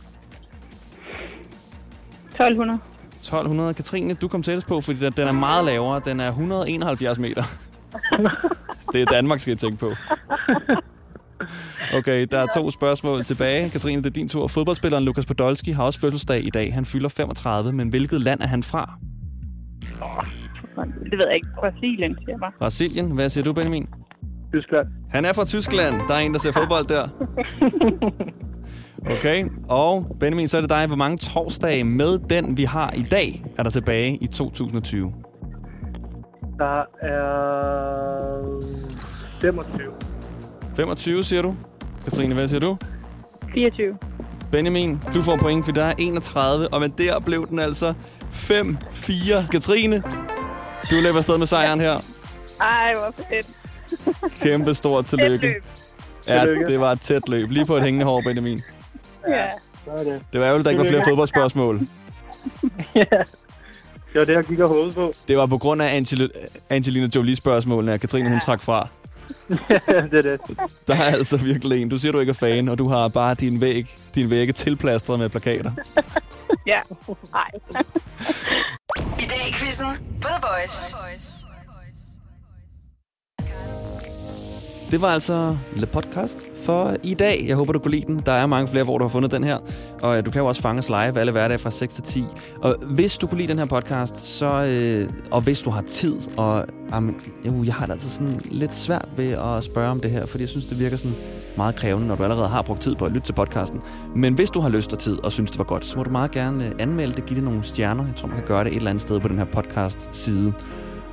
1200. 2.36 2.80
1200. 3.20 3.74
Katrine, 3.74 4.14
du 4.14 4.28
kom 4.28 4.42
tættest 4.42 4.68
på, 4.68 4.80
fordi 4.80 4.98
den 4.98 5.28
er 5.28 5.32
meget 5.32 5.64
lavere. 5.64 6.00
Den 6.04 6.20
er 6.20 6.28
171 6.28 7.18
meter. 7.18 7.42
det 8.92 9.02
er 9.02 9.06
Danmark, 9.06 9.40
skal 9.40 9.50
jeg 9.50 9.58
tænke 9.58 9.78
på. 9.78 9.92
Okay, 11.94 12.26
der 12.30 12.38
er 12.38 12.46
to 12.56 12.70
spørgsmål 12.70 13.24
tilbage. 13.24 13.70
Katrine, 13.70 14.02
det 14.02 14.06
er 14.06 14.14
din 14.14 14.28
tur. 14.28 14.46
Fodboldspilleren 14.46 15.04
Lukas 15.04 15.26
Podolski 15.26 15.70
har 15.70 15.84
også 15.84 16.00
fødselsdag 16.00 16.46
i 16.46 16.50
dag. 16.50 16.74
Han 16.74 16.84
fylder 16.84 17.08
35, 17.08 17.72
men 17.72 17.88
hvilket 17.88 18.20
land 18.20 18.40
er 18.40 18.46
han 18.46 18.62
fra? 18.62 18.98
Det 21.10 21.18
ved 21.18 21.26
jeg 21.26 21.34
ikke. 21.34 21.48
Brasilien, 21.58 22.14
siger 22.18 22.30
jeg 22.30 22.40
bare. 22.40 22.52
Brasilien. 22.58 23.10
Hvad 23.10 23.28
siger 23.28 23.44
du, 23.44 23.52
Benjamin? 23.52 23.88
Tyskland. 24.52 24.88
Han 25.10 25.24
er 25.24 25.32
fra 25.32 25.44
Tyskland. 25.44 25.94
Der 26.08 26.14
er 26.14 26.18
en, 26.18 26.32
der 26.32 26.38
ser 26.38 26.52
fodbold 26.52 26.86
der. 26.86 27.08
Okay, 29.10 29.44
og 29.68 30.16
Benjamin, 30.20 30.48
så 30.48 30.56
er 30.56 30.60
det 30.60 30.70
dig. 30.70 30.86
Hvor 30.86 30.96
mange 30.96 31.18
torsdage 31.18 31.84
med 31.84 32.18
den, 32.18 32.56
vi 32.56 32.64
har 32.64 32.90
i 32.96 33.02
dag, 33.02 33.44
er 33.58 33.62
der 33.62 33.70
tilbage 33.70 34.16
i 34.16 34.26
2020? 34.26 35.12
Der 36.58 36.80
er 37.02 37.20
25. 39.40 39.92
25, 40.76 41.24
siger 41.24 41.42
du? 41.42 41.56
Katrine, 42.04 42.34
hvad 42.34 42.48
siger 42.48 42.60
du? 42.60 42.76
24. 43.54 43.98
Benjamin, 44.52 45.00
du 45.14 45.22
får 45.22 45.36
point, 45.36 45.64
for 45.64 45.72
der 45.72 45.84
er 45.84 45.94
31, 45.98 46.68
og 46.68 46.80
men 46.80 46.90
der 46.98 47.20
blev 47.20 47.48
den 47.48 47.58
altså 47.58 47.94
5-4. 48.32 49.50
Katrine, 49.50 50.02
du 50.90 50.94
løber 51.02 51.16
afsted 51.16 51.38
med 51.38 51.46
sejren 51.46 51.80
her. 51.80 52.00
Ej, 52.60 52.94
hvor 52.94 53.24
fedt. 53.28 53.50
Kæmpe 54.42 54.74
stort 54.74 55.04
tillykke. 55.04 55.54
Ja, 56.28 56.44
det 56.68 56.80
var 56.80 56.92
et 56.92 57.00
tæt 57.00 57.28
løb. 57.28 57.50
Lige 57.50 57.66
på 57.66 57.76
et 57.76 57.82
hængende 57.82 58.04
hår, 58.04 58.22
Benjamin. 58.24 58.60
Ja. 59.28 59.46
Det. 59.98 60.22
Det 60.32 60.40
var 60.40 60.46
ærgerligt, 60.46 60.64
der 60.64 60.70
ikke 60.70 60.82
var 60.82 60.88
flere 60.88 61.04
fodboldspørgsmål. 61.04 61.80
ja. 62.94 63.04
Det 64.12 64.20
var 64.20 64.24
det, 64.24 64.34
jeg 64.34 64.44
gik 64.44 64.58
og 64.58 64.68
håbede 64.68 64.92
på. 64.94 65.12
Det 65.28 65.36
var 65.36 65.46
på 65.46 65.58
grund 65.58 65.82
af 65.82 65.96
Angel 65.96 66.30
Angelina 66.70 67.08
Jolie-spørgsmålene, 67.16 67.92
at 67.92 68.00
Katrine 68.00 68.28
hun 68.30 68.40
trak 68.40 68.62
fra. 68.62 68.88
det 70.10 70.14
er 70.14 70.22
det. 70.22 70.40
Der 70.88 70.94
er 70.94 71.02
altså 71.04 71.36
virkelig 71.36 71.82
en. 71.82 71.88
Du 71.88 71.98
siger, 71.98 72.12
du 72.12 72.18
ikke 72.20 72.30
er 72.30 72.34
fan, 72.34 72.68
og 72.68 72.78
du 72.78 72.88
har 72.88 73.08
bare 73.08 73.34
din 73.34 73.60
væg, 73.60 73.86
din 74.14 74.30
vægge 74.30 74.52
tilplastret 74.52 75.18
med 75.18 75.28
plakater. 75.28 75.70
Ja. 76.66 76.78
Ej. 77.34 77.50
I 79.18 79.24
dag 79.24 79.48
i 79.48 79.52
quizzen 79.52 79.86
på 80.22 80.28
The 80.28 80.40
Voice. 80.42 80.96
Det 84.90 85.00
var 85.00 85.08
altså 85.08 85.56
Le 85.76 85.86
Podcast 85.86 86.46
for 86.64 86.96
i 87.02 87.14
dag. 87.14 87.44
Jeg 87.48 87.56
håber, 87.56 87.72
du 87.72 87.78
kunne 87.78 87.90
lide 87.90 88.06
den. 88.06 88.22
Der 88.26 88.32
er 88.32 88.46
mange 88.46 88.68
flere, 88.68 88.84
hvor 88.84 88.98
du 88.98 89.04
har 89.04 89.08
fundet 89.08 89.30
den 89.30 89.44
her. 89.44 89.58
Og 90.02 90.18
øh, 90.18 90.26
du 90.26 90.30
kan 90.30 90.40
jo 90.40 90.46
også 90.46 90.62
fange 90.62 90.78
os 90.78 90.88
live 90.88 91.20
alle 91.20 91.32
hverdage 91.32 91.58
fra 91.58 91.70
6 91.70 91.94
til 91.94 92.04
10. 92.04 92.24
Og 92.60 92.76
hvis 92.94 93.18
du 93.18 93.26
kunne 93.26 93.38
lide 93.38 93.48
den 93.48 93.58
her 93.58 93.66
podcast, 93.66 94.16
så, 94.26 94.64
øh, 94.64 95.10
og 95.30 95.40
hvis 95.40 95.62
du 95.62 95.70
har 95.70 95.82
tid, 95.82 96.16
og 96.36 96.64
jamen, 96.92 97.16
jeg 97.64 97.74
har 97.74 97.86
det 97.86 97.92
altså 97.92 98.10
sådan 98.10 98.40
lidt 98.44 98.76
svært 98.76 99.08
ved 99.16 99.32
at 99.32 99.64
spørge 99.64 99.90
om 99.90 100.00
det 100.00 100.10
her, 100.10 100.26
fordi 100.26 100.42
jeg 100.42 100.48
synes, 100.48 100.66
det 100.66 100.78
virker 100.78 100.96
sådan 100.96 101.16
meget 101.56 101.74
krævende, 101.74 102.06
når 102.06 102.16
du 102.16 102.22
allerede 102.22 102.48
har 102.48 102.62
brugt 102.62 102.80
tid 102.80 102.94
på 102.94 103.04
at 103.04 103.12
lytte 103.12 103.26
til 103.26 103.32
podcasten. 103.32 103.80
Men 104.16 104.34
hvis 104.34 104.50
du 104.50 104.60
har 104.60 104.68
lyst 104.68 104.92
og 104.92 104.98
tid 104.98 105.24
og 105.24 105.32
synes, 105.32 105.50
det 105.50 105.58
var 105.58 105.64
godt, 105.64 105.84
så 105.84 105.96
må 105.96 106.02
du 106.02 106.10
meget 106.10 106.30
gerne 106.30 106.66
øh, 106.66 106.72
anmelde 106.78 107.14
det, 107.14 107.26
give 107.26 107.36
det 107.36 107.44
nogle 107.44 107.64
stjerner. 107.64 108.06
Jeg 108.06 108.16
tror, 108.16 108.28
man 108.28 108.36
kan 108.36 108.46
gøre 108.46 108.64
det 108.64 108.70
et 108.70 108.76
eller 108.76 108.90
andet 108.90 109.02
sted 109.02 109.20
på 109.20 109.28
den 109.28 109.38
her 109.38 109.44
podcast-side. 109.44 110.52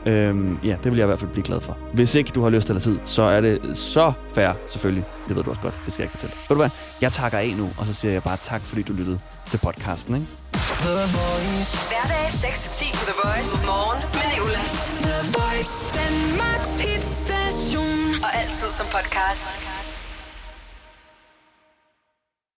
Øhm, 0.06 0.60
ja, 0.64 0.76
det 0.84 0.92
vil 0.92 0.98
jeg 0.98 1.06
i 1.06 1.12
hvert 1.12 1.20
fald 1.20 1.32
blive 1.32 1.44
glad 1.44 1.62
for. 1.62 1.78
Hvis 1.94 2.16
ikke 2.16 2.32
du 2.36 2.42
har 2.44 2.50
lyst 2.50 2.70
eller 2.70 2.82
tid, 2.82 3.00
så 3.06 3.24
er 3.24 3.42
det 3.42 3.78
så 3.78 4.14
fair, 4.36 4.52
selvfølgelig. 4.68 5.06
Det 5.28 5.36
ved 5.36 5.44
du 5.44 5.50
også 5.50 5.62
godt. 5.62 5.80
Det 5.86 5.94
skal 5.94 6.04
jeg 6.04 6.06
ikke 6.06 6.12
fortælle. 6.12 6.36
Ved 6.50 6.56
du 6.56 6.62
hvad? 6.62 6.70
Jeg 7.02 7.12
takker 7.12 7.38
af 7.38 7.54
nu, 7.58 7.70
og 7.78 7.86
så 7.86 7.94
siger 7.94 8.12
jeg 8.12 8.24
bare 8.24 8.38
tak, 8.42 8.62
fordi 8.62 8.82
du 8.82 8.94
lyttede 8.94 9.20
til 9.50 9.58
podcasten, 9.58 10.16
ikke? 10.16 10.28
The 10.54 11.00
Voice. 11.18 11.78
Hverdag 11.92 12.28
6-10 12.30 12.92
på 13.00 13.04
The 13.12 13.16
Voice. 13.24 13.52
Morgen 13.66 14.00
med 14.18 14.26
Nicolas. 14.34 14.74
The 15.08 15.18
Voice. 15.38 15.74
Danmarks 16.00 16.74
hitstation. 16.82 18.24
Og 18.26 18.30
altid 18.42 18.70
som 18.78 18.86
podcast. 18.96 19.48